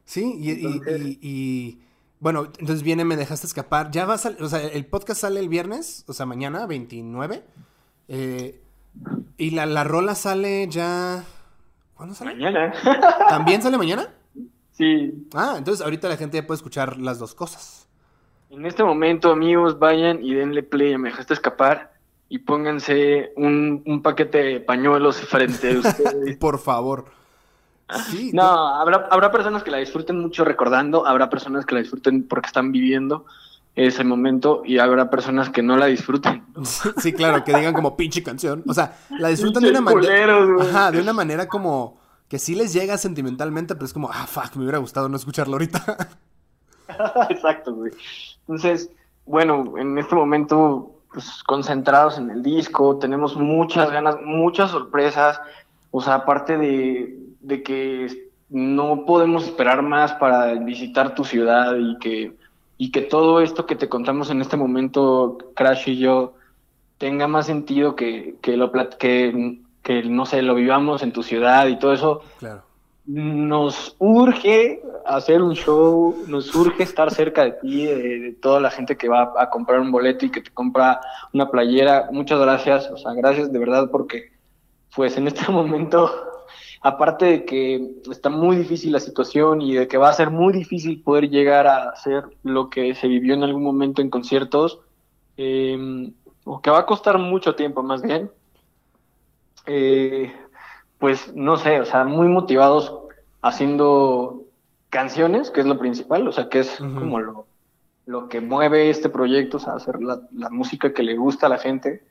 Sí, 0.04 0.36
y, 0.38 1.78
bueno, 2.20 2.44
entonces 2.58 2.82
viene, 2.82 3.04
me 3.04 3.16
dejaste 3.16 3.46
escapar. 3.46 3.90
Ya 3.90 4.04
va 4.04 4.14
a 4.14 4.18
salir, 4.18 4.42
o 4.42 4.48
sea, 4.48 4.60
el 4.60 4.86
podcast 4.86 5.22
sale 5.22 5.40
el 5.40 5.48
viernes, 5.48 6.04
o 6.06 6.12
sea, 6.12 6.26
mañana, 6.26 6.66
29. 6.66 7.42
Eh, 8.08 8.60
y 9.36 9.50
la, 9.50 9.66
la 9.66 9.84
rola 9.84 10.14
sale 10.14 10.68
ya. 10.68 11.24
¿Cuándo 11.94 12.14
sale? 12.14 12.34
Mañana. 12.34 12.72
¿También 13.28 13.62
sale 13.62 13.78
mañana? 13.78 14.08
Sí. 14.76 15.28
Ah, 15.32 15.54
entonces 15.56 15.84
ahorita 15.84 16.08
la 16.08 16.16
gente 16.16 16.36
ya 16.36 16.44
puede 16.48 16.56
escuchar 16.56 16.98
las 16.98 17.20
dos 17.20 17.32
cosas. 17.32 17.86
En 18.50 18.66
este 18.66 18.82
momento, 18.82 19.30
amigos, 19.30 19.78
vayan 19.78 20.20
y 20.20 20.34
denle 20.34 20.64
play 20.64 20.98
Me 20.98 21.10
dejaste 21.10 21.32
escapar 21.32 21.92
y 22.28 22.40
pónganse 22.40 23.32
un, 23.36 23.84
un 23.86 24.02
paquete 24.02 24.38
de 24.38 24.60
pañuelos 24.60 25.20
frente 25.20 25.74
a 25.74 25.78
ustedes. 25.78 26.36
Por 26.40 26.58
favor. 26.58 27.04
Sí, 28.10 28.32
no, 28.34 28.42
habrá, 28.42 29.06
habrá 29.12 29.30
personas 29.30 29.62
que 29.62 29.70
la 29.70 29.78
disfruten 29.78 30.18
mucho 30.18 30.44
recordando, 30.44 31.06
habrá 31.06 31.30
personas 31.30 31.64
que 31.64 31.76
la 31.76 31.82
disfruten 31.82 32.26
porque 32.26 32.48
están 32.48 32.72
viviendo 32.72 33.26
ese 33.76 34.04
momento 34.04 34.62
y 34.64 34.78
habrá 34.78 35.10
personas 35.10 35.50
que 35.50 35.62
no 35.62 35.76
la 35.76 35.86
disfruten. 35.86 36.44
Sí, 36.98 37.12
claro, 37.12 37.44
que 37.44 37.54
digan 37.54 37.74
como 37.74 37.96
pinche 37.96 38.22
canción. 38.22 38.62
O 38.66 38.74
sea, 38.74 38.96
la 39.10 39.28
disfrutan 39.28 39.62
de 39.62 39.70
una 39.70 39.80
manera. 39.80 40.38
Ajá, 40.60 40.90
de 40.92 41.00
una 41.00 41.12
manera 41.12 41.48
como 41.48 41.98
que 42.28 42.38
sí 42.38 42.54
les 42.54 42.72
llega 42.72 42.96
sentimentalmente, 42.98 43.74
pero 43.74 43.86
es 43.86 43.92
como, 43.92 44.10
ah, 44.10 44.26
fuck, 44.26 44.54
me 44.56 44.62
hubiera 44.62 44.78
gustado 44.78 45.08
no 45.08 45.16
escucharlo 45.16 45.54
ahorita. 45.54 46.08
Exacto, 47.30 47.74
güey. 47.74 47.92
Entonces, 48.40 48.90
bueno, 49.26 49.74
en 49.76 49.98
este 49.98 50.14
momento, 50.14 51.00
pues 51.12 51.42
concentrados 51.44 52.18
en 52.18 52.30
el 52.30 52.42
disco, 52.42 52.98
tenemos 52.98 53.36
muchas 53.36 53.90
ganas, 53.90 54.16
muchas 54.22 54.70
sorpresas. 54.70 55.40
O 55.90 56.00
sea, 56.00 56.14
aparte 56.14 56.56
de, 56.56 57.18
de 57.40 57.62
que 57.62 58.30
no 58.48 59.04
podemos 59.04 59.44
esperar 59.44 59.82
más 59.82 60.12
para 60.14 60.54
visitar 60.54 61.14
tu 61.14 61.24
ciudad 61.24 61.76
y 61.76 61.98
que 61.98 62.36
y 62.76 62.90
que 62.90 63.02
todo 63.02 63.40
esto 63.40 63.66
que 63.66 63.76
te 63.76 63.88
contamos 63.88 64.30
en 64.30 64.40
este 64.40 64.56
momento, 64.56 65.38
Crash 65.54 65.88
y 65.88 65.98
yo, 65.98 66.34
tenga 66.98 67.28
más 67.28 67.46
sentido 67.46 67.94
que, 67.96 68.36
que 68.40 68.56
lo 68.56 68.72
que, 68.72 69.58
que, 69.82 70.02
no 70.04 70.26
sé, 70.26 70.42
lo 70.42 70.54
vivamos 70.54 71.02
en 71.02 71.12
tu 71.12 71.22
ciudad 71.22 71.66
y 71.68 71.78
todo 71.78 71.92
eso. 71.92 72.20
Claro. 72.38 72.62
Nos 73.06 73.96
urge 73.98 74.82
hacer 75.04 75.42
un 75.42 75.54
show, 75.54 76.24
nos 76.26 76.54
urge 76.54 76.82
estar 76.82 77.10
cerca 77.10 77.44
de 77.44 77.52
ti, 77.52 77.84
de, 77.84 78.36
toda 78.40 78.60
la 78.60 78.70
gente 78.70 78.96
que 78.96 79.08
va 79.08 79.34
a 79.36 79.50
comprar 79.50 79.80
un 79.80 79.92
boleto 79.92 80.24
y 80.24 80.30
que 80.30 80.40
te 80.40 80.50
compra 80.50 81.00
una 81.32 81.50
playera. 81.50 82.08
Muchas 82.10 82.40
gracias, 82.40 82.90
o 82.90 82.96
sea, 82.96 83.12
gracias 83.12 83.52
de 83.52 83.58
verdad 83.58 83.90
porque, 83.90 84.32
pues 84.96 85.16
en 85.18 85.26
este 85.26 85.52
momento 85.52 86.33
aparte 86.84 87.24
de 87.24 87.44
que 87.46 87.94
está 88.10 88.28
muy 88.28 88.56
difícil 88.56 88.92
la 88.92 89.00
situación 89.00 89.62
y 89.62 89.74
de 89.74 89.88
que 89.88 89.96
va 89.96 90.10
a 90.10 90.12
ser 90.12 90.28
muy 90.28 90.52
difícil 90.52 91.02
poder 91.02 91.30
llegar 91.30 91.66
a 91.66 91.88
hacer 91.88 92.24
lo 92.42 92.68
que 92.68 92.94
se 92.94 93.08
vivió 93.08 93.32
en 93.32 93.42
algún 93.42 93.62
momento 93.62 94.02
en 94.02 94.10
conciertos, 94.10 94.80
em, 95.38 96.12
o 96.44 96.60
que 96.60 96.70
va 96.70 96.80
a 96.80 96.86
costar 96.86 97.18
mucho 97.18 97.54
tiempo 97.54 97.82
más 97.82 98.02
bien, 98.02 98.30
eh, 99.64 100.30
pues 100.98 101.34
no 101.34 101.56
sé, 101.56 101.80
o 101.80 101.86
sea, 101.86 102.04
muy 102.04 102.28
motivados 102.28 102.94
haciendo 103.40 104.42
canciones, 104.90 105.50
que 105.50 105.60
es 105.60 105.66
lo 105.66 105.78
principal, 105.78 106.28
o 106.28 106.32
sea, 106.32 106.50
que 106.50 106.58
es 106.58 106.76
como 106.76 107.18
lo, 107.18 107.46
lo 108.04 108.28
que 108.28 108.42
mueve 108.42 108.90
este 108.90 109.08
proyecto, 109.08 109.56
o 109.56 109.60
sea, 109.60 109.72
hacer 109.72 110.02
la, 110.02 110.20
la 110.32 110.50
música 110.50 110.92
que 110.92 111.02
le 111.02 111.16
gusta 111.16 111.46
a 111.46 111.50
la 111.50 111.58
gente 111.58 112.02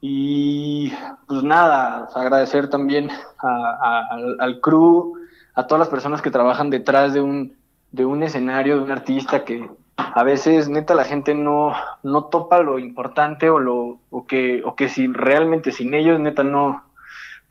y 0.00 0.92
pues 1.26 1.42
nada, 1.42 2.08
agradecer 2.14 2.68
también 2.68 3.10
al, 3.38 4.60
crew, 4.60 5.14
a 5.54 5.66
todas 5.66 5.80
las 5.80 5.88
personas 5.88 6.22
que 6.22 6.30
trabajan 6.30 6.70
detrás 6.70 7.14
de 7.14 7.20
un, 7.20 7.56
de 7.92 8.04
un 8.04 8.22
escenario, 8.22 8.76
de 8.76 8.82
un 8.82 8.90
artista 8.90 9.44
que 9.44 9.68
a 9.96 10.22
veces 10.22 10.68
neta 10.68 10.94
la 10.94 11.04
gente 11.04 11.34
no, 11.34 11.72
no 12.02 12.24
topa 12.24 12.60
lo 12.60 12.78
importante 12.78 13.48
o 13.48 13.58
lo 13.58 13.98
o 14.10 14.26
que, 14.26 14.62
o 14.64 14.76
que 14.76 14.88
si 14.88 15.06
realmente 15.06 15.72
sin 15.72 15.94
ellos 15.94 16.20
neta 16.20 16.44
no, 16.44 16.84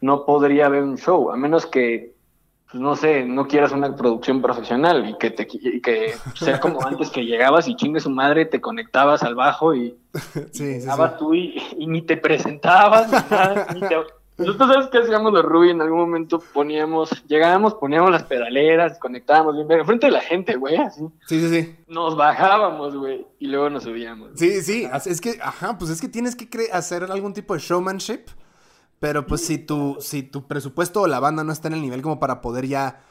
no 0.01 0.25
podría 0.25 0.67
haber 0.67 0.83
un 0.83 0.97
show, 0.97 1.31
a 1.31 1.37
menos 1.37 1.65
que 1.65 2.14
pues 2.75 2.83
no 2.83 2.95
sé, 2.97 3.23
no 3.23 3.47
quieras 3.47 3.71
una 3.71 3.95
producción 3.95 4.41
profesional 4.41 5.09
y 5.09 5.17
que 5.17 5.31
te 5.31 5.47
que 5.47 6.13
sea 6.37 6.59
como 6.59 6.81
antes 6.85 7.09
que 7.09 7.23
llegabas 7.23 7.69
y 7.69 7.75
chingue 7.77 8.01
su 8.01 8.09
madre, 8.09 8.43
te 8.43 8.59
conectabas 8.59 9.23
al 9.23 9.33
bajo 9.33 9.73
y 9.73 9.95
sí, 10.51 10.79
tú 11.17 11.33
y, 11.33 11.57
ni 11.87 12.01
te 12.01 12.17
presentabas, 12.17 13.09
ni 13.73 13.79
te... 13.79 13.95
Nosotros 14.37 14.69
sabes 14.73 14.89
qué 14.91 14.97
hacíamos 14.97 15.31
los 15.31 15.45
Ruby 15.45 15.69
en 15.69 15.81
algún 15.81 15.99
momento 15.99 16.43
poníamos, 16.53 17.23
llegábamos, 17.27 17.75
poníamos 17.75 18.11
las 18.11 18.23
pedaleras, 18.23 18.99
conectábamos 18.99 19.55
bien, 19.55 19.85
frente 19.85 20.07
de 20.07 20.11
la 20.11 20.19
gente, 20.19 20.57
güey, 20.57 20.75
así. 20.75 21.05
Sí, 21.27 21.39
sí, 21.39 21.47
sí. 21.47 21.75
Nos 21.87 22.17
bajábamos, 22.17 22.93
güey, 22.97 23.25
y 23.39 23.47
luego 23.47 23.69
nos 23.69 23.83
subíamos. 23.83 24.31
Sí, 24.35 24.61
sí, 24.61 24.85
es 25.05 25.21
que, 25.21 25.39
ajá, 25.41 25.77
pues 25.77 25.91
es 25.91 26.01
que 26.01 26.09
tienes 26.09 26.35
que 26.35 26.49
hacer 26.73 27.05
algún 27.05 27.31
tipo 27.31 27.53
de 27.53 27.61
showmanship 27.61 28.25
pero 29.05 29.27
pues 29.27 29.41
si 29.41 29.59
tu, 29.59 29.97
si 29.99 30.23
tu 30.23 30.47
presupuesto 30.47 31.01
o 31.01 31.07
la 31.07 31.19
banda 31.19 31.43
no 31.43 31.53
está 31.53 31.67
en 31.67 31.75
el 31.75 31.81
nivel 31.83 32.01
como 32.01 32.19
para 32.19 32.41
poder 32.41 32.65
ya... 32.65 33.03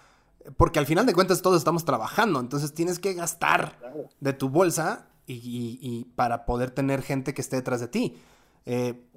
Porque 0.56 0.80
al 0.80 0.86
final 0.86 1.06
de 1.06 1.14
cuentas 1.14 1.40
todos 1.40 1.56
estamos 1.56 1.84
trabajando, 1.84 2.40
entonces 2.40 2.74
tienes 2.74 2.98
que 2.98 3.14
gastar 3.14 3.78
de 4.18 4.32
tu 4.32 4.48
bolsa 4.48 5.06
y, 5.28 6.06
para 6.16 6.46
poder 6.46 6.72
tener 6.72 7.00
gente 7.00 7.32
que 7.32 7.40
esté 7.40 7.54
detrás 7.54 7.78
de 7.78 7.86
ti. 7.86 8.20
Eh, 8.66 9.08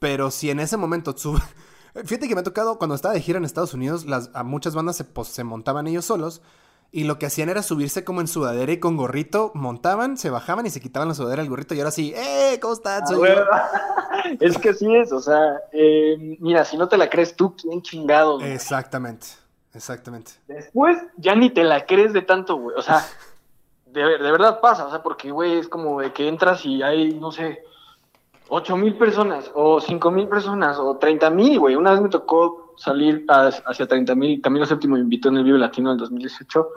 pero 0.00 0.30
si 0.30 0.50
en 0.50 0.60
ese 0.60 0.76
momento 0.76 1.16
sube... 1.16 1.40
Fíjate 2.04 2.28
que 2.28 2.34
me 2.34 2.42
ha 2.42 2.44
tocado 2.44 2.76
cuando 2.76 2.94
estaba 2.94 3.14
de 3.14 3.22
gira 3.22 3.38
en 3.38 3.46
Estados 3.46 3.72
Unidos, 3.72 4.04
las, 4.04 4.30
a 4.34 4.44
muchas 4.44 4.74
bandas 4.74 4.96
se, 4.96 5.04
pues, 5.04 5.28
se 5.28 5.44
montaban 5.44 5.86
ellos 5.86 6.04
solos 6.04 6.42
y 6.92 7.04
lo 7.04 7.18
que 7.18 7.26
hacían 7.26 7.48
era 7.48 7.62
subirse 7.62 8.04
como 8.04 8.20
en 8.20 8.28
sudadera 8.28 8.72
y 8.72 8.80
con 8.80 8.96
gorrito, 8.96 9.52
montaban, 9.54 10.16
se 10.16 10.30
bajaban 10.30 10.66
y 10.66 10.70
se 10.70 10.80
quitaban 10.80 11.08
la 11.08 11.14
sudadera, 11.14 11.42
el 11.42 11.48
gorrito 11.48 11.74
y 11.74 11.78
ahora 11.78 11.92
sí, 11.92 12.12
¡eh! 12.16 12.58
¿Cómo 12.60 12.74
estás? 12.74 13.10
es 14.40 14.58
que 14.58 14.70
así 14.70 14.94
es, 14.96 15.12
o 15.12 15.20
sea, 15.20 15.60
eh, 15.72 16.36
mira, 16.40 16.64
si 16.64 16.76
no 16.76 16.88
te 16.88 16.98
la 16.98 17.08
crees 17.08 17.36
tú, 17.36 17.54
¿quién 17.54 17.82
chingado? 17.82 18.40
Exactamente, 18.40 19.26
exactamente. 19.72 20.32
Después 20.48 20.98
ya 21.16 21.34
ni 21.34 21.50
te 21.50 21.62
la 21.62 21.86
crees 21.86 22.12
de 22.12 22.22
tanto, 22.22 22.56
güey, 22.56 22.76
o 22.76 22.82
sea, 22.82 23.06
de, 23.86 24.02
de 24.02 24.32
verdad 24.32 24.60
pasa, 24.60 24.86
o 24.86 24.90
sea, 24.90 25.02
porque, 25.02 25.30
güey, 25.30 25.58
es 25.58 25.68
como 25.68 26.00
de 26.00 26.12
que 26.12 26.26
entras 26.26 26.66
y 26.66 26.82
hay, 26.82 27.14
no 27.14 27.30
sé, 27.30 27.62
ocho 28.48 28.76
mil 28.76 28.96
personas, 28.96 29.50
o 29.54 29.80
cinco 29.80 30.10
mil 30.10 30.28
personas, 30.28 30.76
o 30.78 30.96
treinta 30.96 31.30
mil, 31.30 31.58
güey. 31.58 31.76
Una 31.76 31.92
vez 31.92 32.00
me 32.00 32.08
tocó 32.08 32.69
salir 32.80 33.26
hacia 33.28 33.86
treinta 33.86 34.14
mil. 34.14 34.40
Camilo 34.40 34.64
Séptimo 34.66 34.94
me 34.94 35.00
invitó 35.00 35.28
en 35.28 35.36
el 35.36 35.44
Vive 35.44 35.58
Latino 35.58 35.90
del 35.90 35.98
2018. 35.98 36.68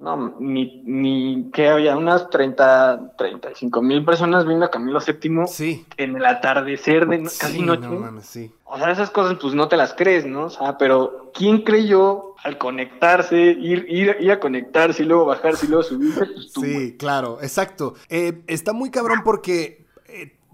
No, 0.00 0.34
ni, 0.38 0.82
ni 0.84 1.50
que 1.52 1.68
había 1.68 1.96
unas 1.96 2.30
treinta, 2.30 3.12
treinta 3.18 3.50
y 3.50 3.54
cinco 3.54 3.82
mil 3.82 4.04
personas 4.04 4.46
viendo 4.46 4.64
a 4.66 4.70
Camilo 4.70 5.00
Séptimo 5.00 5.46
sí. 5.46 5.84
en 5.96 6.16
el 6.16 6.24
atardecer 6.24 7.06
de 7.06 7.22
casi 7.24 7.62
noche. 7.62 7.88
sí. 8.22 8.52
O 8.70 8.76
sea, 8.76 8.90
esas 8.90 9.10
cosas 9.10 9.38
pues 9.40 9.54
no 9.54 9.68
te 9.68 9.76
las 9.76 9.94
crees, 9.94 10.26
¿no? 10.26 10.44
O 10.44 10.50
sea, 10.50 10.76
pero 10.76 11.30
¿quién 11.34 11.62
creyó 11.62 12.34
al 12.44 12.58
conectarse, 12.58 13.36
ir, 13.36 13.86
ir, 13.88 14.16
ir 14.20 14.30
a 14.30 14.38
conectarse 14.38 15.02
y 15.02 15.06
luego 15.06 15.24
bajarse 15.24 15.66
y 15.66 15.70
luego 15.70 15.82
subirse? 15.82 16.26
Pues 16.26 16.52
sí, 16.52 16.96
claro, 16.98 17.38
exacto. 17.40 17.94
Eh, 18.10 18.42
está 18.46 18.74
muy 18.74 18.90
cabrón 18.90 19.22
porque 19.24 19.86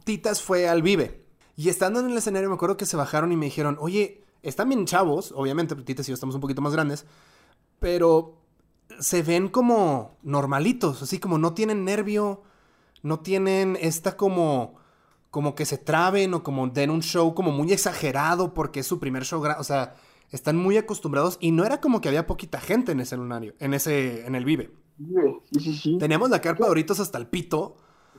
Titas 0.04 0.42
fue 0.42 0.68
al 0.68 0.82
Vive. 0.82 1.24
Y 1.56 1.68
estando 1.68 2.00
en 2.00 2.10
el 2.10 2.16
escenario 2.16 2.48
me 2.48 2.54
acuerdo 2.56 2.76
que 2.76 2.86
se 2.86 2.96
bajaron 2.96 3.32
y 3.32 3.36
me 3.36 3.46
dijeron, 3.46 3.76
oye, 3.80 4.23
están 4.44 4.68
bien 4.68 4.86
chavos, 4.86 5.32
obviamente, 5.36 5.74
Titas 5.76 6.08
y 6.08 6.10
yo 6.10 6.14
estamos 6.14 6.34
un 6.34 6.40
poquito 6.40 6.62
más 6.62 6.72
grandes, 6.72 7.06
pero 7.80 8.38
se 9.00 9.22
ven 9.22 9.48
como 9.48 10.18
normalitos, 10.22 11.02
así 11.02 11.18
como 11.18 11.38
no 11.38 11.54
tienen 11.54 11.84
nervio, 11.84 12.42
no 13.02 13.20
tienen 13.20 13.76
esta 13.80 14.16
como 14.16 14.82
como 15.30 15.56
que 15.56 15.66
se 15.66 15.78
traben 15.78 16.32
o 16.32 16.44
como 16.44 16.68
den 16.68 16.90
un 16.90 17.02
show 17.02 17.34
como 17.34 17.50
muy 17.50 17.72
exagerado 17.72 18.54
porque 18.54 18.78
es 18.80 18.86
su 18.86 19.00
primer 19.00 19.24
show, 19.24 19.42
o 19.58 19.64
sea, 19.64 19.96
están 20.30 20.56
muy 20.56 20.76
acostumbrados 20.76 21.38
y 21.40 21.50
no 21.50 21.64
era 21.64 21.80
como 21.80 22.00
que 22.00 22.06
había 22.06 22.28
poquita 22.28 22.60
gente 22.60 22.92
en 22.92 23.00
ese 23.00 23.16
lunario, 23.16 23.52
en 23.58 23.74
ese, 23.74 24.24
en 24.26 24.36
el 24.36 24.44
Vive. 24.44 24.70
Sí, 25.50 25.60
sí, 25.60 25.74
sí. 25.74 25.98
Teníamos 25.98 26.30
la 26.30 26.40
carpa 26.40 26.64
de 26.64 26.68
Doritos 26.68 27.00
hasta 27.00 27.18
el 27.18 27.26
pito. 27.26 27.74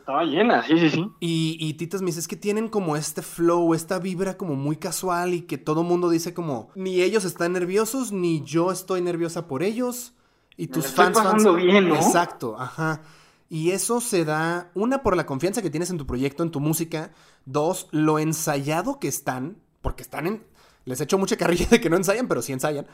Estaba 0.05 0.23
llena, 0.23 0.61
sí, 0.61 0.77
sí, 0.77 0.91
sí. 0.91 1.11
Y, 1.19 1.57
y 1.59 1.73
Titas 1.73 2.03
me 2.03 2.05
dice, 2.05 2.19
es 2.19 2.27
que 2.27 2.35
tienen 2.35 2.67
como 2.67 2.95
este 2.95 3.23
flow, 3.23 3.73
esta 3.73 3.97
vibra 3.97 4.37
como 4.37 4.53
muy 4.53 4.77
casual 4.77 5.33
y 5.33 5.41
que 5.41 5.57
todo 5.57 5.81
mundo 5.81 6.11
dice 6.11 6.35
como, 6.35 6.69
ni 6.75 7.01
ellos 7.01 7.25
están 7.25 7.53
nerviosos, 7.53 8.11
ni 8.11 8.43
yo 8.43 8.71
estoy 8.71 9.01
nerviosa 9.01 9.47
por 9.47 9.63
ellos. 9.63 10.13
Y 10.57 10.67
tus 10.67 10.85
estoy 10.85 11.05
fans, 11.05 11.17
fans... 11.17 11.27
pasando 11.31 11.55
bien, 11.55 11.89
¿no? 11.89 11.95
Exacto, 11.95 12.55
ajá. 12.55 13.01
Y 13.49 13.71
eso 13.71 13.99
se 13.99 14.25
da, 14.25 14.69
una, 14.75 15.01
por 15.01 15.17
la 15.17 15.25
confianza 15.25 15.63
que 15.63 15.71
tienes 15.71 15.89
en 15.89 15.97
tu 15.97 16.05
proyecto, 16.05 16.43
en 16.43 16.51
tu 16.51 16.59
música. 16.59 17.11
Dos, 17.45 17.87
lo 17.89 18.19
ensayado 18.19 18.99
que 18.99 19.07
están, 19.07 19.57
porque 19.81 20.03
están 20.03 20.27
en... 20.27 20.43
Les 20.85 21.01
echo 21.01 21.17
mucha 21.17 21.35
carrilla 21.35 21.65
de 21.65 21.81
que 21.81 21.89
no 21.89 21.97
ensayan, 21.97 22.27
pero 22.27 22.43
sí 22.43 22.53
ensayan. 22.53 22.85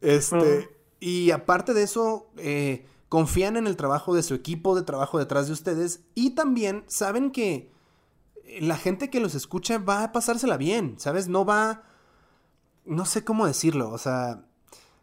Este, 0.00 0.70
y 1.00 1.32
aparte 1.32 1.74
de 1.74 1.82
eso, 1.82 2.30
eh, 2.36 2.86
confían 3.12 3.58
en 3.58 3.66
el 3.66 3.76
trabajo 3.76 4.14
de 4.14 4.22
su 4.22 4.32
equipo 4.32 4.74
de 4.74 4.84
trabajo 4.84 5.18
detrás 5.18 5.46
de 5.46 5.52
ustedes 5.52 6.02
y 6.14 6.30
también 6.30 6.82
saben 6.86 7.30
que 7.30 7.70
la 8.58 8.78
gente 8.78 9.10
que 9.10 9.20
los 9.20 9.34
escucha 9.34 9.76
va 9.76 10.02
a 10.02 10.12
pasársela 10.12 10.56
bien, 10.56 10.94
¿sabes? 10.96 11.28
No 11.28 11.44
va... 11.44 11.82
No 12.86 13.04
sé 13.04 13.22
cómo 13.22 13.46
decirlo, 13.46 13.90
o 13.90 13.98
sea, 13.98 14.46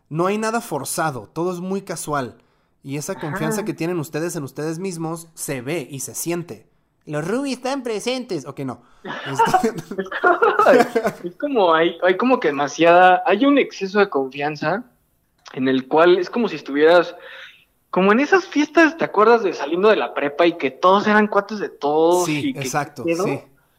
no 0.10 0.26
hay 0.26 0.40
nada 0.40 0.60
forzado, 0.60 1.30
todo 1.32 1.54
es 1.54 1.60
muy 1.60 1.84
casual. 1.84 2.40
Y 2.82 2.98
esa 2.98 3.14
confianza 3.14 3.60
Ajá. 3.60 3.66
que 3.66 3.76
tienen 3.76 4.00
ustedes 4.00 4.36
en 4.36 4.42
ustedes 4.42 4.80
mismos 4.80 5.28
se 5.36 5.62
ve 5.62 5.88
y 5.88 6.00
se 6.00 6.16
siente. 6.16 6.68
Los 7.06 7.28
Ruby 7.28 7.54
están 7.54 7.84
presentes. 7.84 8.48
Ok, 8.48 8.62
no. 8.62 8.82
Este- 9.04 9.76
es 11.28 11.36
como 11.36 11.76
hay, 11.76 11.96
hay 12.02 12.18
como 12.18 12.40
que 12.40 12.48
demasiada, 12.48 13.22
hay 13.28 13.46
un 13.46 13.60
exceso 13.60 14.00
de 14.00 14.10
confianza 14.10 14.84
en 15.54 15.68
el 15.68 15.88
cual 15.88 16.18
es 16.18 16.32
como 16.32 16.48
si 16.48 16.56
estuvieras 16.56 17.16
como 17.90 18.12
en 18.12 18.20
esas 18.20 18.46
fiestas, 18.46 18.98
¿te 18.98 19.06
acuerdas 19.06 19.44
de 19.44 19.54
saliendo 19.54 19.90
de 19.90 19.96
la 19.96 20.14
prepa 20.14 20.46
y 20.46 20.54
que 20.58 20.72
todos 20.72 21.08
eran 21.08 21.28
cuates 21.28 21.60
de 21.60 21.70
todos? 21.70 22.26
sí, 22.26 22.50
y 22.50 22.54
que, 22.54 22.60
exacto. 22.60 23.04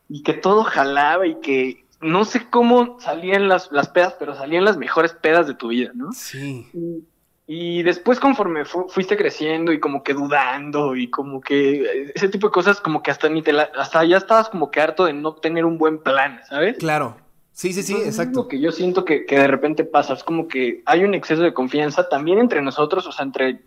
Y 0.08 0.22
que 0.22 0.32
todo 0.34 0.64
jalaba 0.64 1.26
y 1.26 1.36
que 1.36 1.84
no 2.00 2.24
sé 2.24 2.48
cómo 2.50 2.98
salían 3.00 3.46
las, 3.48 3.70
las 3.70 3.88
pedas, 3.88 4.16
pero 4.18 4.34
salían 4.34 4.64
las 4.64 4.76
mejores 4.76 5.12
pedas 5.12 5.46
de 5.46 5.54
tu 5.54 5.68
vida, 5.68 5.92
¿no? 5.94 6.12
Sí. 6.12 6.66
Y, 6.72 7.04
y 7.46 7.82
después 7.82 8.18
conforme 8.18 8.64
fu- 8.64 8.88
fuiste 8.88 9.16
creciendo 9.16 9.72
y 9.72 9.78
como 9.80 10.02
que 10.02 10.14
dudando 10.14 10.96
y 10.96 11.08
como 11.11 11.40
que 11.40 11.82
eh, 11.82 12.12
ese 12.14 12.28
tipo 12.28 12.48
de 12.48 12.52
cosas 12.52 12.80
como 12.80 13.02
que 13.02 13.11
hasta 13.11 13.28
ni 13.28 13.42
te 13.42 13.52
la- 13.52 13.70
hasta 13.76 14.04
ya 14.04 14.16
estabas 14.16 14.48
como 14.48 14.70
que 14.70 14.80
harto 14.80 15.04
de 15.04 15.12
no 15.12 15.34
tener 15.34 15.64
un 15.64 15.78
buen 15.78 15.98
plan, 15.98 16.40
¿sabes? 16.48 16.78
Claro. 16.78 17.16
Sí, 17.52 17.72
sí, 17.72 17.82
sí, 17.82 17.92
Entonces, 17.92 18.14
es 18.14 18.18
exacto. 18.20 18.42
Lo 18.42 18.48
que 18.48 18.61
yo 18.61 18.72
siento 18.72 19.04
que, 19.04 19.26
que 19.26 19.38
de 19.38 19.46
repente 19.46 19.84
pasa 19.84 20.14
es 20.14 20.24
como 20.24 20.48
que 20.48 20.82
hay 20.86 21.04
un 21.04 21.14
exceso 21.14 21.42
de 21.42 21.52
confianza 21.52 22.08
también 22.08 22.38
entre 22.38 22.62
nosotros, 22.62 23.06
o 23.06 23.12
sea, 23.12 23.24
entre 23.24 23.61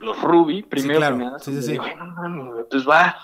los 0.00 0.20
Ruby, 0.22 0.62
primero 0.62 0.98
claro. 0.98 1.18
que 1.18 1.24
nada. 1.24 1.38
Sí, 1.38 1.52
sí, 1.54 1.62
sí. 1.62 1.76
"Güey, 1.76 1.94
no 1.96 2.06
mames, 2.06 2.52
güey, 2.52 2.64
pues 2.70 2.88
va. 2.88 3.16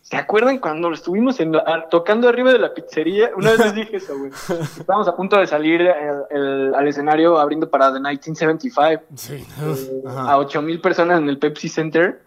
¿Se 0.00 0.16
acuerdan 0.18 0.58
cuando 0.58 0.92
estuvimos 0.92 1.40
en 1.40 1.52
la- 1.52 1.88
tocando 1.88 2.28
arriba 2.28 2.52
de 2.52 2.58
la 2.58 2.74
pizzería? 2.74 3.30
Una 3.34 3.52
vez 3.52 3.60
les 3.60 3.74
dije 3.74 3.96
eso, 3.96 4.18
güey. 4.18 4.30
Estábamos 4.78 5.08
a 5.08 5.16
punto 5.16 5.38
de 5.38 5.46
salir 5.46 5.80
eh, 5.80 5.94
el- 6.30 6.74
al 6.74 6.86
escenario 6.86 7.38
abriendo 7.38 7.70
para 7.70 7.86
The 7.92 7.98
1975 8.00 9.02
Sí. 9.14 9.34
eh, 9.62 10.02
a 10.06 10.36
8000 10.38 10.80
personas 10.82 11.18
en 11.18 11.28
el 11.30 11.38
Pepsi 11.38 11.68
Center 11.70 12.20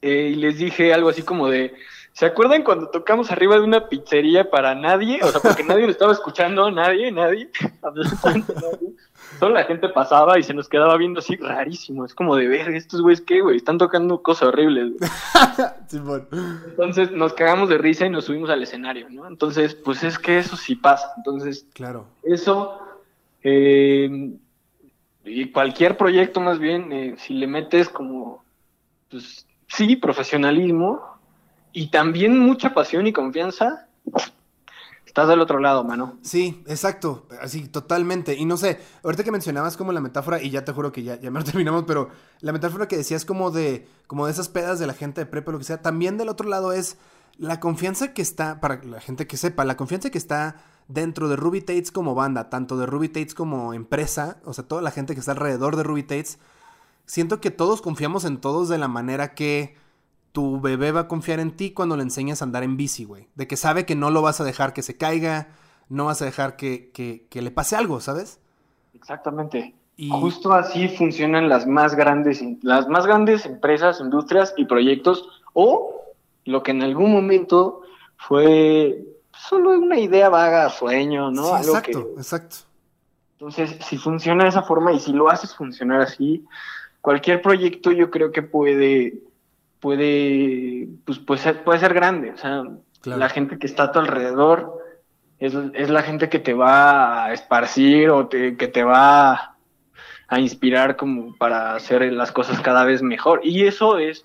eh, 0.00 0.30
y 0.32 0.36
les 0.36 0.58
dije 0.58 0.92
algo 0.94 1.08
así 1.08 1.22
como 1.22 1.48
de 1.48 1.74
¿Se 2.14 2.26
acuerdan 2.26 2.62
cuando 2.62 2.88
tocamos 2.88 3.30
arriba 3.30 3.54
de 3.56 3.62
una 3.62 3.88
pizzería 3.88 4.50
para 4.50 4.74
nadie? 4.74 5.20
O 5.22 5.28
sea, 5.28 5.40
porque 5.40 5.64
nadie 5.64 5.86
lo 5.86 5.90
estaba 5.90 6.12
escuchando, 6.12 6.70
nadie, 6.70 7.10
nadie. 7.10 7.48
absolutamente 7.82 8.52
nadie. 8.54 8.92
Solo 9.38 9.54
la 9.54 9.64
gente 9.64 9.88
pasaba 9.88 10.38
y 10.38 10.42
se 10.42 10.52
nos 10.52 10.68
quedaba 10.68 10.96
viendo 10.98 11.20
así 11.20 11.36
rarísimo. 11.36 12.04
Es 12.04 12.14
como 12.14 12.36
de 12.36 12.48
ver, 12.48 12.68
estos 12.74 13.00
güeyes 13.00 13.22
qué, 13.22 13.40
güey, 13.40 13.56
están 13.56 13.78
tocando 13.78 14.22
cosas 14.22 14.48
horribles. 14.48 14.92
güey. 14.98 16.22
Entonces 16.66 17.10
nos 17.12 17.32
cagamos 17.32 17.70
de 17.70 17.78
risa 17.78 18.04
y 18.06 18.10
nos 18.10 18.26
subimos 18.26 18.50
al 18.50 18.62
escenario, 18.62 19.08
¿no? 19.08 19.26
Entonces, 19.26 19.74
pues 19.74 20.04
es 20.04 20.18
que 20.18 20.38
eso 20.38 20.56
sí 20.56 20.76
pasa. 20.76 21.12
Entonces, 21.16 21.66
Claro. 21.72 22.04
eso 22.22 22.78
eh, 23.42 24.30
y 25.24 25.50
cualquier 25.50 25.96
proyecto 25.96 26.40
más 26.40 26.58
bien 26.58 26.92
eh, 26.92 27.14
si 27.18 27.34
le 27.34 27.46
metes 27.46 27.88
como 27.88 28.44
pues 29.10 29.46
sí 29.68 29.96
profesionalismo 29.96 31.00
y 31.72 31.88
también 31.88 32.38
mucha 32.38 32.74
pasión 32.74 33.06
y 33.06 33.12
confianza 33.12 33.88
estás 35.12 35.28
del 35.28 35.40
otro 35.40 35.58
lado 35.58 35.84
mano 35.84 36.18
Sí, 36.22 36.62
exacto, 36.66 37.26
así 37.40 37.68
totalmente. 37.68 38.34
Y 38.34 38.46
no 38.46 38.56
sé, 38.56 38.80
ahorita 39.04 39.24
que 39.24 39.30
mencionabas 39.30 39.76
como 39.76 39.92
la 39.92 40.00
metáfora, 40.00 40.42
y 40.42 40.48
ya 40.48 40.64
te 40.64 40.72
juro 40.72 40.90
que 40.90 41.02
ya, 41.02 41.20
ya 41.20 41.30
me 41.30 41.42
terminamos, 41.44 41.84
pero 41.86 42.08
la 42.40 42.52
metáfora 42.52 42.88
que 42.88 42.96
decías 42.96 43.24
como 43.24 43.50
de, 43.50 43.86
como 44.06 44.26
de 44.26 44.32
esas 44.32 44.48
pedas 44.48 44.78
de 44.78 44.86
la 44.86 44.94
gente 44.94 45.20
de 45.20 45.26
prepa 45.26 45.52
lo 45.52 45.58
que 45.58 45.64
sea, 45.64 45.82
también 45.82 46.16
del 46.16 46.30
otro 46.30 46.48
lado 46.48 46.72
es 46.72 46.96
la 47.36 47.60
confianza 47.60 48.14
que 48.14 48.22
está, 48.22 48.60
para 48.60 48.82
la 48.84 49.00
gente 49.00 49.26
que 49.26 49.36
sepa, 49.36 49.64
la 49.64 49.76
confianza 49.76 50.10
que 50.10 50.18
está 50.18 50.56
dentro 50.88 51.28
de 51.28 51.36
Ruby 51.36 51.60
Tates 51.60 51.92
como 51.92 52.14
banda, 52.14 52.48
tanto 52.50 52.76
de 52.76 52.86
Ruby 52.86 53.08
Tates 53.08 53.34
como 53.34 53.74
empresa, 53.74 54.38
o 54.44 54.52
sea, 54.52 54.64
toda 54.64 54.82
la 54.82 54.90
gente 54.90 55.14
que 55.14 55.20
está 55.20 55.32
alrededor 55.32 55.76
de 55.76 55.82
Ruby 55.82 56.02
Tates, 56.02 56.38
siento 57.04 57.40
que 57.40 57.50
todos 57.50 57.82
confiamos 57.82 58.24
en 58.24 58.38
todos 58.38 58.68
de 58.68 58.78
la 58.78 58.88
manera 58.88 59.34
que 59.34 59.76
tu 60.32 60.60
bebé 60.60 60.92
va 60.92 61.00
a 61.00 61.08
confiar 61.08 61.40
en 61.40 61.52
ti 61.56 61.72
cuando 61.72 61.96
le 61.96 62.02
enseñas 62.02 62.42
a 62.42 62.44
andar 62.46 62.62
en 62.62 62.76
bici, 62.76 63.04
güey. 63.04 63.28
De 63.34 63.46
que 63.46 63.56
sabe 63.56 63.84
que 63.86 63.94
no 63.94 64.10
lo 64.10 64.22
vas 64.22 64.40
a 64.40 64.44
dejar 64.44 64.72
que 64.72 64.82
se 64.82 64.96
caiga, 64.96 65.48
no 65.88 66.06
vas 66.06 66.22
a 66.22 66.24
dejar 66.24 66.56
que, 66.56 66.90
que- 66.92 67.26
que 67.30 67.42
le 67.42 67.50
pase 67.50 67.76
algo, 67.76 68.00
¿sabes? 68.00 68.40
exactamente 68.94 69.74
Y 69.96 70.10
justo 70.10 70.52
así 70.52 70.88
funcionan 70.88 71.48
las 71.48 71.66
más 71.66 71.94
grandes 71.94 72.42
las 72.62 72.88
más 72.88 73.06
grandes 73.06 73.46
empresas 73.46 74.00
industrias 74.00 74.54
y 74.56 74.64
proyectos 74.64 75.28
o 75.54 76.00
lo 76.44 76.62
que 76.62 76.70
en 76.72 76.82
algún 76.82 77.12
momento 77.12 77.82
fue 78.16 79.04
solo 79.48 79.70
una 79.70 79.98
idea 79.98 80.28
vaga 80.28 80.68
sueño 80.70 81.30
no 81.30 81.44
sí, 81.44 81.52
Algo 81.54 81.76
exacto, 81.76 82.06
que- 82.14 82.20
exacto. 82.20 82.56
Entonces, 83.38 83.76
si 83.84 83.98
funciona 83.98 84.44
de 84.44 84.50
esa 84.50 84.62
forma 84.62 84.92
y 84.92 85.00
si 85.00 85.12
lo 85.12 85.28
haces 85.28 85.54
funcionar 85.56 86.00
así, 86.00 86.44
cualquier 87.00 87.42
proyecto 87.42 87.90
yo 87.90 88.08
creo 88.10 88.30
que 88.30 88.42
puede, 88.42 89.18
puede, 89.82 90.88
pues, 91.04 91.18
puede 91.18 91.40
ser, 91.40 91.64
puede 91.64 91.80
ser 91.80 91.92
grande. 91.92 92.30
O 92.30 92.38
sea, 92.38 92.62
Claro. 93.02 93.18
la 93.18 93.28
gente 93.28 93.58
que 93.58 93.66
está 93.66 93.84
a 93.84 93.92
tu 93.92 93.98
alrededor 93.98 94.78
es, 95.40 95.54
es 95.74 95.90
la 95.90 96.02
gente 96.02 96.28
que 96.28 96.38
te 96.38 96.54
va 96.54 97.24
a 97.24 97.32
esparcir 97.32 98.10
o 98.10 98.28
te- 98.28 98.56
que 98.56 98.68
te 98.68 98.84
va 98.84 99.56
a 100.28 100.40
inspirar 100.40 100.96
como 100.96 101.36
para 101.36 101.74
hacer 101.74 102.10
las 102.12 102.30
cosas 102.30 102.60
cada 102.60 102.84
vez 102.84 103.02
mejor. 103.02 103.40
Y 103.42 103.66
eso 103.66 103.98
es 103.98 104.24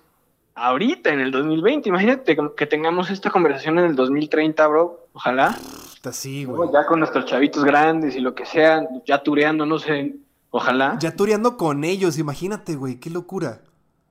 ahorita, 0.54 1.10
en 1.10 1.18
el 1.20 1.32
2020. 1.32 1.88
Imagínate 1.88 2.36
que 2.56 2.66
tengamos 2.66 3.10
esta 3.10 3.30
conversación 3.30 3.78
en 3.80 3.86
el 3.86 3.96
2030, 3.96 4.64
bro. 4.68 5.06
Ojalá. 5.12 5.56
Está 5.92 6.10
así, 6.10 6.46
¿no? 6.46 6.54
güey. 6.54 6.70
Ya 6.72 6.86
con 6.86 7.00
nuestros 7.00 7.24
chavitos 7.26 7.64
grandes 7.64 8.14
y 8.14 8.20
lo 8.20 8.34
que 8.36 8.46
sea, 8.46 8.86
ya 9.04 9.18
tureando, 9.24 9.66
no 9.66 9.80
sé, 9.80 10.14
ojalá. 10.50 10.96
Ya 11.00 11.14
tureando 11.16 11.56
con 11.56 11.82
ellos, 11.82 12.16
imagínate, 12.16 12.76
güey, 12.76 13.00
qué 13.00 13.10
locura. 13.10 13.60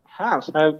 Ajá, 0.05 0.37
o 0.39 0.41
sea, 0.41 0.73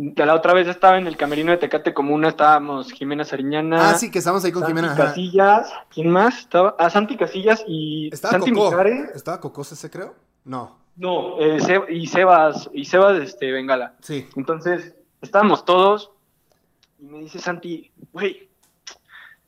de 0.00 0.26
la 0.26 0.34
otra 0.34 0.54
vez 0.54 0.68
estaba 0.68 0.96
en 0.96 1.08
el 1.08 1.16
camerino 1.16 1.50
de 1.50 1.56
Tecate 1.58 1.92
Comuna, 1.92 2.28
estábamos 2.28 2.92
Jimena 2.92 3.24
Sariñana. 3.24 3.90
Ah, 3.90 3.94
sí, 3.94 4.12
que 4.12 4.20
estamos 4.20 4.44
ahí 4.44 4.52
con 4.52 4.62
Santi 4.62 4.72
Jimena. 4.76 4.92
ajá. 4.92 5.06
Casillas, 5.06 5.72
¿quién 5.92 6.08
más? 6.08 6.38
Estaba, 6.38 6.76
ah, 6.78 6.88
Santi 6.88 7.16
Casillas 7.16 7.64
y 7.66 8.08
Estaba 8.12 8.32
Santi. 8.34 8.52
Mijares. 8.52 9.10
¿Estaba 9.16 9.40
Cocos 9.40 9.72
ese, 9.72 9.90
creo? 9.90 10.14
No. 10.44 10.78
No, 10.94 11.40
eh, 11.40 11.58
y 11.88 12.06
Sebas, 12.06 12.70
y 12.72 12.84
Sebas 12.84 13.20
este, 13.20 13.50
Bengala. 13.50 13.94
Sí. 14.00 14.28
Entonces, 14.36 14.94
estábamos 15.20 15.64
todos 15.64 16.12
y 17.00 17.04
me 17.06 17.18
dice 17.18 17.40
Santi, 17.40 17.90
güey, 18.12 18.48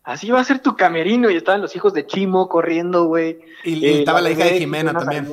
así 0.03 0.33
va 0.33 0.41
a 0.41 0.45
ser 0.45 0.59
tu 0.59 0.75
camerino. 0.75 1.31
Y 1.31 1.37
estaban 1.37 1.61
los 1.61 1.77
hijos 1.77 1.93
de 1.93 2.07
Chimo 2.07 2.49
corriendo, 2.49 3.05
güey. 3.05 3.39
Y, 3.63 3.75
y 3.75 3.87
Eh, 3.87 3.99
estaba 4.01 4.21
la 4.21 4.31
hija 4.31 4.45
de 4.47 4.59
Jimena 4.59 4.93
también. 4.93 5.29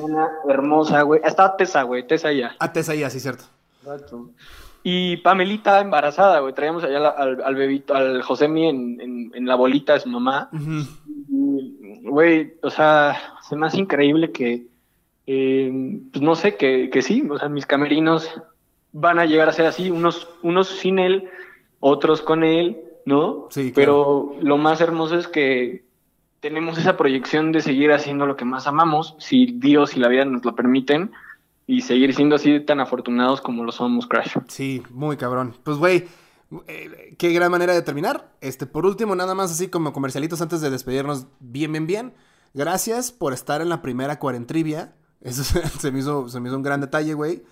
Hermosa, 0.48 1.02
güey. 1.02 1.20
Estaba 1.24 1.56
Tessa, 1.56 1.82
güey, 1.82 2.06
Tessa 2.06 2.30
ya. 2.32 2.54
Ah, 2.60 2.72
Tessa 2.72 2.92
ahí, 2.92 3.02
así, 3.02 3.18
cierto. 3.18 3.44
Exacto. 3.82 4.30
Y 4.90 5.16
Pamelita 5.18 5.80
embarazada, 5.80 6.40
güey. 6.40 6.54
Traíamos 6.54 6.82
allá 6.82 6.98
la- 6.98 7.08
al, 7.10 7.42
al 7.42 7.54
bebito, 7.54 7.94
al 7.94 8.22
Josemi 8.22 8.68
en, 8.68 9.00
en, 9.00 9.32
en 9.34 9.46
la 9.46 9.54
bolita 9.54 9.92
de 9.92 10.00
su 10.00 10.08
mamá. 10.08 10.48
Y, 11.30 12.00
Güey, 12.08 12.54
o 12.62 12.70
sea, 12.70 13.16
se 13.46 13.54
me 13.54 13.66
hace 13.66 13.78
increíble 13.80 14.32
que, 14.32 14.66
eh, 15.26 16.00
pues 16.10 16.22
no 16.22 16.34
sé, 16.34 16.56
que, 16.56 16.88
que 16.90 17.02
sí, 17.02 17.22
o 17.28 17.38
sea, 17.38 17.50
mis 17.50 17.66
camerinos 17.66 18.30
van 18.92 19.18
a 19.18 19.26
llegar 19.26 19.48
a 19.48 19.52
ser 19.52 19.66
así, 19.66 19.90
unos, 19.90 20.26
unos 20.42 20.68
sin 20.68 20.98
él, 20.98 21.28
otros 21.80 22.22
con 22.22 22.44
él, 22.44 22.78
¿no? 23.04 23.48
Sí, 23.50 23.72
claro. 23.72 23.74
Pero 23.74 24.36
lo 24.40 24.56
más 24.56 24.80
hermoso 24.80 25.18
es 25.18 25.28
que 25.28 25.84
tenemos 26.40 26.78
esa 26.78 26.96
proyección 26.96 27.52
de 27.52 27.60
seguir 27.60 27.92
haciendo 27.92 28.24
lo 28.24 28.36
que 28.36 28.46
más 28.46 28.66
amamos, 28.66 29.14
si 29.18 29.46
Dios 29.58 29.94
y 29.96 30.00
la 30.00 30.08
vida 30.08 30.24
nos 30.24 30.44
lo 30.46 30.54
permiten, 30.54 31.10
y 31.68 31.82
seguir 31.82 32.14
siendo 32.14 32.34
así 32.34 32.60
tan 32.60 32.80
afortunados 32.80 33.42
como 33.42 33.62
lo 33.62 33.72
somos, 33.72 34.06
Crash. 34.06 34.38
Sí, 34.48 34.82
muy 34.88 35.18
cabrón. 35.18 35.54
Pues, 35.62 35.76
güey, 35.76 36.08
eh, 36.66 37.14
qué 37.18 37.30
gran 37.34 37.50
manera 37.50 37.74
de 37.74 37.82
terminar. 37.82 38.32
Este, 38.40 38.64
por 38.64 38.86
último, 38.86 39.14
nada 39.14 39.34
más 39.34 39.52
así 39.52 39.68
como 39.68 39.92
comercialitos 39.92 40.40
antes 40.40 40.62
de 40.62 40.70
despedirnos 40.70 41.26
bien, 41.40 41.70
bien, 41.70 41.86
bien. 41.86 42.14
gracias 42.54 43.12
por 43.12 43.34
estar 43.34 43.60
en 43.60 43.68
la 43.68 43.82
primera 43.82 44.18
cuarentrivia. 44.18 44.94
Eso 45.20 45.44
se 45.78 45.92
me 45.92 45.98
hizo, 45.98 46.30
se 46.30 46.40
me 46.40 46.48
hizo 46.48 46.56
un 46.56 46.62
gran 46.62 46.80
detalle, 46.80 47.12
güey. 47.12 47.42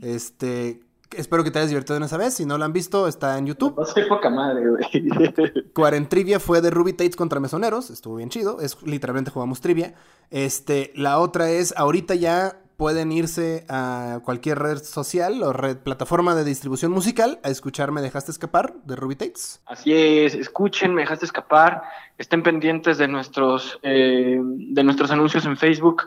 Este, 0.00 0.80
espero 1.16 1.42
que 1.42 1.50
te 1.50 1.58
hayas 1.58 1.70
divertido 1.70 1.96
en 1.96 2.04
esa 2.04 2.16
vez. 2.16 2.34
Si 2.34 2.46
no 2.46 2.56
lo 2.56 2.64
han 2.64 2.72
visto, 2.72 3.08
está 3.08 3.36
en 3.38 3.46
YouTube. 3.46 3.74
No 3.76 3.84
soy 3.84 4.04
poca 4.08 4.30
madre, 4.30 4.70
güey. 4.70 5.72
Cuarentrivia 5.74 6.38
fue 6.38 6.60
de 6.60 6.70
Ruby 6.70 6.92
Tates 6.92 7.16
contra 7.16 7.40
Mesoneros. 7.40 7.90
Estuvo 7.90 8.14
bien 8.14 8.28
chido. 8.28 8.60
Es 8.60 8.80
literalmente 8.84 9.32
jugamos 9.32 9.60
trivia. 9.60 9.94
Este, 10.30 10.92
la 10.94 11.18
otra 11.18 11.50
es, 11.50 11.74
ahorita 11.76 12.14
ya 12.14 12.60
pueden 12.76 13.12
irse 13.12 13.64
a 13.68 14.20
cualquier 14.24 14.58
red 14.58 14.78
social 14.82 15.42
o 15.42 15.52
red 15.52 15.78
plataforma 15.78 16.34
de 16.34 16.44
distribución 16.44 16.92
musical 16.92 17.38
a 17.42 17.50
escuchar 17.50 17.92
Me 17.92 18.02
Dejaste 18.02 18.30
Escapar 18.30 18.74
de 18.84 18.96
Ruby 18.96 19.16
Tates. 19.16 19.62
Así 19.66 19.92
es, 19.92 20.34
escuchen, 20.34 20.94
Me 20.94 21.02
Dejaste 21.02 21.26
Escapar, 21.26 21.82
estén 22.18 22.42
pendientes 22.42 22.98
de 22.98 23.08
nuestros, 23.08 23.78
eh, 23.82 24.38
de 24.40 24.84
nuestros 24.84 25.10
anuncios 25.10 25.46
en 25.46 25.56
Facebook. 25.56 26.02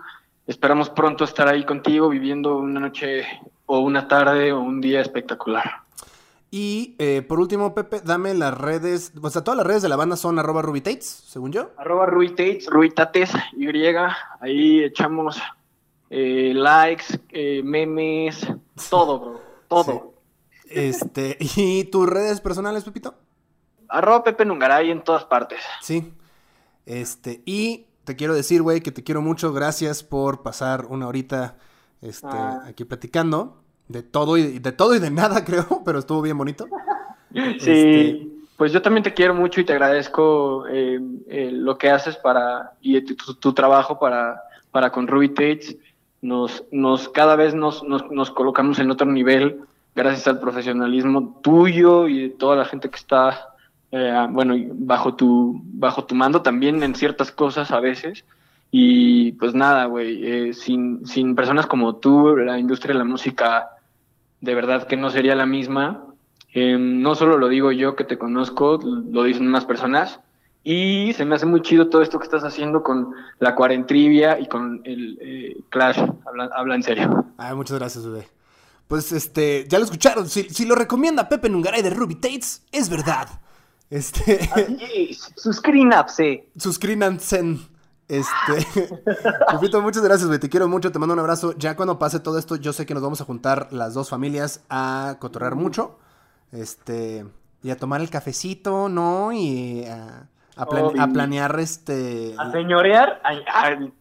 Esperamos 0.45 0.89
pronto 0.89 1.23
estar 1.23 1.47
ahí 1.47 1.65
contigo 1.65 2.09
viviendo 2.09 2.57
una 2.57 2.79
noche 2.79 3.25
o 3.65 3.79
una 3.79 4.07
tarde 4.07 4.51
o 4.51 4.59
un 4.59 4.81
día 4.81 5.01
espectacular. 5.01 5.87
Y 6.49 6.95
eh, 6.97 7.23
por 7.27 7.39
último, 7.39 7.75
Pepe, 7.75 7.99
dame 8.03 8.33
las 8.33 8.57
redes, 8.57 9.11
o 9.21 9.29
sea, 9.29 9.43
todas 9.43 9.57
las 9.57 9.67
redes 9.67 9.81
de 9.81 9.89
la 9.89 9.97
banda 9.97 10.15
son 10.15 10.39
arroba 10.39 10.61
Ruby 10.61 10.79
Tates, 10.79 11.05
según 11.05 11.51
yo. 11.51 11.71
Arroba 11.77 12.05
Ruby 12.05 12.29
Tates, 12.29 12.67
Ruby 12.67 12.91
Tates, 12.91 13.31
Y, 13.57 13.67
ahí 14.39 14.83
echamos 14.83 15.41
eh, 16.09 16.51
likes, 16.53 17.19
eh, 17.29 17.61
memes, 17.63 18.47
todo, 18.89 19.19
bro, 19.19 19.41
todo. 19.67 20.13
Este, 20.69 21.37
¿y 21.55 21.85
tus 21.85 22.07
redes 22.07 22.41
personales, 22.41 22.83
Pepito? 22.83 23.15
Arroba 23.89 24.23
Pepe 24.23 24.45
Nungaray 24.45 24.91
en 24.91 25.03
todas 25.03 25.25
partes. 25.25 25.59
Sí. 25.81 26.13
Este, 26.85 27.41
y 27.45 27.85
te 28.03 28.15
quiero 28.15 28.33
decir, 28.33 28.61
güey, 28.61 28.81
que 28.81 28.91
te 28.91 29.03
quiero 29.03 29.21
mucho. 29.21 29.53
Gracias 29.53 30.03
por 30.03 30.41
pasar 30.43 30.85
una 30.85 31.07
horita 31.07 31.57
este, 32.01 32.27
ah. 32.29 32.63
aquí 32.65 32.85
platicando. 32.85 33.61
De 33.87 34.03
todo 34.03 34.37
y 34.37 34.59
de 34.59 34.71
todo 34.73 34.95
y 34.95 34.99
de 34.99 35.09
nada, 35.09 35.45
creo, 35.45 35.81
pero 35.85 35.99
estuvo 35.99 36.21
bien 36.21 36.37
bonito. 36.37 36.67
Sí, 37.33 37.71
este, 37.71 38.27
pues 38.57 38.71
yo 38.71 38.81
también 38.81 39.03
te 39.03 39.13
quiero 39.13 39.33
mucho 39.33 39.61
y 39.61 39.65
te 39.65 39.73
agradezco 39.73 40.65
eh, 40.67 40.99
eh, 41.27 41.49
lo 41.51 41.77
que 41.77 41.89
haces 41.89 42.17
para 42.17 42.73
y 42.81 42.99
tu, 43.01 43.53
trabajo 43.53 43.99
para, 43.99 44.41
para 44.71 44.91
con 44.91 45.07
Ruby 45.07 45.29
Tates. 45.29 45.77
Nos, 46.21 46.63
nos 46.71 47.09
cada 47.09 47.35
vez 47.35 47.53
nos, 47.53 47.83
nos, 47.83 48.09
nos, 48.09 48.31
colocamos 48.31 48.79
en 48.79 48.89
otro 48.89 49.05
nivel 49.05 49.61
gracias 49.95 50.27
al 50.27 50.39
profesionalismo 50.39 51.39
tuyo 51.43 52.07
y 52.07 52.21
de 52.21 52.29
toda 52.29 52.55
la 52.55 52.65
gente 52.65 52.89
que 52.89 52.95
está 52.95 53.49
eh, 53.91 54.27
bueno 54.31 54.55
bajo 54.73 55.15
tu 55.15 55.61
bajo 55.63 56.05
tu 56.05 56.15
mando 56.15 56.41
también 56.41 56.81
en 56.81 56.95
ciertas 56.95 57.31
cosas 57.31 57.71
a 57.71 57.79
veces 57.79 58.25
y 58.71 59.31
pues 59.33 59.53
nada, 59.53 59.85
güey, 59.85 60.25
eh, 60.25 60.53
sin, 60.53 61.05
sin 61.05 61.35
personas 61.35 61.67
como 61.67 61.95
tú, 61.97 62.35
la 62.35 62.59
industria 62.59 62.93
de 62.93 62.99
la 62.99 63.05
música 63.05 63.69
de 64.41 64.55
verdad 64.55 64.87
que 64.87 64.97
no 64.97 65.09
sería 65.09 65.35
la 65.35 65.45
misma. 65.45 66.03
Eh, 66.53 66.77
no 66.77 67.15
solo 67.15 67.37
lo 67.37 67.49
digo 67.49 67.71
yo 67.71 67.95
que 67.95 68.03
te 68.03 68.17
conozco, 68.17 68.79
lo 68.83 69.23
dicen 69.23 69.47
unas 69.47 69.65
personas. 69.65 70.19
Y 70.69 71.13
se 71.13 71.23
me 71.23 71.35
hace 71.35 71.45
muy 71.45 71.61
chido 71.61 71.87
todo 71.87 72.01
esto 72.01 72.19
que 72.19 72.25
estás 72.25 72.43
haciendo 72.43 72.83
con 72.83 73.15
la 73.39 73.55
cuarentrivia 73.55 74.37
y 74.37 74.47
con 74.47 74.81
el 74.83 75.17
eh, 75.21 75.63
Clash. 75.69 75.97
Habla, 76.25 76.49
habla, 76.53 76.75
en 76.75 76.83
serio. 76.83 77.25
Ay, 77.37 77.55
muchas 77.55 77.79
gracias, 77.79 78.05
bebé. 78.05 78.27
Pues 78.85 79.13
este, 79.13 79.65
ya 79.69 79.79
lo 79.79 79.85
escucharon. 79.85 80.27
Si, 80.27 80.43
si 80.49 80.65
lo 80.65 80.75
recomienda 80.75 81.29
Pepe 81.29 81.47
Nungaray 81.47 81.81
de 81.83 81.89
Ruby 81.91 82.15
Tates, 82.15 82.63
es 82.73 82.89
verdad. 82.89 83.29
Este. 83.89 84.49
Suscríbanse. 85.37 86.49
Suscríbanse. 86.57 87.59
Este, 88.09 88.89
Pupito, 89.49 89.81
muchas 89.81 90.03
gracias, 90.03 90.27
güey. 90.27 90.39
Te 90.39 90.49
quiero 90.49 90.67
mucho, 90.67 90.91
te 90.91 90.99
mando 90.99 91.13
un 91.13 91.19
abrazo. 91.21 91.57
Ya 91.57 91.77
cuando 91.77 91.97
pase 91.97 92.19
todo 92.19 92.37
esto, 92.37 92.57
yo 92.57 92.73
sé 92.73 92.85
que 92.85 92.93
nos 92.93 93.03
vamos 93.03 93.21
a 93.21 93.23
juntar 93.23 93.69
las 93.71 93.93
dos 93.93 94.09
familias 94.09 94.65
a 94.69 95.15
cotorrear 95.21 95.55
mucho. 95.55 95.97
Este, 96.51 97.25
y 97.63 97.69
a 97.69 97.77
tomar 97.77 98.01
el 98.01 98.09
cafecito, 98.09 98.89
¿no? 98.89 99.31
Y 99.31 99.85
a, 99.85 100.27
a, 100.57 101.07
planear 101.07 101.59
este. 101.59 102.35
A 102.37 102.51
señorear, 102.51 103.21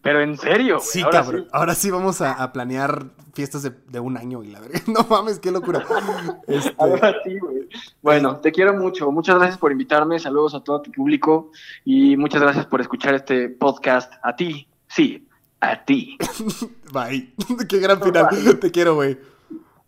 pero 0.01 0.21
en 0.21 0.37
serio. 0.37 0.79
Sí, 0.79 1.01
ahora 1.01 1.21
cabrón. 1.21 1.41
Sí. 1.43 1.49
Ahora 1.51 1.75
sí 1.75 1.91
vamos 1.91 2.21
a, 2.21 2.51
planear 2.51 3.05
fiestas 3.33 3.63
de, 3.63 3.99
un 3.99 4.17
año 4.17 4.43
y 4.43 4.47
la 4.47 4.59
verdad. 4.59 4.81
No 4.87 5.05
mames, 5.09 5.39
qué 5.39 5.51
locura. 5.51 5.85
Este... 6.47 6.73
Ahora 6.77 7.15
sí, 7.23 7.37
güey. 7.39 7.67
Bueno, 8.01 8.37
te 8.37 8.51
quiero 8.51 8.73
mucho. 8.73 9.11
Muchas 9.11 9.37
gracias 9.37 9.57
por 9.57 9.71
invitarme. 9.71 10.19
Saludos 10.19 10.55
a 10.55 10.61
todo 10.61 10.81
tu 10.81 10.91
público. 10.91 11.51
Y 11.85 12.17
muchas 12.17 12.41
gracias 12.41 12.65
por 12.65 12.81
escuchar 12.81 13.13
este 13.13 13.49
podcast. 13.49 14.13
A 14.23 14.35
ti, 14.35 14.67
sí, 14.87 15.27
a 15.59 15.83
ti. 15.83 16.17
Bye. 16.91 17.33
qué 17.67 17.79
gran 17.79 18.01
final. 18.01 18.27
Te 18.59 18.71
quiero, 18.71 18.95
güey. 18.95 19.17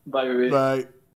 Bye, 0.05 0.27
bebé. 0.27 0.49
Bye. 0.49 0.98